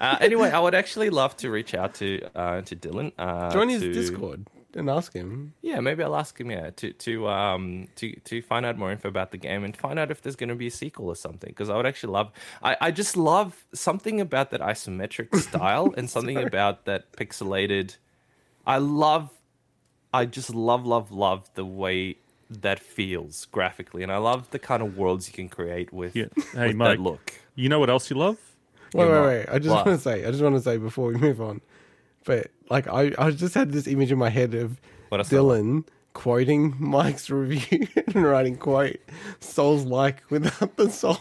[0.00, 3.12] Uh, anyway, I would actually love to reach out to uh, to Dylan.
[3.18, 5.54] Uh, Join his to- Discord and ask him.
[5.62, 6.50] Yeah, maybe I'll ask him.
[6.50, 9.98] Yeah, to to um to to find out more info about the game and find
[9.98, 11.48] out if there's going to be a sequel or something.
[11.50, 12.30] Because I would actually love.
[12.62, 17.96] I I just love something about that isometric style and something about that pixelated.
[18.66, 19.30] I love.
[20.12, 22.16] I just love love love the way
[22.50, 26.26] that feels graphically, and I love the kind of worlds you can create with, Yeah.
[26.54, 26.96] Hey, with Mike.
[26.96, 27.32] that look.
[27.54, 28.38] You know what else you love?
[28.94, 29.54] Wait, You're wait, not- wait.
[29.54, 29.84] I just What?
[29.86, 31.60] want to say, I just want to say before we move on,
[32.28, 34.78] but like I, I just had this image in my head of
[35.10, 38.98] Dylan quoting Mike's review and writing quote
[39.40, 41.16] "Souls like without the soul."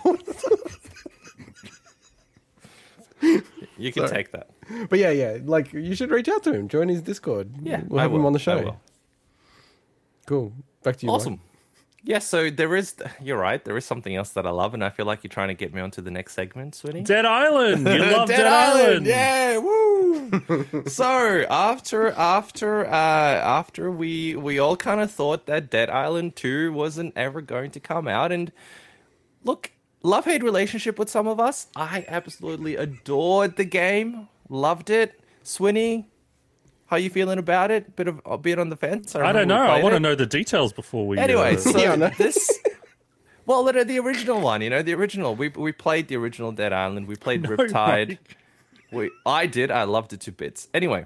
[3.80, 4.10] You can Sorry.
[4.24, 4.50] take that.
[4.90, 7.52] but yeah, yeah, like you should reach out to him, join his Discord.
[7.62, 8.62] Yeah, we'll I have him on the show.
[8.62, 8.82] will.
[10.26, 10.54] Cool.
[10.84, 11.12] Back to you.
[11.12, 11.40] Mike.
[12.08, 12.12] Awesome.
[12.12, 12.96] Yeah, so there is.
[13.22, 13.64] You're right.
[13.64, 15.74] There is something else that I love, and I feel like you're trying to get
[15.74, 17.04] me onto the next segment, Swinny.
[17.04, 17.88] Dead Island.
[17.88, 19.06] You love Dead, Island.
[19.06, 20.84] Yeah, woo.
[20.88, 26.74] so after after uh after we we all kind of thought that Dead Island 2
[26.74, 28.52] wasn't ever going to come out and
[29.44, 29.72] look,
[30.04, 31.68] love hate relationship with some of us.
[31.76, 34.28] I absolutely adored the game.
[34.50, 35.20] Loved it.
[35.44, 36.06] Swinny,
[36.88, 37.96] how you feeling about it?
[37.96, 39.16] Bit of a bit on the fence.
[39.16, 39.62] I don't know.
[39.62, 41.18] I played want to know the details before we.
[41.18, 42.60] Anyway, uh, so Yeah, this.
[43.46, 45.34] Well, the, the original one, you know, the original.
[45.34, 47.08] We we played the original Dead Island.
[47.08, 48.10] We played Riptide.
[48.10, 48.38] Mike.
[48.92, 49.72] We, I did.
[49.72, 50.68] I loved it to bits.
[50.74, 51.06] Anyway,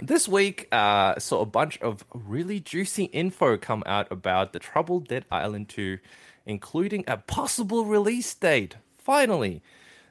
[0.00, 5.08] this week uh, saw a bunch of really juicy info come out about the Troubled
[5.08, 5.98] Dead Island 2,
[6.46, 8.76] including a possible release date.
[8.98, 9.62] Finally.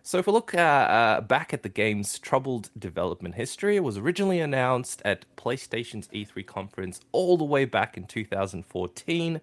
[0.04, 3.98] So if we look uh, uh, back at the game's troubled development history, it was
[3.98, 9.42] originally announced at PlayStation's E3 conference all the way back in 2014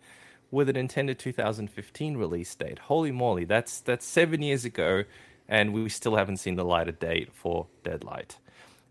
[0.50, 2.78] with an intended 2015 release date.
[2.80, 5.04] Holy moly, that's that's 7 years ago
[5.48, 8.38] and we still haven't seen the light of day for Deadlight.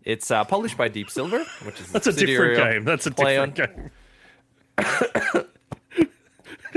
[0.04, 2.84] It's uh, published by Deep Silver, which is That's a different game.
[2.84, 3.90] That's a different on-
[5.96, 6.08] game.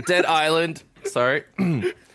[0.08, 0.84] Dead Island.
[1.06, 1.44] Sorry.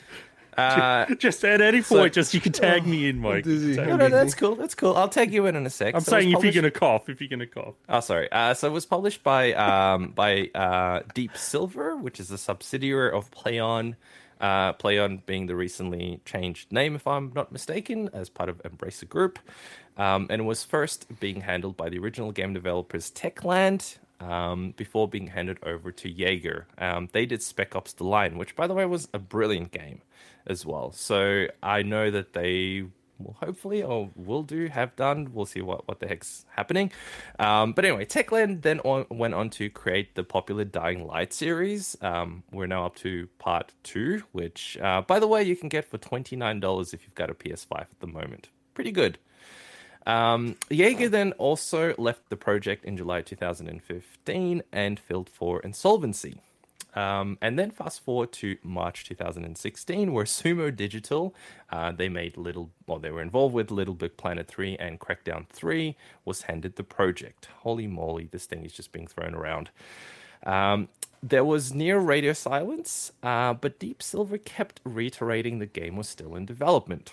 [0.56, 3.44] uh, Just at any So- point, just you can tag me in, Mike.
[3.44, 3.76] Dizzy.
[3.76, 4.54] Tag no, no, that's cool.
[4.54, 4.94] That's cool.
[4.96, 5.94] I'll tag you in in a sec.
[5.94, 7.74] I'm So it was saying if you're gonna cough, if you're gonna cough.
[7.88, 8.30] Oh, sorry.
[8.32, 13.10] Uh, so it was published by um, by uh, Deep Silver, which is a subsidiary
[13.12, 13.94] of Plaion.
[14.40, 19.08] Uh, Plaion being the recently changed name, if I'm not mistaken, as part of Embracer
[19.08, 19.38] Group.
[19.96, 25.06] Um, and it was first being handled by the original game developers Techland um, before
[25.08, 26.66] being handed over to Yager.
[26.78, 30.02] Um, they did Spec Ops The Line, which, by the way, was a brilliant game
[30.46, 30.92] as well.
[30.92, 32.84] So I know that they
[33.18, 35.30] will hopefully or will do have done.
[35.32, 36.92] We'll see what, what the heck's happening.
[37.38, 41.96] Um, but anyway, Techland then on, went on to create the popular Dying Light series.
[42.00, 45.84] Um, we're now up to part two, which, uh, by the way, you can get
[45.84, 48.48] for $29 if you've got a PS5 at the moment.
[48.74, 49.18] Pretty good.
[50.06, 56.40] Um, Yager then also left the project in July 2015 and filed for insolvency.
[56.94, 61.34] Um, and then fast forward to March 2016, where Sumo Digital,
[61.70, 65.48] uh, they made Little, well, they were involved with Little Big Planet 3 and Crackdown
[65.48, 67.48] 3, was handed the project.
[67.60, 69.70] Holy moly, this thing is just being thrown around.
[70.44, 70.88] Um,
[71.22, 76.36] there was near radio silence, uh, but Deep Silver kept reiterating the game was still
[76.36, 77.12] in development.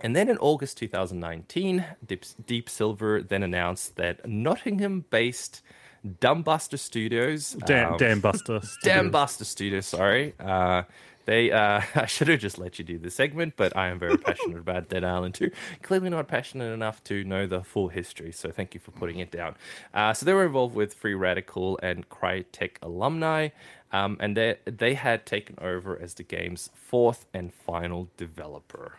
[0.00, 5.62] And then in August 2019, Deep, Deep Silver then announced that Nottingham based
[6.06, 7.56] Dambuster Studios.
[7.64, 8.60] Damn, um, Buster.
[8.84, 10.34] Dambuster Studios, sorry.
[10.38, 10.82] Uh,
[11.24, 14.16] they, uh, I should have just let you do the segment, but I am very
[14.18, 15.50] passionate about Dead Island 2.
[15.82, 19.30] Clearly not passionate enough to know the full history, so thank you for putting it
[19.30, 19.54] down.
[19.94, 23.50] Uh, so they were involved with Free Radical and Crytek alumni,
[23.92, 28.98] um, and they, they had taken over as the game's fourth and final developer.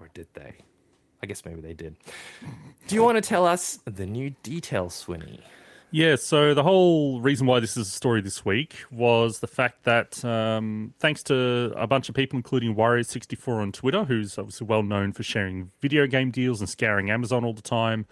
[0.00, 0.54] Or did they?
[1.22, 1.96] I guess maybe they did.
[2.88, 5.40] Do you want to tell us the new details, Swinny?
[5.94, 9.84] Yeah, so the whole reason why this is a story this week was the fact
[9.84, 14.82] that um, thanks to a bunch of people, including Wario64 on Twitter, who's obviously well
[14.82, 18.06] known for sharing video game deals and scouring Amazon all the time,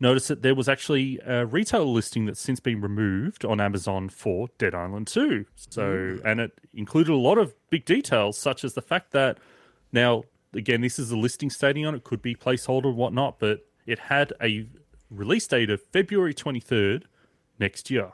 [0.00, 4.48] noticed that there was actually a retail listing that's since been removed on Amazon for
[4.58, 5.46] Dead Island 2.
[5.54, 9.38] So, and it included a lot of big details, such as the fact that
[9.92, 13.60] now, again, this is a listing stating on it, could be placeholder and whatnot, but
[13.86, 14.66] it had a
[15.10, 17.04] release date of February 23rd
[17.60, 18.12] next year.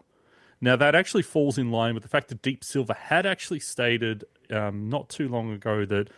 [0.61, 4.25] Now, that actually falls in line with the fact that Deep Silver had actually stated
[4.51, 6.09] um, not too long ago that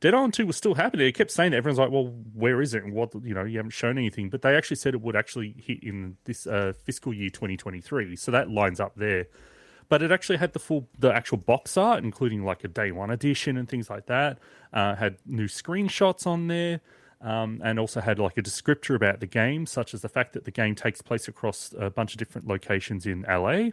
[0.00, 1.06] Dead Island 2 was still happening.
[1.06, 1.56] They kept saying that.
[1.56, 2.84] Everyone's like, well, where is it?
[2.84, 4.28] And what, you know, you haven't shown anything.
[4.28, 8.16] But they actually said it would actually hit in this uh, fiscal year 2023.
[8.16, 9.28] So that lines up there.
[9.88, 13.10] But it actually had the full, the actual box art, including like a day one
[13.10, 14.38] edition and things like that.
[14.72, 16.80] Uh, had new screenshots on there
[17.20, 20.44] um, and also had like a descriptor about the game, such as the fact that
[20.44, 23.70] the game takes place across a bunch of different locations in LA,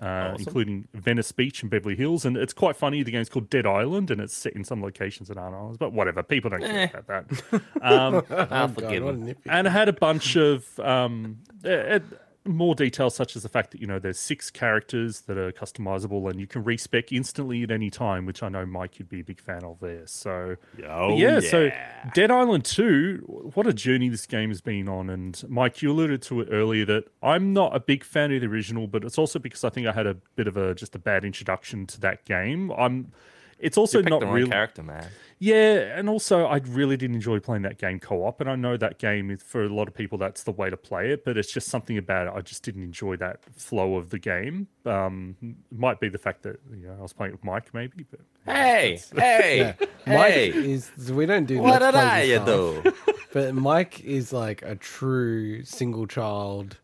[0.00, 2.24] uh, including Venice Beach and Beverly Hills.
[2.24, 3.02] And it's quite funny.
[3.02, 5.92] The game's called Dead Island, and it's set in some locations that aren't islands, but
[5.92, 6.22] whatever.
[6.22, 7.62] People don't care about that.
[7.82, 9.26] Um, I'll God, forgive what a him.
[9.28, 9.36] nitpick.
[9.46, 13.70] and it had a bunch of um, it, it- more details such as the fact
[13.72, 17.70] that you know there's six characters that are customizable and you can respec instantly at
[17.70, 20.06] any time, which I know Mike you'd be a big fan of there.
[20.06, 21.70] So Oh, yeah, so
[22.14, 25.10] Dead Island 2, what a journey this game has been on.
[25.10, 28.46] And Mike, you alluded to it earlier that I'm not a big fan of the
[28.46, 30.98] original, but it's also because I think I had a bit of a just a
[30.98, 32.70] bad introduction to that game.
[32.72, 33.12] I'm
[33.58, 35.08] it's also you not the wrong really character, man.
[35.38, 38.98] yeah, and also I really did enjoy playing that game co-op, and I know that
[38.98, 41.24] game is for a lot of people that's the way to play it.
[41.24, 42.32] But it's just something about it.
[42.36, 44.68] I just didn't enjoy that flow of the game.
[44.84, 45.36] Um,
[45.70, 48.04] might be the fact that you know I was playing with Mike, maybe.
[48.10, 49.74] But Hey, hey,
[50.06, 50.48] Mike hey!
[50.50, 52.92] is we don't do what let's did I do?
[53.32, 56.78] But Mike is like a true single child.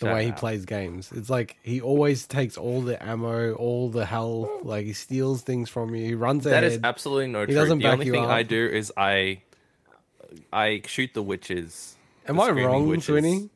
[0.00, 0.38] The Shut way he up.
[0.38, 4.48] plays games, it's like he always takes all the ammo, all the health.
[4.62, 6.04] Like he steals things from you.
[6.06, 6.64] He runs That ahead.
[6.64, 7.56] is absolutely no He truth.
[7.58, 9.42] doesn't The back only you thing I do is I
[10.52, 11.96] I shoot the witches.
[12.28, 13.50] Am the I screaming wrong, witches Swinny?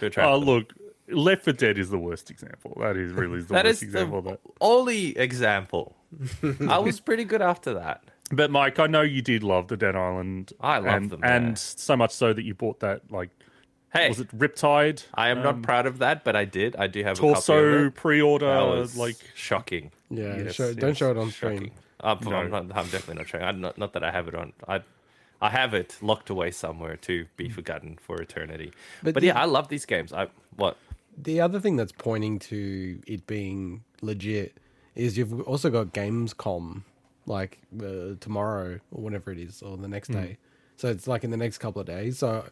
[0.00, 0.48] To attract oh, them.
[0.48, 0.72] look,
[1.08, 2.76] Left for Dead is the worst example.
[2.80, 4.52] That is really the That worst is example the of that.
[4.60, 5.96] only example.
[6.68, 8.04] I was pretty good after that.
[8.32, 10.52] But Mike, I know you did love the Dead Island.
[10.60, 11.36] I love and, them, yeah.
[11.36, 13.30] and so much so that you bought that like
[13.94, 15.04] Hey, was it Riptide?
[15.14, 16.74] I am not proud of that, but I did.
[16.76, 17.94] I do have a copy Torso of it.
[17.94, 19.92] pre-order That was like shocking.
[20.10, 21.56] Yeah, Yes, show, don't show it on Shocking.
[21.58, 21.70] screen.
[22.00, 22.32] Uh, No.
[22.36, 23.44] I'm, not, I'm definitely not showing.
[23.44, 24.52] I, not, not that I have it on.
[24.66, 24.80] I,
[25.40, 28.72] I have it locked away somewhere to be forgotten for eternity.
[29.02, 30.12] But, But yeah, I love these games.
[30.12, 30.26] I
[30.56, 30.76] what?
[31.16, 34.56] The other thing that's pointing to it being legit
[34.96, 36.82] is you've also got Gamescom
[37.26, 40.36] like uh, tomorrow or whenever it is or the next day.
[40.76, 42.18] So it's like in the next couple of days.
[42.18, 42.44] So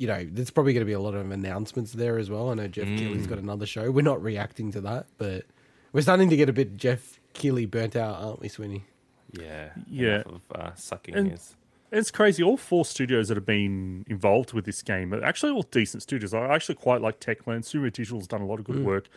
[0.00, 2.48] you know, there's probably going to be a lot of announcements there as well.
[2.50, 3.90] I know Geoff Keighley's got another show.
[3.90, 5.44] We're not reacting to that, but
[5.92, 8.84] we're starting to get a bit Geoff Keighley burnt out, aren't we, Swinny?
[9.32, 10.22] Yeah, Yeah.
[10.24, 11.54] Of, uh, sucking And- his.
[11.92, 12.42] It's crazy.
[12.42, 16.32] All four studios that have been involved with this game are actually all decent studios.
[16.32, 17.64] I actually quite like Techland.
[17.64, 19.08] Sumo Digital's done a lot of good work.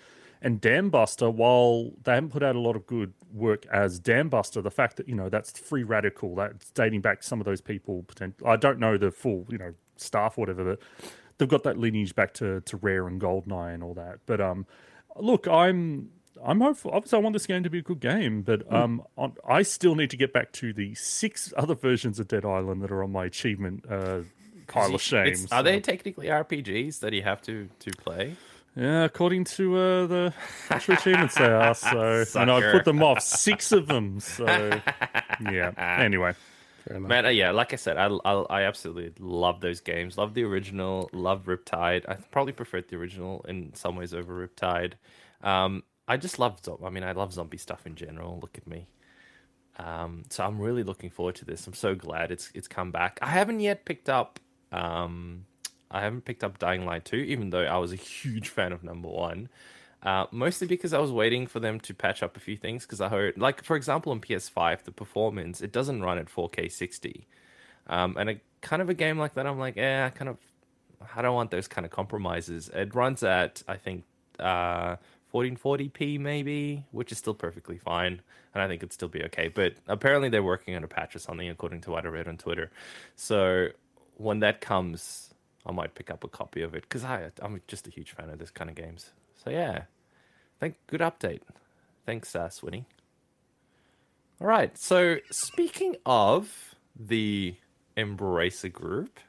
[0.42, 4.72] And Dambuster, while they haven't put out a lot of good work as Dambuster, the
[4.72, 8.04] fact that, you know, that's free radical, that's dating back to some of those people.
[8.04, 10.80] Potent- I don't know the full, you know, staff or whatever, but
[11.38, 14.20] they've got that lineage back to, to Rare and Goldeneye and all that.
[14.26, 14.66] But um,
[15.16, 16.10] look, I'm
[16.44, 16.92] I'm hopeful.
[16.92, 19.96] Obviously, I want this game to be a good game, but um, on, I still
[19.96, 23.12] need to get back to the six other versions of Dead Island that are on
[23.12, 24.20] my achievement uh,
[24.68, 25.28] pile of shame.
[25.28, 28.36] It's- are they technically RPGs that you have to to play?
[28.76, 30.34] Yeah, according to uh, the
[30.72, 31.76] actual achievements they are.
[31.76, 34.20] So, and I put them off six of them.
[34.20, 34.46] So,
[35.42, 35.72] yeah.
[35.78, 36.34] Anyway.
[36.90, 40.18] Man, uh, yeah, like I said, I, I I absolutely love those games.
[40.18, 41.10] Love the original.
[41.14, 42.08] Love Riptide.
[42.10, 44.94] I probably preferred the original in some ways over Riptide.
[45.42, 46.60] Um, I just love.
[46.84, 48.40] I mean, I love zombie stuff in general.
[48.42, 48.88] Look at me.
[49.78, 51.66] Um, so I'm really looking forward to this.
[51.68, 53.20] I'm so glad it's it's come back.
[53.22, 54.40] I haven't yet picked up.
[54.72, 55.46] Um,
[55.90, 58.84] I haven't picked up Dying Light 2, even though I was a huge fan of
[58.84, 59.50] number one.
[60.04, 62.86] Uh, mostly because I was waiting for them to patch up a few things.
[62.86, 66.72] Because I heard, like for example, on PS5, the performance it doesn't run at 4K
[66.72, 67.26] 60.
[67.88, 70.38] Um, and a kind of a game like that, I'm like, eh, I kind of,
[71.16, 72.70] I don't want those kind of compromises.
[72.74, 74.04] It runs at, I think,
[74.40, 74.98] uh,
[75.34, 78.22] 1440p maybe, which is still perfectly fine,
[78.54, 79.48] and I think it'd still be okay.
[79.48, 82.38] But apparently, they're working on a patch or something, according to what I read on
[82.38, 82.72] Twitter.
[83.16, 83.70] So
[84.16, 85.34] when that comes,
[85.66, 88.30] I might pick up a copy of it because I, I'm just a huge fan
[88.30, 89.12] of this kind of games.
[89.44, 89.84] So yeah,
[90.60, 91.42] thank good update.
[92.06, 92.86] Thanks, uh, Swinny.
[94.42, 94.78] All right.
[94.78, 97.56] So speaking of the
[97.96, 99.20] Embracer Group,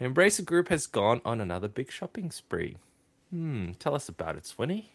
[0.00, 2.76] Embracer Group has gone on another big shopping spree.
[3.30, 3.72] Hmm.
[3.78, 4.86] Tell us about it, Swinny.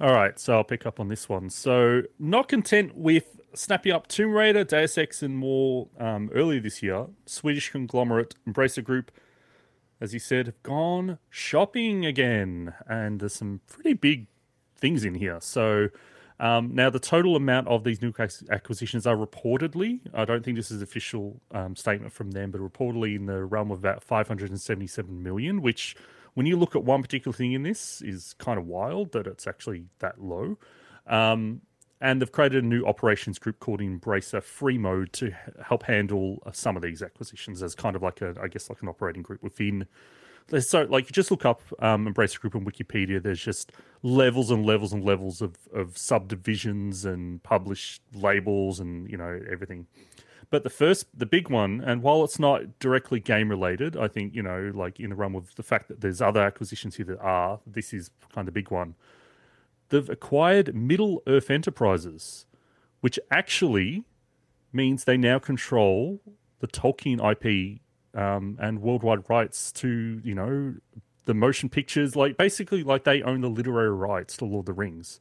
[0.00, 1.50] All right, so I'll pick up on this one.
[1.50, 6.82] So, not content with snapping up Tomb Raider, Deus Ex, and more um, earlier this
[6.82, 9.10] year, Swedish conglomerate Embracer Group,
[10.00, 12.74] as you said, have gone shopping again.
[12.86, 14.26] And there's some pretty big
[14.76, 15.38] things in here.
[15.40, 15.88] So,
[16.40, 18.14] um, now the total amount of these new
[18.50, 23.14] acquisitions are reportedly, I don't think this is official um, statement from them, but reportedly
[23.14, 25.94] in the realm of about 577 million, which
[26.32, 29.46] when you look at one particular thing in this is kind of wild that it's
[29.46, 30.56] actually that low.
[31.06, 31.60] Um,
[32.00, 35.32] and they've created a new operations group called Embracer Freemode to
[35.62, 38.80] help handle uh, some of these acquisitions as kind of like a, I guess, like
[38.82, 39.86] an operating group within.
[40.58, 43.22] So like you just look up um, Embracer Group on Wikipedia.
[43.22, 43.72] There's just
[44.02, 49.86] levels and levels and levels of of subdivisions and published labels and you know everything.
[50.50, 54.34] But the first, the big one, and while it's not directly game related, I think
[54.34, 57.20] you know, like in the realm of the fact that there's other acquisitions here that
[57.20, 57.60] are.
[57.64, 58.96] This is kind of the big one.
[59.90, 62.46] They've acquired Middle Earth Enterprises,
[63.00, 64.04] which actually
[64.72, 66.20] means they now control
[66.60, 67.80] the Tolkien IP
[68.18, 70.74] um, and worldwide rights to you know
[71.26, 74.72] the motion pictures, like basically like they own the literary rights to Lord of the
[74.72, 75.20] Rings,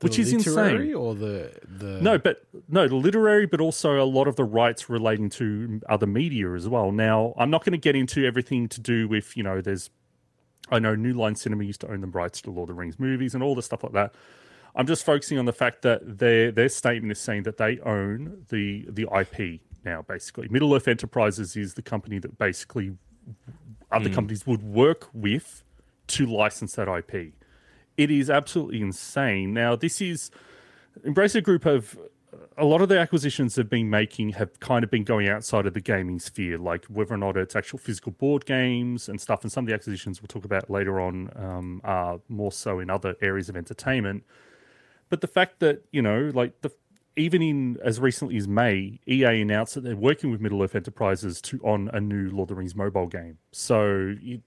[0.00, 0.94] which The is literary insane.
[0.94, 4.88] or the the No, but no, the literary, but also a lot of the rights
[4.88, 6.90] relating to other media as well.
[6.92, 9.90] Now, I'm not going to get into everything to do with, you know, there's,
[10.70, 12.98] I know New Line Cinema used to own the rights to Lord of the Rings
[12.98, 14.14] movies and all the stuff like that.
[14.76, 18.44] I'm just focusing on the fact that their their statement is saying that they own
[18.48, 20.02] the the IP now.
[20.02, 22.96] Basically, Middle Earth Enterprises is the company that basically
[23.92, 24.14] other mm.
[24.14, 25.62] companies would work with
[26.08, 27.34] to license that IP.
[27.96, 29.54] It is absolutely insane.
[29.54, 30.30] Now, this is
[31.06, 31.96] Embracer Group have
[32.56, 35.74] a lot of the acquisitions they've been making have kind of been going outside of
[35.74, 39.42] the gaming sphere, like whether or not it's actual physical board games and stuff.
[39.42, 42.90] And some of the acquisitions we'll talk about later on um, are more so in
[42.90, 44.24] other areas of entertainment.
[45.08, 46.72] But the fact that you know, like the
[47.16, 51.40] even in as recently as May, EA announced that they're working with Middle Earth Enterprises
[51.42, 53.38] to on a new Lord of the Rings mobile game.
[53.52, 54.40] So you,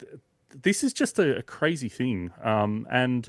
[0.54, 3.28] this is just a, a crazy thing, um, and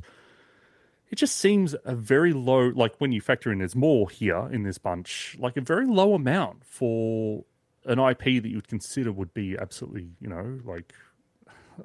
[1.11, 2.69] it just seems a very low.
[2.75, 6.15] Like when you factor in there's more here in this bunch, like a very low
[6.15, 7.45] amount for
[7.85, 10.93] an IP that you would consider would be absolutely, you know, like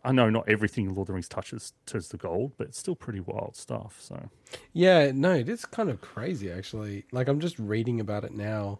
[0.04, 2.96] I know not everything Lord of the Rings touches turns to gold, but it's still
[2.96, 3.98] pretty wild stuff.
[4.00, 4.30] So
[4.74, 7.06] Yeah, no, it is kind of crazy actually.
[7.12, 8.80] Like I'm just reading about it now.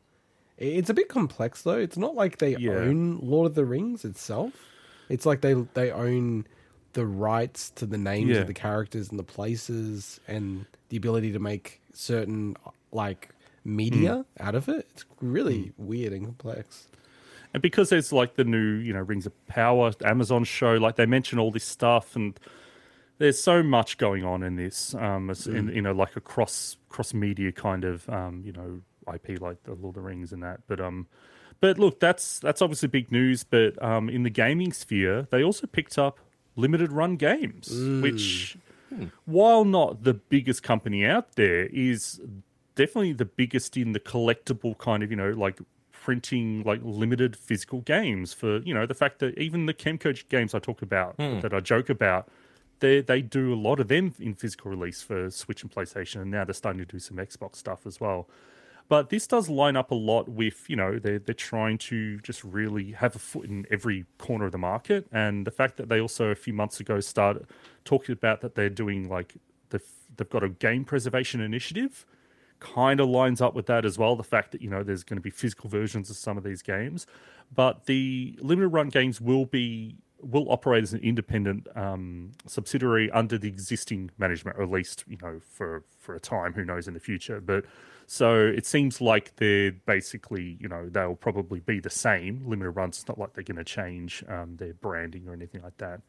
[0.58, 1.78] It's a bit complex though.
[1.78, 2.72] It's not like they Yeah.
[2.72, 4.54] own Lord of the Rings itself.
[5.08, 6.48] It's like they they own
[6.94, 8.38] the rights to the names Yeah.
[8.42, 12.56] of the characters and the places and the ability to make certain
[12.92, 13.30] like
[13.66, 14.44] media Hmm.
[14.48, 14.88] out of it.
[14.94, 16.88] It's really weird and complex.
[17.54, 21.06] And because there's like the new, you know, Rings of Power Amazon show, like they
[21.06, 22.40] mention all this stuff, and
[23.20, 26.78] there's so much going on in this, um, as in, you know, like a cross
[26.90, 28.82] cross media kind of, um, you know,
[29.14, 30.62] IP like the Lord of the Rings and that.
[30.68, 31.08] But um,
[31.62, 33.44] but look, that's that's obviously big news.
[33.44, 36.18] But um, in the gaming sphere, they also picked up
[36.56, 38.02] limited run games, mm.
[38.02, 38.58] which,
[38.90, 39.06] hmm.
[39.26, 42.22] while not the biggest company out there, is
[42.76, 45.60] definitely the biggest in the collectible kind of, you know, like
[45.92, 50.54] printing like limited physical games for, you know, the fact that even the Kemco games
[50.54, 51.40] I talk about hmm.
[51.40, 52.28] that I joke about,
[52.80, 56.32] they they do a lot of them in physical release for Switch and PlayStation, and
[56.32, 58.28] now they're starting to do some Xbox stuff as well.
[58.90, 62.44] But this does line up a lot with, you know, they're, they're trying to just
[62.44, 65.08] really have a foot in every corner of the market.
[65.12, 67.48] And the fact that they also, a few months ago, started
[67.86, 69.36] talking about that they're doing like,
[69.70, 69.82] they've,
[70.16, 72.06] they've got a game preservation initiative,
[72.60, 74.16] kind of lines up with that as well.
[74.16, 76.62] The fact that, you know, there's going to be physical versions of some of these
[76.62, 77.08] games.
[77.54, 83.38] But the limited run games will be will operate as an independent um, subsidiary under
[83.38, 86.54] the existing management, or at least you know for for a time.
[86.54, 87.40] Who knows in the future?
[87.42, 87.66] But
[88.08, 93.00] so it seems like they're basically you know they'll probably be the same limited runs.
[93.00, 96.02] It's not like they're going to change um, their branding or anything like that.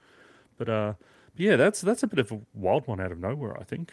[0.57, 0.93] But uh,
[1.35, 3.59] but yeah, that's that's a bit of a wild one out of nowhere.
[3.61, 3.93] I think.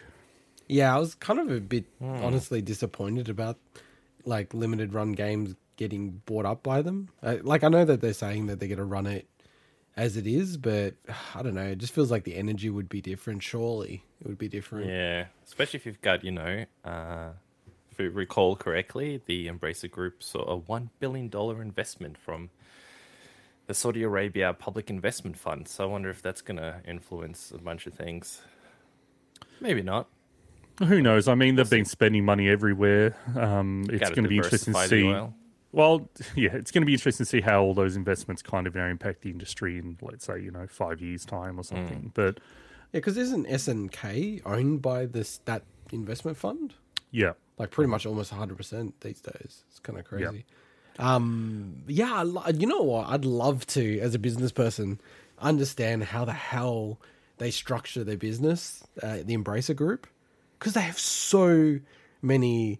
[0.68, 2.24] Yeah, I was kind of a bit Hmm.
[2.24, 3.58] honestly disappointed about
[4.26, 7.10] like limited run games getting bought up by them.
[7.24, 9.28] Uh, like I know that they're saying that they're going to run it
[9.98, 10.96] as it is, but
[11.36, 11.68] I don't know.
[11.68, 13.44] It just feels like the energy would be different.
[13.44, 14.88] Surely it would be different.
[14.88, 17.30] Yeah, especially if you've got, you know, uh,
[17.92, 21.30] if you recall correctly, the Embracer Group saw a $1 billion
[21.62, 22.50] investment from
[23.68, 25.68] the Saudi Arabia Public Investment Fund.
[25.68, 28.42] So I wonder if that's going to influence a bunch of things.
[29.60, 30.08] Maybe not.
[30.80, 31.28] Who knows?
[31.28, 33.16] I mean, they've been spending money everywhere.
[33.38, 35.06] Um, it's going to be interesting to see.
[35.06, 35.34] oil.
[35.72, 38.76] Well, yeah, it's going to be interesting to see how all those investments kind of
[38.76, 42.06] you know, impact the industry in, let's say, you know, five years' time or something.
[42.10, 42.14] Mm.
[42.14, 42.40] But
[42.94, 46.74] Yeah, because isn't SNK owned by this that investment fund?
[47.12, 49.64] yeah, Like pretty much almost 100% these days.
[49.70, 50.46] It's kind of crazy.
[51.00, 53.08] Um, yeah, you know what?
[53.10, 55.00] I'd love to, as a business person,
[55.40, 57.00] understand how the hell
[57.38, 60.08] they structure their business, uh, the Embracer Group,
[60.60, 61.80] because they have so
[62.22, 62.80] many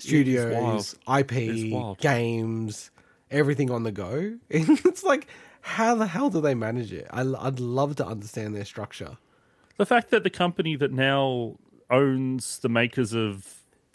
[0.00, 2.90] studios, IP, games,
[3.30, 4.38] everything on the go.
[4.50, 5.26] it's like,
[5.60, 7.06] how the hell do they manage it?
[7.10, 9.16] I, I'd love to understand their structure.
[9.76, 11.56] the fact that the company that now
[11.90, 13.54] owns the makers of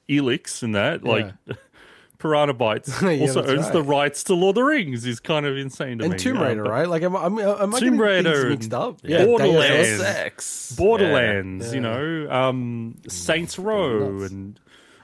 [0.10, 1.32] Elex and that, like
[2.20, 5.46] Piranha Bytes, Yeah, also that's owns the rights to Lord of the Rings is kind
[5.46, 6.12] of insane to me.
[6.12, 6.88] And Tomb Raider, but right?
[6.88, 9.00] Like, am, I- am, I- am I Tomb getting Raider mixed up?
[9.04, 9.90] Yeah, Borderlands.
[9.90, 10.76] Deus Ex.
[10.76, 14.60] Borderlands, you know, um, Saints Row, and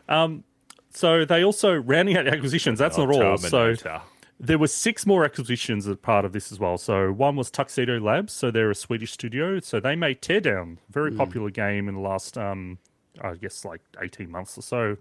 [0.07, 0.43] um,
[0.91, 2.79] so they also rounding out the acquisitions.
[2.79, 3.37] That's Oh, not all.
[3.37, 3.75] So
[4.39, 6.77] there were six more acquisitions as part of this as well.
[6.77, 8.31] So one was Tuxedo Labs.
[8.33, 9.59] So they're a Swedish studio.
[9.59, 12.77] So they made Teardown, very popular game in the last, um,
[13.21, 14.97] I guess, like eighteen months or so.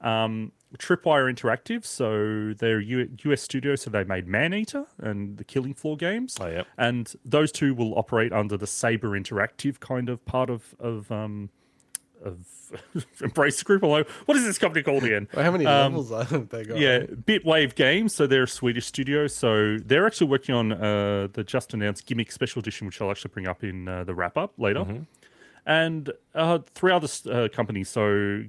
[0.00, 5.44] Um, Tripwire Interactive, so they're a U- US studio, so they made Maneater and the
[5.44, 6.36] Killing Floor games.
[6.40, 6.66] Oh, yep.
[6.76, 11.50] And those two will operate under the Saber Interactive kind of part of of um,
[12.22, 12.36] of
[13.20, 13.82] Embracer Group.
[13.82, 15.28] What is this company called again?
[15.34, 16.78] Well, how many Um, levels are they got?
[16.78, 18.14] Yeah, Bitwave Games.
[18.14, 19.26] So they're a Swedish studio.
[19.26, 23.30] So they're actually working on uh, the just announced Gimmick Special Edition, which I'll actually
[23.34, 25.04] bring up in uh, the wrap up later.
[25.66, 27.88] And uh, three other uh, companies.
[27.88, 28.44] So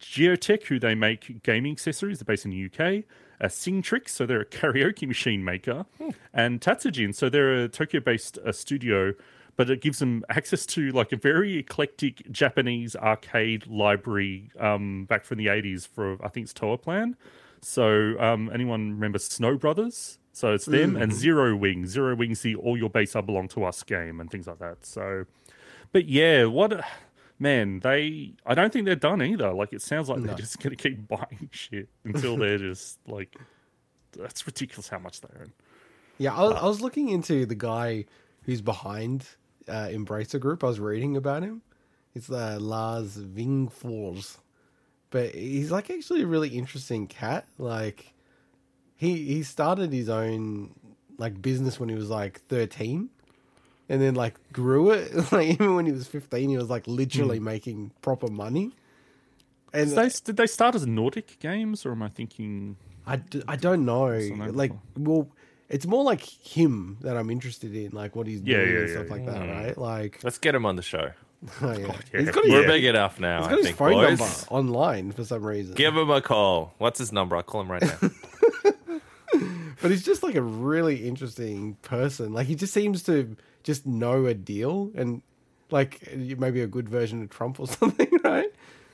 [0.00, 3.04] Gioteck, who they make gaming accessories, they're based in the UK.
[3.38, 5.84] Uh, Singtrix, so they're a karaoke machine maker,
[6.32, 9.12] and Tatsujin, so they're a Tokyo-based uh, studio,
[9.56, 15.24] but it gives them access to like a very eclectic Japanese arcade library um, back
[15.24, 17.14] from the 80s for I think it's Toaplan.
[17.62, 20.18] So um, anyone remember Snow Brothers?
[20.32, 21.86] So it's them and Zero Wing.
[21.86, 24.84] Zero Wing's the All Your Base Are Belong to Us game and things like that.
[24.84, 25.24] So,
[25.92, 26.84] but yeah, what a-
[27.38, 28.34] man they?
[28.44, 29.52] I don't think they're done either.
[29.54, 33.34] Like it sounds like they're just gonna keep buying shit until they're just like.
[34.12, 35.52] That's ridiculous how much they own.
[36.18, 38.04] Yeah, I was, I was looking into the guy
[38.42, 39.26] who's behind
[39.68, 40.62] uh, Embracer Group.
[40.64, 41.62] I was reading about him.
[42.14, 44.38] It's uh, Lars Wingefors.
[45.10, 47.46] but he's like actually a really interesting cat.
[47.58, 48.12] Like
[48.96, 50.74] he he started his own
[51.18, 53.10] like business when he was like thirteen,
[53.88, 55.12] and then like grew it.
[55.32, 58.72] Like even when he was fifteen, he was like literally making proper money.
[59.72, 62.76] And Did they, did they start as Nordic games, or am I thinking?
[63.06, 64.06] I, d- I don't know.
[64.52, 65.28] Like, well,
[65.68, 68.88] it's more like him that I'm interested in, like what he's Yeah, doing yeah, and
[68.88, 69.64] yeah, stuff like that, mm.
[69.64, 69.78] right?
[69.78, 71.10] Like, Let's get him on the show.
[71.62, 71.78] oh, yeah.
[72.12, 72.20] yeah.
[72.20, 72.66] he's got his, We're Yeah.
[72.68, 74.18] big enough now, he's got I his think, phone boys.
[74.18, 75.74] number online for some reason.
[75.74, 76.74] Give him a call.
[76.78, 77.36] What's his number?
[77.36, 78.10] I'll call him right now.
[79.82, 82.32] But he's just like a really interesting person.
[82.32, 85.20] Like, he just seems to just know a deal and
[85.70, 88.50] like maybe a good version of Trump or something, right?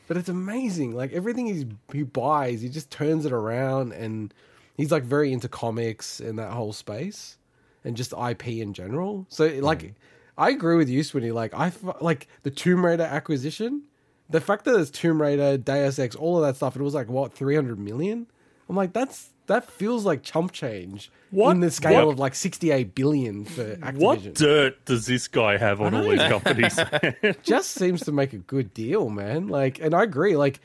[0.08, 0.92] But it's amazing.
[0.94, 4.34] Like everything he's, he buys, he just turns it around and
[4.76, 7.38] he's like very into comics and that whole space
[7.84, 9.26] and just IP in general.
[9.28, 9.94] So like, mm.
[10.38, 11.32] I agree with you, Swinny.
[11.32, 13.82] Like I like the Tomb Raider acquisition.
[14.30, 17.08] The fact that it's Tomb Raider, Deus Ex, all of that stuff, it was like
[17.08, 18.26] what three hundred million.
[18.68, 22.34] I'm like, that's that feels like chump change What- in the scale what- of like
[22.34, 23.98] sixty eight billion for Activision.
[23.98, 26.78] What dirt does this guy have on all these companies?
[27.42, 29.48] just seems to make a good deal, man.
[29.48, 30.36] Like, and I agree.
[30.36, 30.60] Like,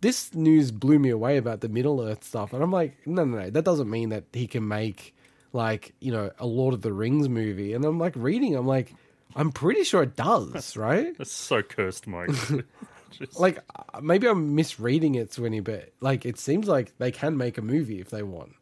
[0.00, 3.38] this news blew me away about the Middle Earth stuff, and I'm like, no, no,
[3.38, 5.14] no, that doesn't mean that he can make
[5.52, 7.72] like you know a Lord of the Rings movie.
[7.74, 8.94] And I'm like reading, I'm like,
[9.36, 11.16] I'm pretty sure it does, right?
[11.18, 12.30] That's so cursed, Mike.
[13.10, 13.58] Just- Like,
[13.94, 17.62] uh, maybe I'm misreading it, Swinny, but like, it seems like they can make a
[17.62, 18.52] movie if they want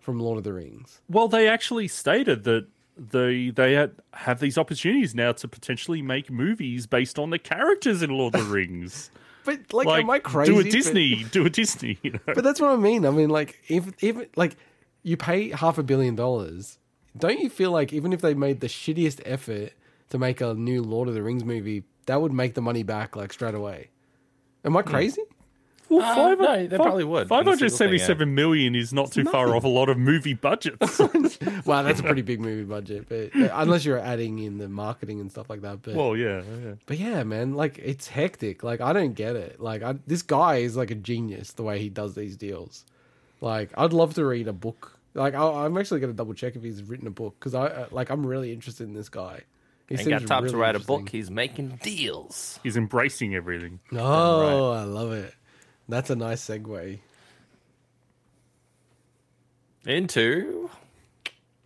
[0.00, 1.00] from Lord of the Rings.
[1.08, 2.66] well, they actually stated that
[2.98, 8.02] they they had, have these opportunities now to potentially make movies based on the characters
[8.02, 9.10] in Lord of the Rings.
[9.44, 10.52] But like, like, am I crazy?
[10.52, 11.98] do a Disney, do a Disney.
[12.02, 12.20] You know?
[12.26, 13.04] But that's what I mean.
[13.06, 14.56] I mean, like, if even like
[15.02, 16.78] you pay half a billion dollars,
[17.16, 19.72] don't you feel like even if they made the shittiest effort
[20.10, 23.16] to make a new Lord of the Rings movie, that would make the money back
[23.16, 23.90] like straight away?
[24.64, 24.88] Am I hmm.
[24.88, 25.22] crazy?
[25.90, 27.28] Well, Uh, five- no, they fi- probably would.
[27.28, 29.88] Five In a hundred single thing, seventy-seven million is not too far off a lot
[29.88, 30.98] of movie budgets.
[31.66, 35.20] Wow, that's a pretty big movie budget, but uh, unless you're adding in the marketing
[35.20, 35.82] and stuff like that.
[35.82, 36.74] But well, yeah, yeah.
[36.86, 38.62] but yeah, man, like it's hectic.
[38.62, 39.60] Like I don't get it.
[39.60, 42.84] Like I, this guy is like a genius the way he does these deals.
[43.40, 44.98] Like I'd love to read a book.
[45.14, 47.66] Like I, I'm actually going to double check if he's written a book because I
[47.66, 49.42] uh, like I'm really interested in this guy.
[49.88, 51.10] He Ain't got seems time to write a book.
[51.10, 52.58] He's making deals.
[52.62, 53.80] He's embracing everything.
[53.92, 55.34] Oh, I love it.
[55.88, 56.98] That's a nice segue.
[59.86, 60.70] Into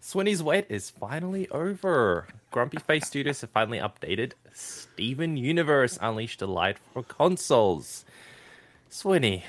[0.01, 2.27] Swinny's wait is finally over.
[2.51, 8.05] Grumpy Face Studios have finally updated Steven Universe Unleash the Light for consoles.
[8.91, 9.43] Swinny,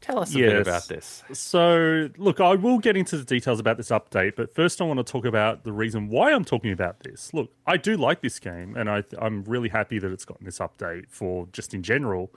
[0.00, 1.24] tell us a bit about this.
[1.32, 4.98] So, look, I will get into the details about this update, but first I want
[4.98, 7.34] to talk about the reason why I'm talking about this.
[7.34, 10.60] Look, I do like this game, and I, I'm really happy that it's gotten this
[10.60, 12.30] update for just in general.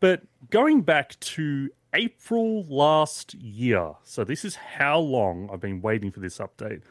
[0.00, 6.10] But going back to April last year, so this is how long I've been waiting
[6.10, 6.82] for this update.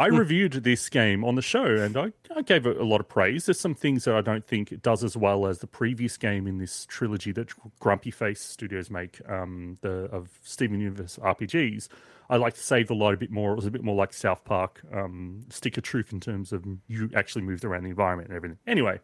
[0.00, 3.08] I reviewed this game on the show and I, I gave it a lot of
[3.08, 3.46] praise.
[3.46, 6.46] There's some things that I don't think it does as well as the previous game
[6.46, 7.48] in this trilogy that
[7.80, 11.88] Grumpy Face Studios make um, the of Steven Universe RPGs.
[12.30, 13.52] I like to save the light a bit more.
[13.52, 16.64] It was a bit more like South Park, um, Stick of Truth in terms of
[16.86, 18.58] you actually moved around the environment and everything.
[18.68, 19.00] Anyway,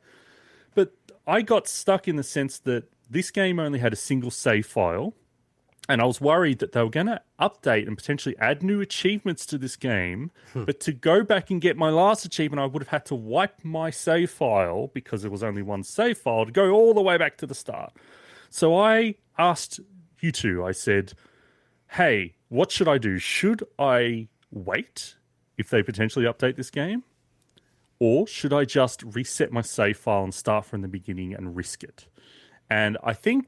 [0.76, 0.92] but
[1.26, 5.14] I got stuck in the sense that this game only had a single save file,
[5.88, 9.44] and I was worried that they were going to update and potentially add new achievements
[9.46, 10.30] to this game.
[10.52, 10.64] Hmm.
[10.64, 13.64] But to go back and get my last achievement, I would have had to wipe
[13.64, 17.18] my save file because there was only one save file to go all the way
[17.18, 17.92] back to the start.
[18.48, 19.80] So I asked
[20.20, 21.12] you two, I said,
[21.90, 23.18] "Hey, what should I do?
[23.18, 25.16] Should I wait
[25.58, 27.04] if they potentially update this game,
[27.98, 31.84] or should I just reset my save file and start from the beginning and risk
[31.84, 32.06] it?"
[32.70, 33.46] And I think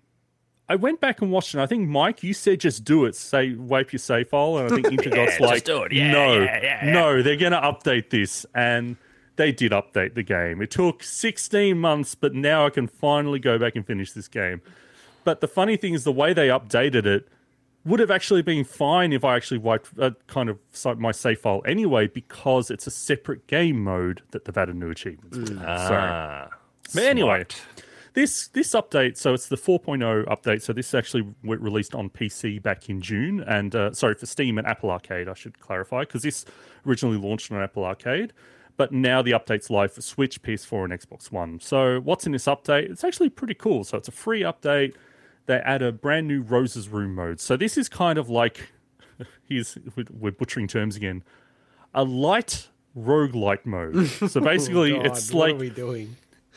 [0.69, 1.55] I went back and watched it.
[1.55, 3.15] And I think Mike, you said just do it.
[3.15, 5.67] Say wipe your save file, and I think Intergot's just like.
[5.69, 8.97] Yeah, no, yeah, yeah, yeah." no, they're going to update this, and
[9.37, 10.61] they did update the game.
[10.63, 14.61] It took 16 months, but now I can finally go back and finish this game.
[15.25, 17.29] But the funny thing is, the way they updated it
[17.85, 20.59] would have actually been fine if I actually wiped uh, kind of
[20.99, 25.51] my save file anyway, because it's a separate game mode that they've added new achievements.
[25.51, 26.49] So, Ah,
[26.95, 27.63] but anyway, smart.
[28.17, 30.63] This this update, so it's the 4.0 update.
[30.63, 34.57] So this actually w- released on PC back in June, and uh, sorry for Steam
[34.57, 35.29] and Apple Arcade.
[35.29, 36.47] I should clarify because this
[36.87, 38.33] originally launched on Apple Arcade,
[38.79, 41.61] but now the update's live for Switch, PS4, and Xbox One.
[41.61, 42.91] So what's in this update?
[42.91, 43.85] It's actually pretty cool.
[43.85, 44.95] So it's a free update.
[45.45, 47.39] They add a brand new Rose's Room mode.
[47.39, 48.73] So this is kind of like,
[49.47, 51.23] here's we're- butchering terms again,
[51.95, 54.09] a light roguelite mode.
[54.31, 56.17] So basically, Oh, God, it's what like are we doing?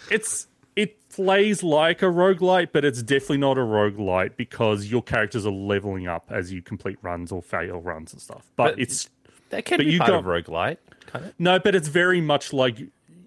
[0.10, 5.46] it's it plays like a roguelite, but it's definitely not a roguelite because your characters
[5.46, 8.46] are leveling up as you complete runs or fail runs and stuff.
[8.56, 9.10] But, But- it's
[9.50, 10.78] that can but be you part got- of roguelite,
[11.08, 11.34] kind of.
[11.40, 12.78] no, but it's very much like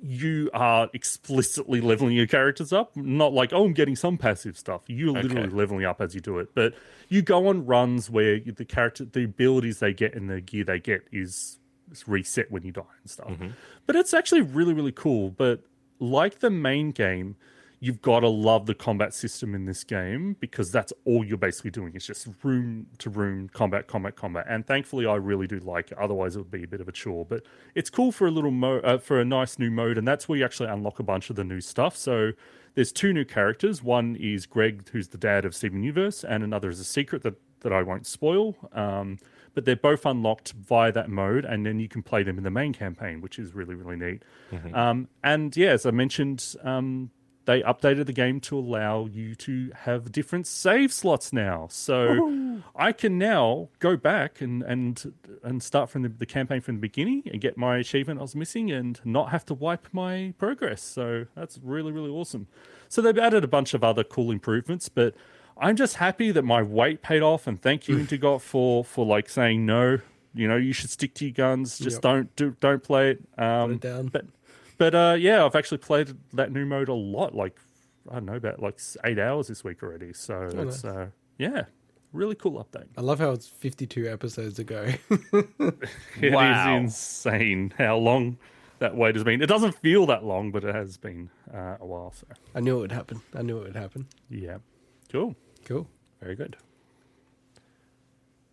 [0.05, 4.83] you are explicitly leveling your characters up, not like oh, I'm getting some passive stuff.
[4.89, 5.55] You're literally Okay.
[5.55, 6.49] leveling up as you do it.
[6.55, 6.75] But
[7.09, 10.81] you go on runs where the character, the abilities they get and the gear they
[10.81, 11.59] get is,
[11.93, 13.29] is reset when you die and stuff.
[13.29, 13.49] Mm-hmm.
[13.87, 15.31] But it's actually really really cool.
[15.31, 15.63] But
[16.03, 17.37] like the main game,
[17.79, 21.71] you've got to love the combat system in this game because that's all you're basically
[21.71, 21.93] doing.
[21.95, 24.47] It's just room to room combat, combat, combat.
[24.49, 25.99] And thankfully, I really do like it.
[25.99, 27.25] Otherwise, it would be a bit of a chore.
[27.25, 30.29] But it's cool for a little mo- uh, for a nice new mode, and that's
[30.29, 31.97] where you actually unlock a bunch of the new stuff.
[31.97, 32.33] So
[32.75, 33.83] there's two new characters.
[33.83, 37.35] One is Greg, who's the dad of Steven Universe, and another is a secret that
[37.63, 38.57] that I won't spoil.
[38.73, 39.19] Um,
[39.55, 42.51] but they're both unlocked via that mode, and then you can play them in the
[42.51, 44.23] main campaign, which is really really neat.
[44.75, 47.11] Um, and yeah, as I mentioned, um,
[47.45, 51.67] they updated the game to allow you to have different save slots now.
[51.71, 52.15] So
[52.77, 55.13] I can now go back and and
[55.43, 58.37] and start from the, the campaign from the beginning and get my achievement I was
[58.37, 60.83] missing and not have to wipe my progress.
[60.83, 62.47] So that's really really awesome.
[62.89, 65.15] So they've added a bunch of other cool improvements, but
[65.63, 69.29] I'm just happy that my wait paid off and thank you Intergot for for like
[69.29, 69.99] saying no.
[70.35, 71.79] You know, you should stick to your guns.
[71.79, 72.03] Just Yep.
[72.03, 73.23] don't do don't play it.
[73.39, 74.09] Um, it down.
[74.09, 74.25] But
[74.79, 77.35] but uh, yeah, I've actually played that new mode a lot.
[77.35, 77.59] Like
[78.11, 80.13] I don't know about like eight hours this week already.
[80.13, 81.07] So it's uh,
[81.39, 81.67] yeah,
[82.13, 82.87] really cool update.
[82.97, 84.89] I love how it's 52 episodes ago.
[85.33, 86.77] It is Wow.
[86.79, 88.39] insane how long
[88.81, 89.41] that wait has been.
[89.43, 92.13] It doesn't feel that long, but it has been uh, a while.
[92.13, 93.21] So I knew it would happen.
[93.35, 94.07] I knew it would happen.
[94.29, 94.59] yeah,
[95.11, 95.37] cool.
[95.65, 95.87] Cool.
[96.21, 96.57] Very good.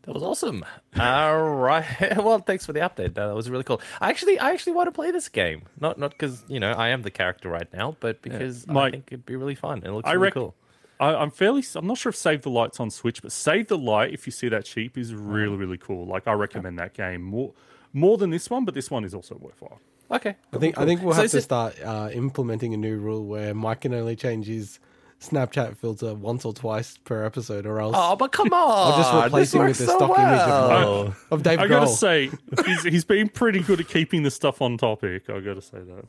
[0.04, 0.66] That was awesome.
[1.00, 1.86] All right.
[2.18, 3.16] Well, thanks for the update.
[3.16, 3.82] That was really cool.
[4.02, 5.64] I actually, I actually want to play this game.
[5.80, 8.92] Not, not because you know I am the character right now, but because I Mike,
[8.94, 9.84] think it'd be really fun.
[9.84, 10.56] It looks I really rec- cool.
[11.00, 11.64] I, I'm fairly.
[11.76, 14.32] I'm not sure if Save the Light's on Switch, but Save the Light, if you
[14.32, 16.06] see that cheap, is really really cool.
[16.06, 17.54] Like I recommend that game more
[17.94, 19.80] more than this one, but this one is also worthwhile.
[20.12, 20.36] Okay.
[20.54, 23.26] I think I think we'll So have to it- start uh, implementing a new rule
[23.26, 24.80] where Mike can only change his
[25.22, 28.94] Snapchat filter once or twice per episode, or else Oh, but come on!
[28.94, 31.16] I'll just replace him with works the so stock image of well.
[31.32, 31.70] of Dave I Grohl.
[31.70, 32.32] gotta say,
[32.66, 35.30] he's, he's been pretty good at keeping the stuff on topic.
[35.30, 36.06] I gotta say that.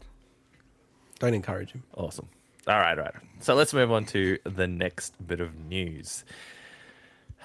[1.18, 1.82] Don't encourage him.
[1.96, 2.28] Awesome.
[2.68, 3.14] All right, all right.
[3.40, 6.24] So let's move on to the next bit of news.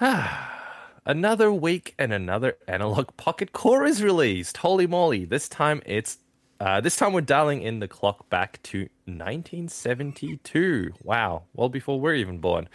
[1.04, 4.58] another week and another analog pocket core is released.
[4.58, 5.24] Holy moly!
[5.24, 6.18] This time it's
[6.60, 10.92] uh, this time we're dialing in the clock back to 1972.
[11.02, 12.68] Wow, well before we're even born.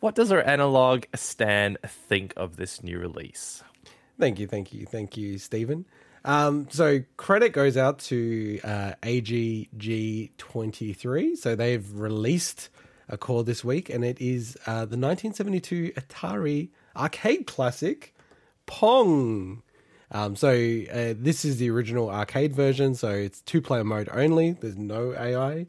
[0.00, 3.62] What does our analog Stan think of this new release?
[4.18, 5.86] Thank you, thank you, thank you, Stephen.
[6.24, 11.36] Um, so credit goes out to uh, AGG23.
[11.36, 12.68] So they've released
[13.08, 18.12] a core this week, and it is uh, the 1972 Atari arcade classic
[18.66, 19.62] Pong.
[20.12, 22.94] Um, so uh, this is the original arcade version.
[22.94, 24.52] So it's two-player mode only.
[24.52, 25.66] There's no AI,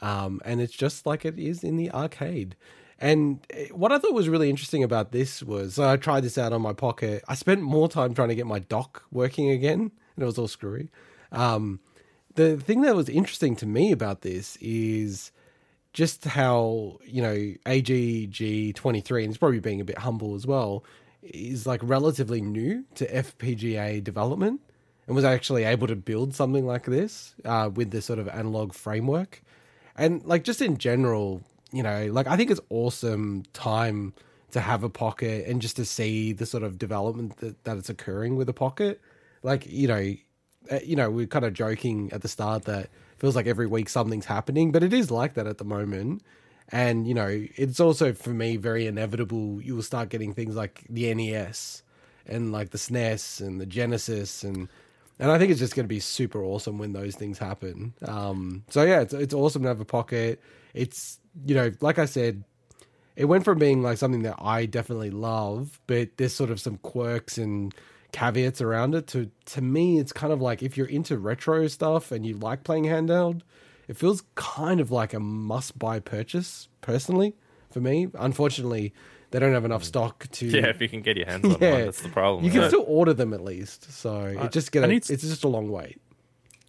[0.00, 2.56] um, and it's just like it is in the arcade.
[2.98, 6.38] And uh, what I thought was really interesting about this was so I tried this
[6.38, 7.22] out on my pocket.
[7.28, 10.48] I spent more time trying to get my dock working again, and it was all
[10.48, 10.90] screwy.
[11.32, 11.80] Um,
[12.36, 15.30] the thing that was interesting to me about this is
[15.92, 20.46] just how you know AGG twenty three, and it's probably being a bit humble as
[20.46, 20.84] well,
[21.24, 24.60] is like relatively new to FPGA development,
[25.06, 28.72] and was actually able to build something like this uh, with this sort of analog
[28.72, 29.42] framework,
[29.96, 31.42] and like just in general,
[31.72, 34.14] you know, like I think it's awesome time
[34.52, 37.90] to have a pocket and just to see the sort of development that, that it's
[37.90, 39.00] occurring with a pocket.
[39.42, 40.14] Like you know,
[40.70, 42.88] uh, you know, we're kind of joking at the start that
[43.18, 46.22] feels like every week something's happening, but it is like that at the moment.
[46.70, 49.60] And you know, it's also for me very inevitable.
[49.60, 51.82] You will start getting things like the NES
[52.26, 54.68] and like the SNES and the Genesis and
[55.18, 57.94] and I think it's just going to be super awesome when those things happen.
[58.06, 60.40] Um, so yeah, it's it's awesome to have a pocket.
[60.72, 62.44] It's you know, like I said,
[63.16, 66.78] it went from being like something that I definitely love, but there's sort of some
[66.78, 67.72] quirks and
[68.12, 69.06] caveats around it.
[69.08, 72.64] To to me, it's kind of like if you're into retro stuff and you like
[72.64, 73.42] playing handheld,
[73.88, 76.68] it feels kind of like a must buy purchase.
[76.80, 77.34] Personally,
[77.70, 78.92] for me, unfortunately,
[79.30, 80.46] they don't have enough stock to.
[80.46, 81.84] Yeah, if you can get your hands on one, Yeah.
[81.84, 82.44] that's the problem.
[82.44, 85.10] You can But- still order them at least, so it just get I a, need-
[85.10, 86.00] it's just a long wait.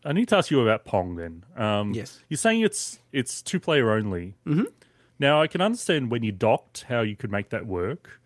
[0.03, 1.43] I need to ask you about Pong then.
[1.57, 2.19] Um, Yes.
[2.29, 4.35] You're saying it's it's two player only.
[4.45, 4.65] Mm-hmm.
[5.17, 8.21] Now I can understand when you docked how you could make that work.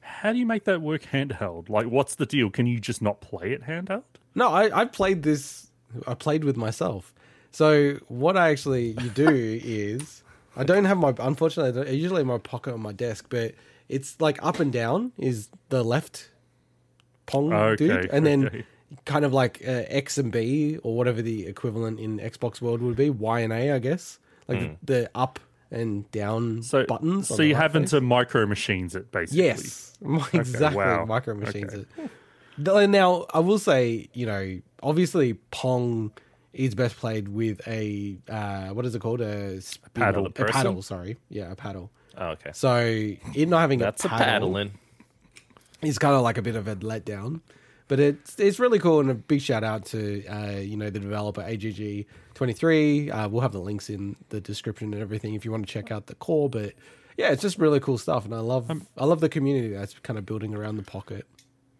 [0.00, 1.68] How do you make that work handheld?
[1.68, 2.50] Like, what's the deal?
[2.50, 4.02] Can you just not play it handheld?
[4.34, 5.70] No, I, I played this.
[6.04, 7.14] I played with myself.
[7.52, 10.22] So what I actually you do is
[10.56, 13.54] I don't have my unfortunately I, usually have my pocket on my desk, but
[13.88, 16.30] it's like up and down is the left
[17.26, 18.64] pong Okay, dude, and then
[19.04, 22.96] kind of like uh, X and B or whatever the equivalent in Xbox world would
[22.96, 24.18] be Y and A, I guess,
[24.48, 25.38] like the, the up
[25.70, 27.28] and down So buttons.
[27.28, 29.44] So you right happen to micro machines it basically.
[29.44, 29.94] Yes,
[30.32, 30.76] exactly.
[30.76, 31.04] wow.
[31.04, 31.72] Micro machines.
[31.72, 31.86] Okay.
[31.98, 32.90] it.
[32.90, 36.12] Now, I will say, you know, obviously Pong
[36.52, 39.20] is best played with a uh, what is it called?
[39.20, 40.26] A, spin- paddle.
[40.26, 40.52] A Person?
[40.52, 40.82] paddle.
[40.82, 41.90] Sorry, yeah, a paddle.
[42.16, 42.50] Oh, okay.
[42.52, 42.76] So
[43.34, 44.72] it not having That's a a paddle paddling.
[45.82, 47.40] is kind of like a bit of a letdown.
[47.88, 51.00] But it's it's really cool and a big shout out to uh, you know the
[51.00, 53.10] developer AGG twenty three.
[53.10, 55.90] Uh, we'll have the links in the description and everything if you want to check
[55.90, 56.48] out the core.
[56.48, 56.72] But
[57.18, 60.18] yeah, it's just really cool stuff, and I love I love the community that's kind
[60.18, 61.26] of building around the pocket.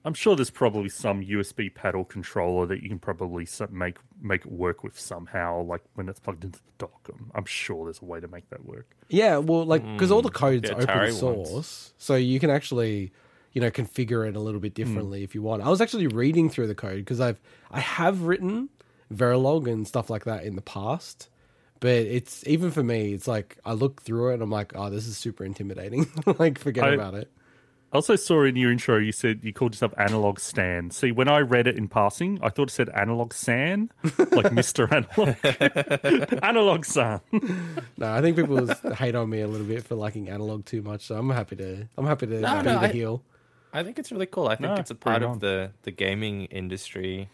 [0.05, 4.51] I'm sure there's probably some USB paddle controller that you can probably make make it
[4.51, 7.09] work with somehow, like when it's plugged into the dock.
[7.09, 8.97] I'm, I'm sure there's a way to make that work.
[9.09, 11.95] Yeah, well, like because all the code's the open source, ones.
[11.99, 13.13] so you can actually,
[13.53, 15.63] you know, configure it a little bit differently if you want.
[15.63, 18.71] I was actually reading through the code because I've I have written
[19.15, 21.29] Verilog and stuff like that in the past,
[21.79, 24.91] but it's even for me, it's like I look through it and I'm like, oh,
[24.91, 26.11] this is super intimidating.
[26.39, 27.31] like, forget I- about it.
[27.93, 30.91] I also saw in your intro you said you called yourself Analog Stan.
[30.91, 34.91] See, when I read it in passing, I thought it said Analog San, like Mr.
[34.91, 35.37] Analog.
[36.43, 37.21] Analog San.
[37.99, 41.07] No, I think people hate on me a little bit for liking analog too much,
[41.07, 43.23] so I'm happy to I'm happy to No, be no, the I- heel.
[43.75, 44.49] I think it's really cool.
[44.49, 47.29] I think No, it's a part bring it of the the gaming industry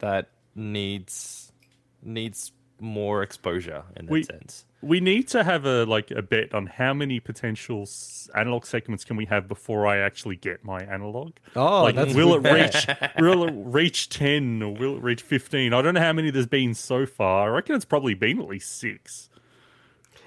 [0.00, 1.52] that needs
[2.02, 2.52] needs
[2.82, 4.64] more exposure in that We- sense.
[4.84, 7.88] We need to have a like a bet on how many potential
[8.34, 11.34] analog segments can we have before I actually get my analog.
[11.54, 12.88] Oh, like, that's will it reach?
[13.20, 15.72] will it reach ten or will it reach fifteen?
[15.72, 17.44] I don't know how many there's been so far.
[17.48, 19.28] I reckon it's probably been at least six.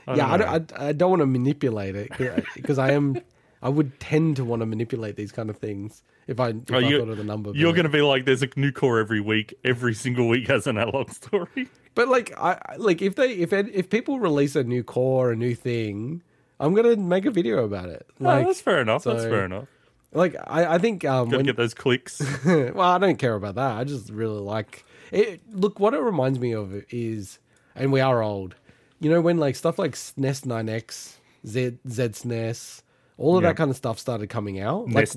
[0.07, 2.11] I yeah, I don't don't, I, I don't want to manipulate it
[2.56, 3.19] because uh, I am.
[3.61, 6.76] I would tend to want to manipulate these kind of things if I, if Oh,
[6.76, 7.52] I you- thought of the number.
[7.53, 9.53] You're going to be like, there's a new core every week.
[9.65, 11.68] Every single week has an analog story.
[11.95, 15.55] But like, I like if they if if people release a new core, a new
[15.55, 16.22] thing,
[16.59, 18.05] I'm gonna make a video about it.
[18.22, 19.03] Oh, Like, that's fair enough.
[19.05, 19.67] that's so- fair enough.
[20.13, 22.22] like I, I think um, Got to when, get those clicks.
[22.45, 23.72] well, I don't care about that.
[23.77, 25.41] I just really like it.
[25.51, 27.39] Look, what it reminds me of is,
[27.76, 28.55] and we are old.
[28.99, 31.15] You know when like stuff like SNES 9X,
[31.47, 32.81] Z ZSNES,
[33.17, 33.49] all of Yeah.
[33.49, 34.89] that kind of stuff started coming out.
[34.89, 35.09] Like,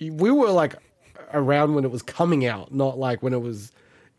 [0.00, 0.74] we were like
[1.32, 3.72] around when it was coming out, not like when it was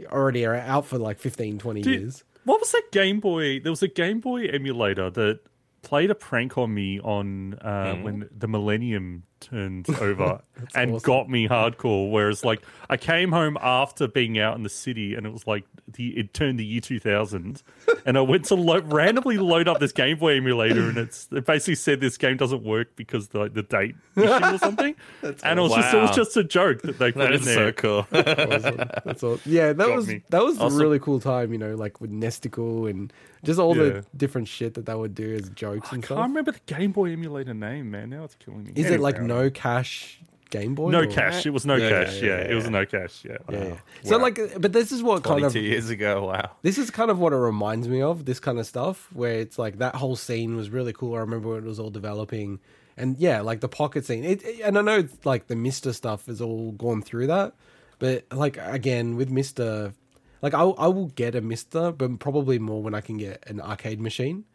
[0.08, 2.24] already are out for like 15, 20 Dude, years.
[2.46, 3.60] What was that Game Boy?
[3.60, 5.40] There was a Game Boy emulator that
[5.82, 10.42] played a prank on me on uh, when the Millennium turned over
[10.76, 11.06] and awesome.
[11.06, 12.12] got me hardcore.
[12.12, 15.64] Whereas, like, I came home after being out in the city, and it was like
[15.92, 17.64] the it turned the year two thousand,
[18.06, 21.46] and I went to lo- randomly load up this Game Boy emulator, and it's it
[21.46, 24.96] basically said this game doesn't work because the the date issue or something,
[25.44, 27.46] and it was just it was just a joke that they put That in is
[27.46, 27.56] there.
[27.56, 28.08] so cool.
[28.14, 28.78] awesome.
[29.06, 29.40] That's all.
[29.46, 30.24] Yeah, that Got was me.
[30.30, 31.52] that was Also- a really cool time.
[31.52, 33.12] You know, like with Nesticle and
[33.44, 33.84] just all Yeah.
[33.84, 36.12] the different shit that they would do as jokes and stuff.
[36.12, 36.18] I stuff.
[36.18, 38.10] can't remember the Game Boy emulator name, man.
[38.10, 38.74] Now it's killing me.
[38.76, 40.20] Is it like I don't no cash
[40.50, 40.90] Game Boy?
[40.90, 41.46] No or- cash.
[41.46, 42.22] It was no Yeah, cash.
[42.22, 43.24] yeah, Yeah, yeah, it was no cash.
[43.24, 43.38] Yeah.
[43.52, 43.76] Yeah, yeah.
[44.04, 44.24] So Wow.
[44.24, 46.26] like, but this is what kind of 22 years ago.
[46.26, 46.52] Wow.
[46.64, 48.26] this is kind of what it reminds me of.
[48.26, 51.16] This kind of stuff where it's like that whole scene was really cool.
[51.16, 52.60] I remember when it was all developing,
[52.98, 54.24] and yeah, like the pocket scene.
[54.24, 57.54] It, it- and I know it's like the Mister stuff has all gone through that,
[58.00, 59.94] but like again with Mister,
[60.42, 63.62] like I I will get a Mister, but probably more when I can get an
[63.62, 64.46] arcade machine.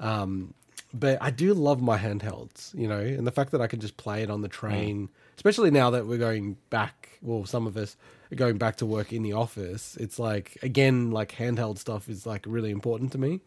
[0.00, 0.54] Um,
[0.94, 3.96] but I do love my handhelds, you know, and the fact that I can just
[3.96, 7.18] play it on the train, especially now that we're going back.
[7.20, 7.96] Well, some of us
[8.30, 9.96] are going back to work in the office.
[9.98, 13.40] It's like again, like handheld stuff is like really important to me.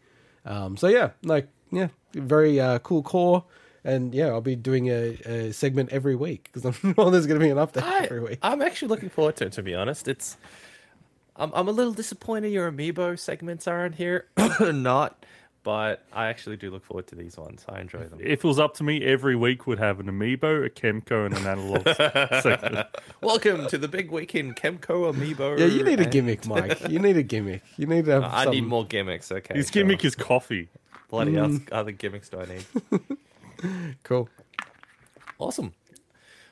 [0.45, 3.45] Um, so yeah, like yeah, very uh, cool core.
[3.85, 7.39] And yeah, I'll be doing a, a segment every week because I'm sure there's going
[7.39, 8.39] to be an update I, every week.
[8.41, 9.53] I'm actually looking forward to it.
[9.53, 10.35] To be honest, it's
[11.37, 14.25] I'm I'm a little disappointed your amiibo segments aren't here,
[14.59, 15.23] not.
[15.67, 17.65] But I actually do look forward to these ones.
[17.67, 18.19] I enjoy them.
[18.23, 21.35] If it was up to me, every week would have an amiibo, a Kemco, and
[21.35, 21.83] an analog
[22.41, 22.87] segment.
[23.21, 25.59] Welcome to the big weekend Kemco amiibo.
[25.59, 26.79] Yeah, you need a gimmick, Mike.
[26.89, 27.63] You need a gimmick.
[27.75, 28.53] You need to have I some...
[28.53, 29.29] need more gimmicks.
[29.29, 29.83] Okay, His sure.
[29.83, 30.69] gimmick is coffee.
[31.09, 31.37] Bloody Mm.
[31.55, 32.65] else, other gimmicks do I need?
[34.03, 34.29] Cool.
[35.37, 35.73] Awesome.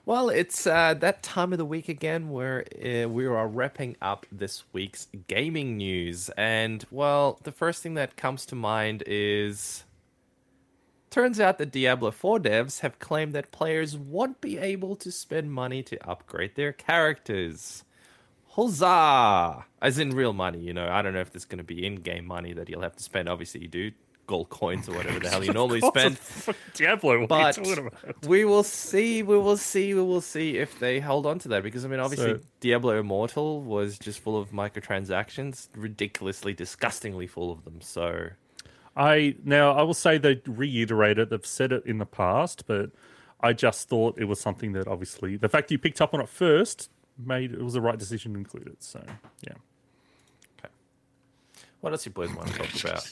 [0.07, 4.27] Well, it's uh, that time of the week again where uh, we are wrapping up
[4.32, 6.30] this week's gaming news.
[6.38, 9.84] And, well, the first thing that comes to mind is.
[11.10, 15.52] Turns out the Diablo 4 devs have claimed that players won't be able to spend
[15.52, 17.84] money to upgrade their characters.
[18.49, 19.65] Huzzah!
[19.82, 20.88] As in real money, you know.
[20.88, 23.03] I don't know if there's going to be in game money that you'll have to
[23.03, 23.27] spend.
[23.27, 23.91] Obviously, you do
[24.27, 26.19] gold coins or whatever the hell you normally spend.
[26.73, 28.26] Diablo, what But are you talking about?
[28.26, 31.64] we will see, we will see, we will see if they hold on to that.
[31.64, 37.52] Because I mean, obviously, So- Diablo Immortal was just full of microtransactions, ridiculously, disgustingly full
[37.52, 37.81] of them.
[37.81, 38.30] So
[38.95, 41.30] I now I will say they reiterate it.
[41.30, 42.91] They've said it in the past, but
[43.41, 46.30] I just thought it was something that obviously the fact you picked up on it
[46.30, 48.81] first made it was the right decision to include it.
[48.84, 49.03] So
[49.41, 49.53] yeah.
[51.86, 53.03] What else you boys want to talk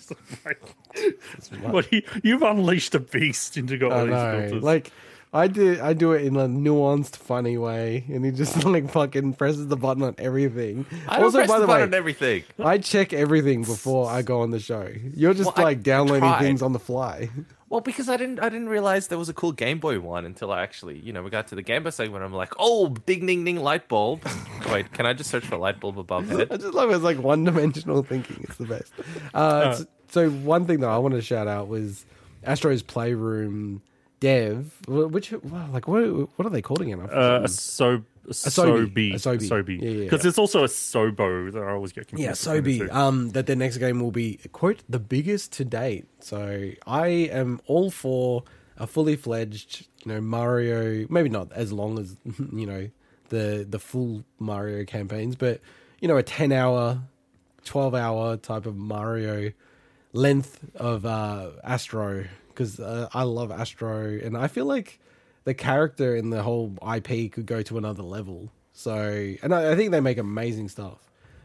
[1.61, 1.71] about?
[1.71, 4.41] What you, you've unleashed a beast into got all I these know.
[4.41, 4.63] filters.
[4.63, 4.91] Like,
[5.33, 9.33] I do, I do it in a nuanced, funny way, and he just like fucking
[9.33, 10.85] presses the button on everything.
[11.07, 12.43] I don't also, press by the the way, button on everything.
[12.63, 14.87] I check everything before I go on the show.
[15.15, 16.39] You're just Well, I like downloading tried.
[16.39, 17.29] things on the fly.
[17.69, 20.51] Well, because I didn't, I didn't realize there was a cool Game Boy one until
[20.51, 22.23] I actually, you know, we got to the Game Boy segment.
[22.23, 24.21] I'm like, oh, ding, ding, ding, light bulb.
[24.71, 26.35] Wait, can I just search for light bulb above it?
[26.51, 26.61] I head?
[26.61, 26.93] just love it.
[26.93, 28.41] It's like one dimensional thinking.
[28.47, 28.93] It's the best.
[29.33, 32.05] Uh, s- so one thing that I want to shout out was
[32.43, 33.81] Astro's Playroom
[34.23, 34.73] dev.
[34.87, 36.03] Which like what?
[36.37, 37.01] What are they called again?
[37.01, 39.13] I've uh, a so Sobi.
[39.13, 39.49] Sobi, Asobi.
[39.49, 40.29] Sobi, Yeah, because yeah.
[40.29, 42.47] it's also a Sobo that I always get confused.
[42.47, 42.91] Yeah, Sobi.
[42.91, 46.05] Um, that their next game will be quote the biggest to date.
[46.19, 48.45] So I am all for
[48.77, 51.05] a fully fledged, you know, Mario.
[51.09, 52.15] Maybe not as long as
[52.53, 52.89] you know
[53.27, 55.59] the the full Mario campaigns, but
[55.99, 57.01] you know, a ten hour,
[57.65, 59.51] twelve hour type of Mario
[60.13, 64.99] length of uh, Astro because uh, I love Astro, and I feel like
[65.43, 68.51] the character in the whole IP could go to another level.
[68.71, 70.99] So, and I, I think they make amazing stuff.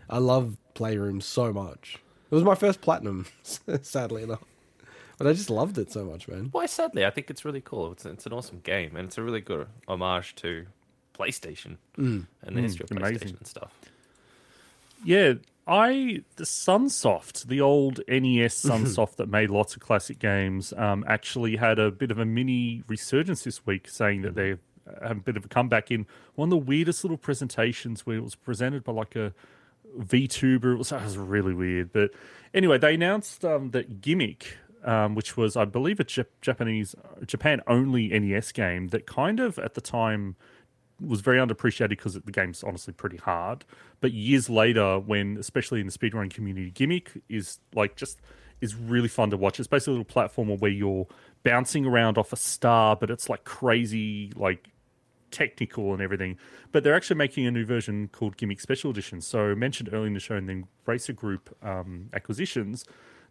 [0.08, 1.98] I love Playroom so much.
[2.30, 3.26] It was my first platinum,
[3.82, 4.44] sadly enough,
[5.16, 6.48] but I just loved it so much, man.
[6.52, 7.92] Why, sadly, I think it's really cool.
[7.92, 10.66] It's, it's an awesome game, and it's a really good homage to
[11.18, 12.26] PlayStation and
[12.56, 13.36] the history of PlayStation amazing.
[13.38, 13.72] and stuff.
[15.04, 15.34] Yeah,
[15.68, 21.56] I the Sunsoft, the old NES Sunsoft that made lots of classic games, um, actually
[21.56, 24.56] had a bit of a mini resurgence this week, saying that they
[25.02, 28.24] have a bit of a comeback in one of the weirdest little presentations where it
[28.24, 29.34] was presented by like a
[29.98, 30.72] VTuber.
[30.72, 32.12] It was, it was really weird, but
[32.54, 34.56] anyway, they announced um, that Gimmick.
[34.84, 36.04] Um, which was, I believe, a
[36.40, 36.94] Japanese,
[37.26, 40.36] Japan only NES game that kind of at the time
[41.00, 43.64] was very underappreciated because the game's honestly pretty hard.
[44.00, 48.20] But years later, when especially in the speedrun community, gimmick is like just
[48.60, 49.58] is really fun to watch.
[49.58, 51.06] It's basically a little platformer where you're
[51.44, 54.68] bouncing around off a star, but it's like crazy, like
[55.30, 56.36] technical and everything.
[56.72, 59.20] But they're actually making a new version called Gimmick Special Edition.
[59.20, 62.84] So mentioned earlier in the show, and then Racer Group um, acquisitions.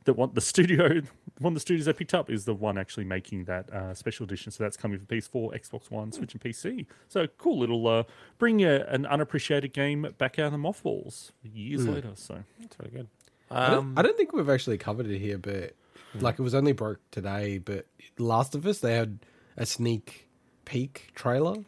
[0.08, 1.02] That one the studio,
[1.40, 4.24] one of the studios I picked up is the one actually making that uh, special
[4.24, 4.54] edition.
[4.54, 6.86] So that's coming for PS4, Xbox One, Switch, and PC.
[7.10, 8.04] So cool little uh,
[8.38, 12.12] bring a, an unappreciated game back out of the mothballs years later.
[12.16, 13.08] So It's really good.
[13.52, 15.74] I don't, Um, I don't think we've actually covered it here, but
[16.16, 17.58] like it was only broke today.
[17.58, 17.86] But
[18.18, 19.20] Last of Us, they had
[19.58, 20.30] a sneak
[20.64, 21.66] peek trailer,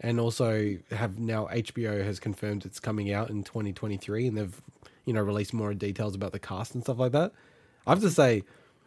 [0.00, 4.62] and also have now HBO has confirmed it's coming out in 2023, and they've
[5.04, 7.32] you know released more details about the cast and stuff like that.
[7.88, 8.44] I have to say,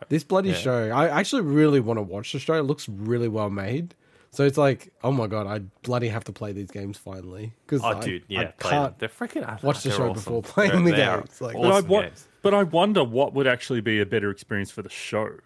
[0.09, 0.55] this bloody Yeah.
[0.55, 2.53] show, I actually really want to watch the show.
[2.53, 3.95] It looks really well made.
[4.33, 7.81] So it's like, oh my god, I bloody have to play these games finally because
[7.83, 9.43] oh, I, dude, yeah, I can't They're freaking.
[9.43, 10.13] I- watch the show awesome.
[10.13, 11.25] before playing They're- the they are game.
[11.25, 14.29] It's like- but I awesome games but I wonder what would actually be a better
[14.31, 15.37] experience for the show.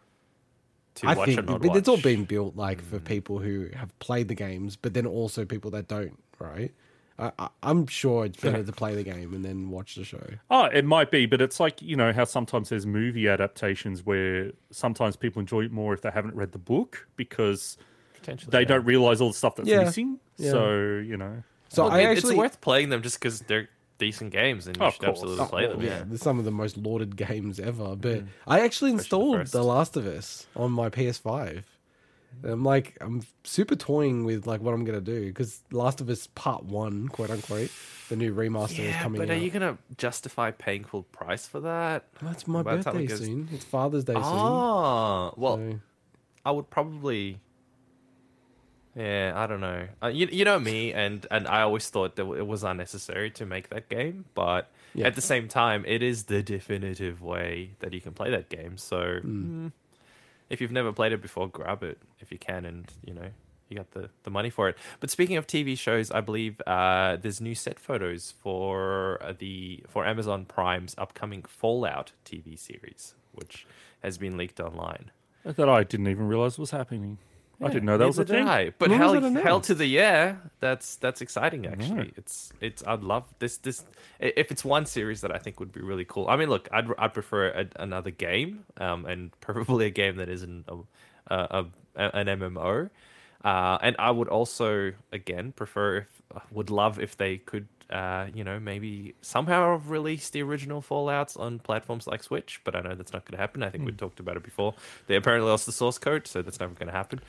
[0.96, 2.04] to I watch think and not but it's all watch.
[2.04, 3.06] been built like for mm.
[3.06, 6.72] people who have played the games, but then also people that don't, right?
[7.18, 10.24] I, I, I'm sure it's better to play the game and then watch the show.
[10.52, 14.52] Oh, it might be, but it's like you know how sometimes there's movie adaptations where
[14.72, 17.78] sometimes people enjoy it more if they haven't read the book because
[18.16, 18.66] Potentially, they yeah.
[18.66, 19.84] don't realize all the stuff that's Yeah.
[19.86, 20.20] missing.
[20.38, 20.52] Yeah.
[20.52, 20.76] So
[21.06, 24.32] you know, So Look, I it- actually it's worth playing them just because they're decent
[24.34, 25.20] games and you Of should course.
[25.20, 25.82] absolutely Oh, play them.
[25.82, 26.04] yeah, Yeah.
[26.06, 27.96] they're some of the most lauded games ever.
[27.96, 28.28] But mm.
[28.46, 29.54] I actually installed first.
[29.54, 31.64] The Last of Us on my PS5.
[32.44, 36.28] I'm like, I'm super toying with like what I'm gonna do because Last of Us
[36.36, 37.72] Part One, quote unquote,
[38.10, 39.36] the new remaster is Yeah, coming but out.
[39.38, 42.06] are you gonna justify paying full price for that?
[42.22, 43.50] That's my by it birthday goes- soon.
[43.52, 45.58] It's Father's Day Oh, well.
[45.58, 45.80] So,
[46.46, 47.40] I would probably.
[48.96, 49.88] Yeah, I don't know.
[50.02, 53.46] Uh, you, you know me, and and I always thought that it was unnecessary to
[53.46, 55.08] make that game, but Yeah.
[55.08, 58.78] at the same time, it is the definitive way that you can play that game.
[58.78, 59.74] So, mm,
[60.50, 63.30] if you've never played it before, grab it if you can, and you know
[63.70, 64.78] you got the the money for it.
[65.00, 69.84] But speaking of TV shows, I believe uh, there's new set photos for uh, the
[69.88, 73.66] for Amazon Prime's upcoming Fallout TV series, which
[74.04, 75.12] has been leaked online.
[75.44, 77.18] that I didn't even realize was happening.
[77.62, 78.48] I didn't know that was a thing.
[78.48, 78.72] I.
[78.78, 81.66] But hell, hell to the yeah, that's that's exciting.
[81.66, 82.14] Actually, Right.
[82.18, 82.84] it's it's.
[82.86, 83.58] I'd love this.
[83.58, 83.84] This
[84.20, 86.28] if it's one series that I think would be really cool.
[86.28, 90.30] I mean, look, I'd I'd prefer a, another game, um, and preferably a game that
[90.30, 91.66] isn't a, a,
[91.96, 92.90] a an MMO.
[93.44, 96.22] Uh, and I would also again prefer if
[96.52, 97.68] would love if they could.
[97.90, 102.82] Uh, you know, maybe somehow release the original Fallout's on platforms like Switch, but I
[102.82, 103.62] know that's not going to happen.
[103.62, 103.86] I think Hmm.
[103.86, 104.74] we talked about it before.
[105.06, 107.20] They apparently lost the source code, so that's never going to happen.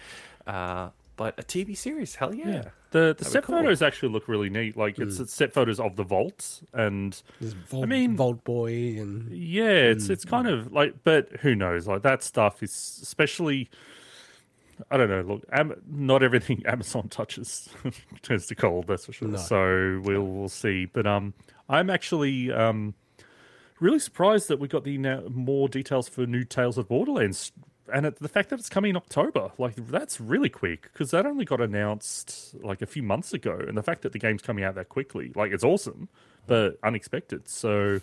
[0.47, 2.63] Uh, but a TV series, hell yeah.
[2.91, 3.57] The the be set cool.
[3.57, 4.77] photos actually look really neat.
[4.77, 9.31] Like it's, it's set photos of the vaults, and there's Vault, mean- Vault Boy and
[9.37, 11.87] yeah, it's it's kind of like, but who knows?
[11.87, 13.69] Like that stuff is especially.
[14.91, 15.23] I don't know.
[15.23, 17.69] Look, Am- not everything Amazon touches
[18.23, 18.87] turns to gold.
[18.87, 19.29] That's for sure.
[19.29, 19.39] No.
[19.39, 20.85] So we'll we'll see.
[20.87, 21.35] But um,
[21.69, 22.95] I'm actually um,
[23.81, 27.53] really surprised that we got the now more details for new Tales of Borderlands,
[27.93, 29.51] and it, the fact that it's coming in October.
[29.59, 33.77] Like that's really quick because that only got announced like a few months ago, and
[33.77, 36.09] the fact that the game's coming out that quickly, like it's awesome,
[36.47, 37.49] but unexpected.
[37.49, 38.01] So.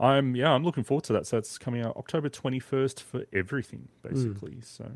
[0.00, 1.24] I'm yeah, I'm looking forward to that.
[1.24, 4.56] So it's coming out October 21st for everything, basically.
[4.60, 4.90] So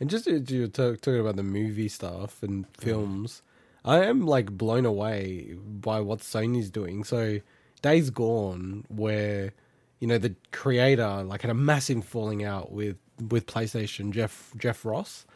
[0.00, 2.76] And just to, to talk, talking about the movie stuff and mm.
[2.76, 3.42] films,
[3.84, 7.04] I am like blown away by what Sony's doing.
[7.04, 7.40] So,
[7.82, 9.52] Days Gone, where
[10.00, 12.96] you know the creator like had a massive falling out with
[13.30, 15.26] with PlayStation, Jeff Jeff Ross,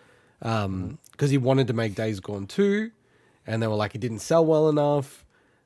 [0.43, 0.99] um, mm.
[1.13, 2.91] because he wanted to make Days Gone two,
[3.47, 5.25] and they were like it didn't sell well enough.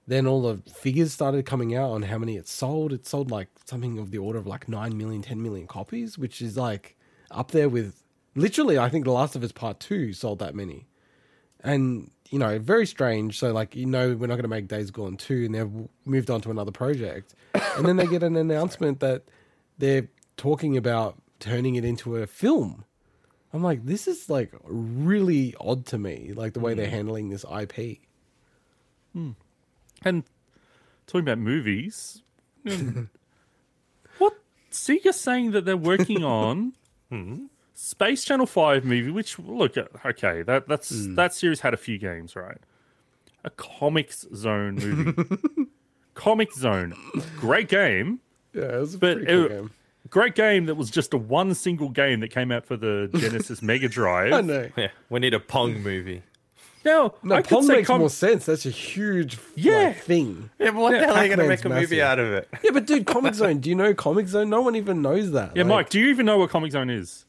[0.09, 2.93] Then all the figures started coming out on how many it sold.
[2.93, 6.41] It sold like something of the order of like 9 million, 10 million copies, which
[6.41, 6.97] is like
[7.33, 8.05] up there with
[8.37, 10.87] literally, I think The Last of Us Part 2 sold that many.
[11.65, 13.39] And, you know, very strange.
[13.39, 16.31] So, like, you know, we're not going to make Days Gone 2, and they've moved
[16.31, 17.35] on to another project.
[17.77, 19.25] And then they get an announcement that
[19.79, 22.85] they're talking about turning it into a film.
[23.53, 26.91] I'm like, this is like really odd to me, like the way they're mm.
[26.91, 27.99] handling this IP.
[29.13, 29.31] Hmm.
[30.03, 30.25] And
[31.07, 32.23] talking about movies,
[32.69, 33.09] um,
[34.19, 34.35] what
[34.71, 36.75] Sega saying that they're working on
[37.11, 37.47] hmm.
[37.79, 39.11] Space Channel Five movie?
[39.11, 41.15] Which look, okay, that that's hmm.
[41.17, 42.59] that series had a few games, right?
[43.45, 45.67] A Comix Zone movie,
[46.15, 46.95] Comic Zone,
[47.37, 48.21] great game,
[48.55, 49.71] Yeah, it was a but pretty cool it- game.
[50.11, 53.61] great game that was just a one single game that came out for the Genesis
[53.63, 54.33] Mega Drive.
[54.33, 54.69] I know.
[54.77, 56.23] Yeah, we need a Pong movie.
[56.85, 58.47] Now, No, I Pong makes Com- more sense.
[58.47, 59.89] That's a huge Yeah.
[59.89, 60.51] like, thing.
[60.59, 62.49] Yeah, but what the hell are you going to make a movie out of it?
[62.63, 63.59] Yeah, but dude, Comic Zone.
[63.59, 64.49] Do you know Comic Zone?
[64.51, 65.57] No one even knows that.
[65.57, 67.25] Yeah, Like, Mike, do you even know what Comic Zone is?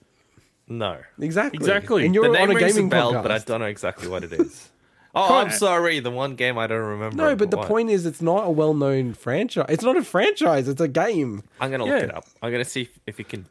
[0.67, 0.97] No.
[1.19, 1.57] Exactly.
[1.57, 2.05] Exactly.
[2.05, 3.21] And The you're name on a rings a gaming bell, podcast.
[3.23, 4.69] but I don't know exactly what it is.
[5.15, 5.99] Oh, I'm sorry.
[5.99, 7.15] The one game I don't remember.
[7.15, 7.67] No, but the what.
[7.67, 9.65] point is, it's not a well-known franchise.
[9.69, 10.67] It's not a franchise.
[10.67, 11.41] It's a game.
[11.59, 12.05] I'm gonna look Yeah.
[12.09, 12.25] it up.
[12.43, 13.47] I'm gonna see if, if you can,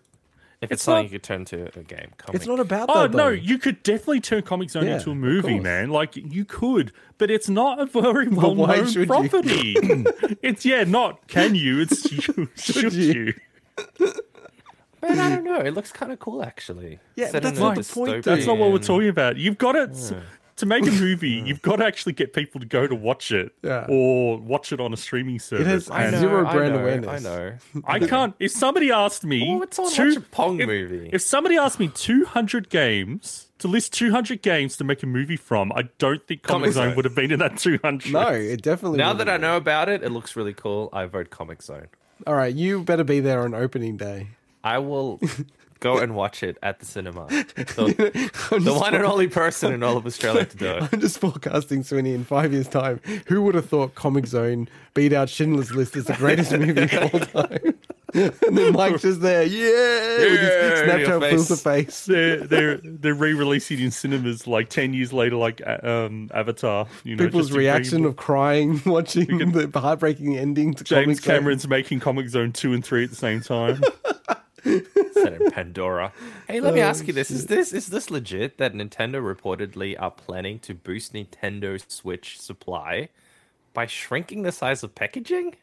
[0.61, 2.11] if it's, It's something not- you could turn to a game.
[2.19, 2.37] Comic.
[2.37, 3.11] It's not about Oh that.
[3.11, 3.29] no, though.
[3.31, 5.63] you could definitely turn Comic Zone Yeah, into a of movie, course.
[5.65, 5.91] man.
[5.91, 9.07] Like you could, but it's not a very Well, well why known should you?
[9.07, 9.75] property.
[10.43, 11.81] it's yeah, not can you?
[11.81, 13.35] It's you, should you?
[15.11, 15.17] You?
[15.17, 15.61] But I don't know.
[15.61, 16.99] It looks kind of cool, actually.
[17.17, 18.35] Yeah, Set but that's not the point, though.
[18.35, 19.37] That's not what we're talking about.
[19.37, 20.23] You've got to
[20.57, 21.43] to make a movie.
[21.45, 23.85] You've got to actually get people to go to watch it, Yeah.
[23.91, 25.67] or watch it on a streaming service.
[25.67, 27.27] It has I And know, Zero I brand know, awareness.
[27.27, 27.53] I know.
[27.87, 28.35] I can't.
[28.41, 31.11] If somebody asked me, Oh, it's on two- watch a Pong if, movie.
[31.13, 35.73] If somebody asked me 200 games to list 200 games to make a movie from,
[35.73, 36.97] I don't think Comic Comic Zone Zone.
[36.97, 38.13] would have been in that 200.
[38.13, 38.97] No, it definitely.
[38.99, 40.89] now wouldn't that I know about it, it looks really cool.
[40.93, 41.89] I vote Comic Zone.
[42.27, 44.29] All right, you better be there on opening day.
[44.67, 45.21] I will
[45.81, 47.27] go and watch it at the cinema.
[47.77, 50.89] The, the one and only person in all of Australia to do it.
[50.93, 53.01] I'm just forecasting Swinny in five years' time.
[53.29, 57.15] Who would have thought Comic Zone beat out Schindler's List as the greatest movie of
[57.15, 57.75] all time?
[58.15, 61.61] and then Mike's just there, yeah, with his Yeah, Snapchat filter face.
[61.63, 62.07] face.
[62.07, 66.87] they're they're they're re-releasing in cinemas like ten years later, like um, Avatar.
[67.05, 71.35] You know, People's reaction of crying watching the heartbreaking ending to James Comic Zone.
[71.37, 73.83] Cameron's making Comic Zone two and three at the same time.
[75.13, 76.13] Set in Pandora.
[76.49, 79.95] Hey, let me Oh, ask you this: Is this is this legit that Nintendo reportedly
[79.99, 83.09] are planning to boost Nintendo Switch supply
[83.75, 85.55] by shrinking the size of packaging?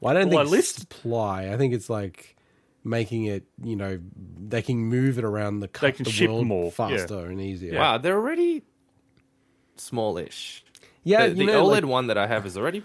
[0.00, 1.52] Well, I don't Well, think at least- supply.
[1.52, 2.36] I think it's like
[2.84, 3.44] making it.
[3.62, 6.70] You know, they can move it around the, cu- can the ship world more, yeah.
[6.70, 7.78] faster and easier.
[7.78, 8.62] Wow, they're already
[9.76, 10.64] smallish.
[11.04, 12.82] Yeah, the the know, OLED like- one that I have is already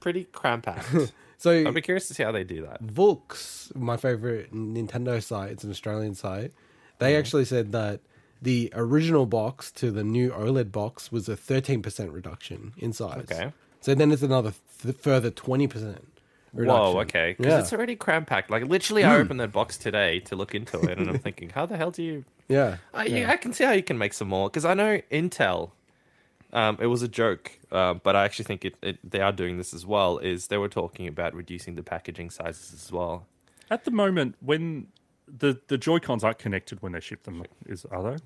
[0.00, 1.12] pretty crampacked.
[1.40, 2.82] so I'd be curious to see how they do that.
[2.82, 6.52] Vooks, my favorite Nintendo site, it's an Australian site.
[6.98, 8.00] They actually said that
[8.42, 13.26] the original box to the new OLED box was a 13% reduction in size.
[13.30, 13.52] Okay.
[13.80, 14.52] So then it's another
[14.82, 15.72] th- further 20%
[16.52, 16.66] reduction.
[16.66, 17.34] Whoa, okay.
[17.38, 17.56] Because Yeah.
[17.56, 17.62] Hmm.
[17.62, 18.50] it's already cram packed.
[18.50, 21.64] Like literally, I opened that box today to look into it, and I'm thinking, how
[21.66, 22.24] the hell do you?
[22.50, 22.78] Yeah.
[22.92, 23.30] I, yeah.
[23.30, 25.70] I can see how you can make some more because I know Intel.
[26.52, 29.56] Um, it was a joke, uh, but I actually think it, it they are doing
[29.56, 30.18] this as well.
[30.18, 33.26] Is they were talking about reducing the packaging sizes as well.
[33.70, 34.88] At the moment, when
[35.28, 38.16] the the Joy Cons aren't connected when they ship them, is are they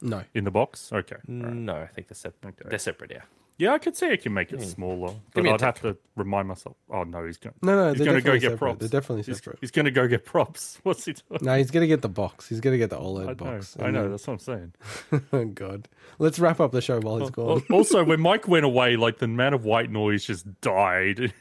[0.00, 0.24] No.
[0.34, 0.90] in the box?
[0.92, 1.16] Okay.
[1.28, 2.54] No, I think they're separate.
[2.60, 2.68] Okay.
[2.70, 3.22] They're separate, yeah.
[3.58, 4.64] Yeah, I could see I can make it hmm.
[4.66, 6.76] smaller, but me a I'd have to remind myself.
[6.90, 7.54] Oh no, he's going.
[7.62, 8.58] No, no, he's they're going to go definitely get separate.
[8.58, 8.78] props.
[8.80, 9.58] They're definitely He's- separate.
[9.62, 10.78] He's, going to go get props.
[10.82, 11.40] What's he doing?
[11.40, 12.48] No, he's going to get the box.
[12.48, 13.34] He's going to get the OLED I know.
[13.34, 13.76] box.
[13.80, 14.02] I And know.
[14.02, 14.74] then- That's what I'm saying.
[15.32, 15.88] oh, God.
[16.18, 17.62] Let's wrap up the show while he's gone.
[17.70, 21.32] Al- also, when Mike went away, like the amount of white noise just died.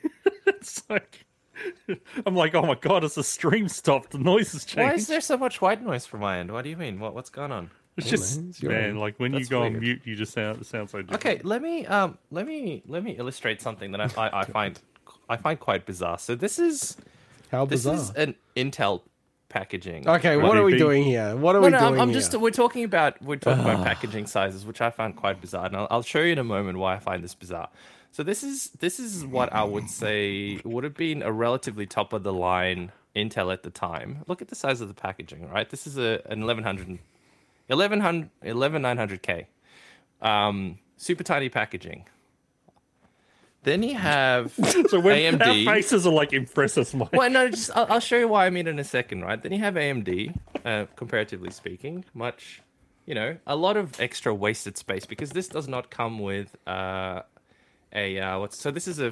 [0.45, 1.25] it's like
[2.25, 4.89] I'm like, oh my god, as the stream stopped, the noise has changed.
[4.89, 6.51] Why is there so much white noise from my end?
[6.51, 6.99] What do you mean?
[6.99, 7.71] What what's going on?
[7.97, 10.61] It's know, just it's man, like when you That's go on mute, you just sound
[10.61, 11.25] it sounds so different.
[11.25, 14.79] Okay, let me um let me let me illustrate something that I I, I find
[15.29, 16.19] I find quite bizarre.
[16.19, 16.97] So this is
[17.51, 17.95] How bizarre.
[17.95, 19.01] this is an Intel
[19.49, 20.07] packaging.
[20.09, 20.57] Okay, what Right.
[20.57, 21.35] are we doing here?
[21.37, 22.19] What are No, we no, doing I'm, I'm here?
[22.19, 25.77] just we're talking about we're talking about packaging sizes, which I find quite bizarre, and
[25.77, 27.69] I'll, I'll show you in a moment why I find this bizarre.
[28.11, 32.11] So this is this is what I would say would have been a relatively top
[32.13, 34.23] of the line Intel at the time.
[34.27, 35.69] Look at the size of the packaging, right?
[35.69, 36.99] This is a an 1100
[37.67, 39.45] 1100 11900K.
[40.21, 42.05] Um super tiny packaging.
[43.63, 44.53] Then you have
[44.89, 45.41] So when AMD.
[45.67, 47.11] our faces are like impress us, Mike.
[47.13, 49.41] well, no, just I'll, I'll show you why I mean in a second, right?
[49.41, 52.61] Then you have AMD, uh, comparatively speaking, much,
[53.07, 57.21] you know, a lot of extra wasted space because this does not come with uh,
[57.93, 59.11] a uh, what's so this is a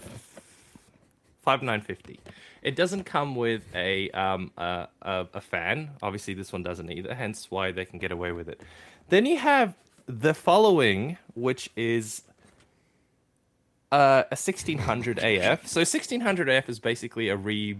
[1.42, 2.20] five nine fifty.
[2.64, 5.92] It doesn't come with a um a, a, a fan.
[6.02, 7.14] Obviously, this one doesn't either.
[7.14, 8.62] Hence, why they can get away with it.
[9.10, 9.76] Then you have
[10.08, 12.24] the following, which is
[13.92, 15.68] uh, a 1600 AF.
[15.68, 17.78] So 1600 AF is basically a rebadged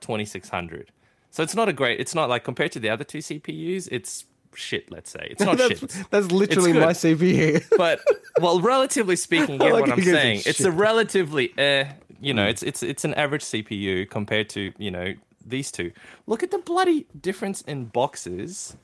[0.00, 0.90] 2600.
[1.30, 2.00] So it's not a great.
[2.00, 3.88] It's not like compared to the other two CPUs.
[3.92, 4.24] It's
[4.54, 4.90] shit.
[4.90, 6.06] Let's say it's not that's, shit.
[6.10, 7.64] that's literally my CPU.
[7.76, 8.00] But
[8.40, 10.42] well, relatively speaking, get like what I'm saying.
[10.46, 11.84] It's a relatively eh.
[12.20, 12.50] You know, mm.
[12.50, 15.14] it's it's it's an average CPU compared to you know
[15.44, 15.92] these two.
[16.26, 18.76] Look at the bloody difference in boxes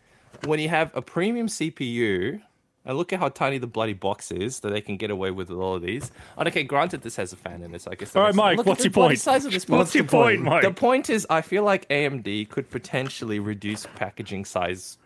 [0.45, 2.41] when you have a premium CPU.
[2.87, 5.49] And look at how tiny the bloody box is that they can get away with
[5.49, 6.11] with all of these.
[6.37, 8.11] And okay, granted, this has a fan in it, so I guess.
[8.11, 8.45] that All right, makes sense.
[8.45, 9.21] Mike, Look what's the your bloody point?
[9.21, 9.79] Size of this box.
[9.79, 10.63] What's your point, Mike?
[10.63, 14.99] The point is, I feel like AMD could potentially reduce packaging size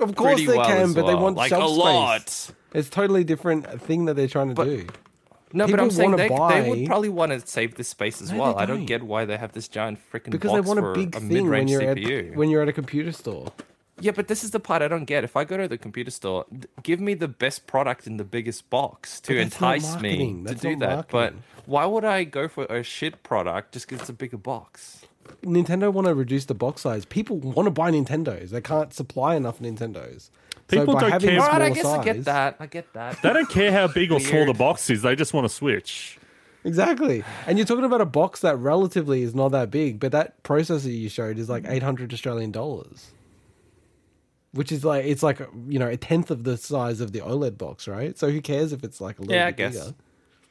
[0.00, 1.78] of course they well can, as but they want like shelf a space.
[1.78, 2.50] lot.
[2.74, 4.86] It's totally different thing that they're trying to do.
[5.56, 8.30] No, People but I'm saying they, they would probably want to save this space as
[8.30, 8.58] No, well.
[8.58, 11.16] I don't get why they have this giant freaking Because box they want a big
[11.16, 12.32] a thing when you're CPU.
[12.32, 13.52] at when you're at a computer store.
[13.98, 15.24] Yeah, but this is the part I don't get.
[15.24, 16.44] If I go to the computer store,
[16.82, 20.44] give me the best product in the biggest box to that's entice me marketing.
[20.44, 21.08] to do that.
[21.08, 21.32] But
[21.64, 25.06] why would I go for a shit product just because it's a bigger box?
[25.42, 27.06] Nintendo want to reduce the box size.
[27.06, 28.50] People want to buy Nintendos.
[28.50, 30.28] They can't supply enough Nintendos.
[30.68, 31.38] People by don't care.
[31.38, 32.56] a All right, I smaller guess I get that.
[32.58, 33.22] I get that.
[33.22, 35.02] They don't care how big or small the box is.
[35.02, 36.18] They just want to switch.
[36.64, 37.22] Exactly.
[37.46, 40.92] And you're talking about a box that relatively is not that big, but that processor
[40.92, 41.70] you showed is like mm.
[41.70, 43.12] 800 Australian dollars.
[44.52, 45.38] Which is like it's like
[45.68, 48.18] you know a tenth of the size of the OLED box, right?
[48.18, 49.74] So who cares if it's like a little yeah, I guess.
[49.74, 49.94] bigger?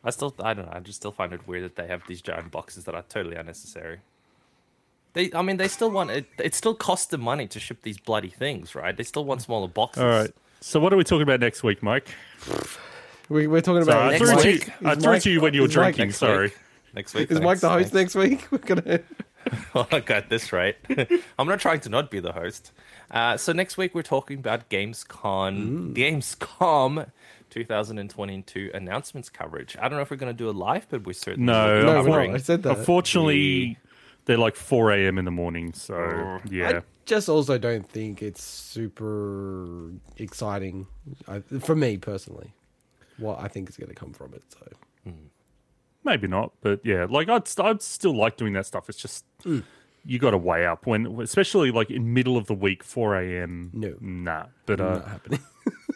[0.03, 0.71] I still, I don't know.
[0.71, 3.35] I just still find it weird that they have these giant boxes that are totally
[3.35, 4.01] unnecessary.
[5.15, 6.25] They, I mean, they still want it.
[6.37, 8.95] It still costs them money to ship these bloody things, right?
[8.95, 10.03] They still want smaller boxes.
[10.03, 10.31] All right.
[10.61, 12.07] So what are we talking about next week, Mike?
[13.29, 14.65] We, we're talking So about I next threw, week.
[14.65, 16.07] to you, I threw Mike- to you when you were drinking.
[16.07, 16.51] next Sorry.
[16.93, 17.31] Next week.
[17.31, 18.15] Is Mike thanks, the host thanks.
[18.15, 18.47] next week?
[18.51, 18.99] We're gonna
[19.73, 20.75] well, I got this right.
[21.39, 22.71] I'm not trying to not be the host.
[23.11, 27.07] Uh, so next week we're talking about Gamescom, Gamescom
[27.51, 29.77] 2022 announcements coverage.
[29.79, 32.11] I don't know if we're going to do a live, but we're certainly No, looking
[32.11, 32.79] No, at I said that.
[32.79, 33.77] Unfortunately,
[34.25, 35.17] they're like 4 a.m.
[35.17, 35.73] in the morning.
[35.73, 36.39] So, Oh.
[36.49, 36.69] yeah.
[36.69, 40.87] I just also don't think it's super exciting
[41.27, 42.53] I, for me personally.
[43.17, 44.43] What I think is going to come from it.
[44.49, 45.11] So
[46.03, 48.89] Maybe not, but yeah, like I'd I'd still like doing that stuff.
[48.89, 49.63] It's just Mm.
[50.05, 53.71] you got to weigh up when, especially like in middle of the week, four a.m.
[53.73, 53.95] No.
[53.99, 54.45] nah.
[54.67, 55.39] But uh, not happening.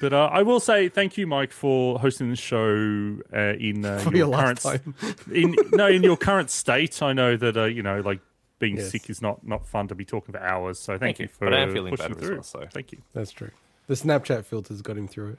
[0.01, 4.01] But uh, I will say thank you, Mike, for hosting the show uh, in uh,
[4.11, 4.95] your, your current last time.
[5.33, 7.01] in no in your current state.
[7.01, 8.19] I know that uh, you know like
[8.59, 8.91] being Yes.
[8.91, 10.79] sick is not not fun to be talking for hours.
[10.79, 11.27] So thank, Thank you.
[11.27, 12.35] for But I am feeling pushing better as through.
[12.35, 12.99] well, so- thank you.
[13.13, 13.51] That's true.
[13.87, 15.37] The Snapchat filters got him through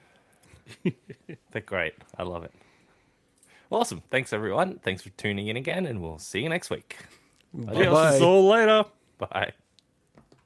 [0.84, 0.94] it.
[1.52, 1.94] They're great.
[2.18, 2.52] I love it.
[3.70, 4.02] Awesome.
[4.10, 4.78] Thanks, everyone.
[4.82, 6.96] Thanks for tuning in again, and we'll see you next week.
[7.54, 8.12] Bye-bye.
[8.12, 8.84] see you all later.
[9.18, 9.52] Bye.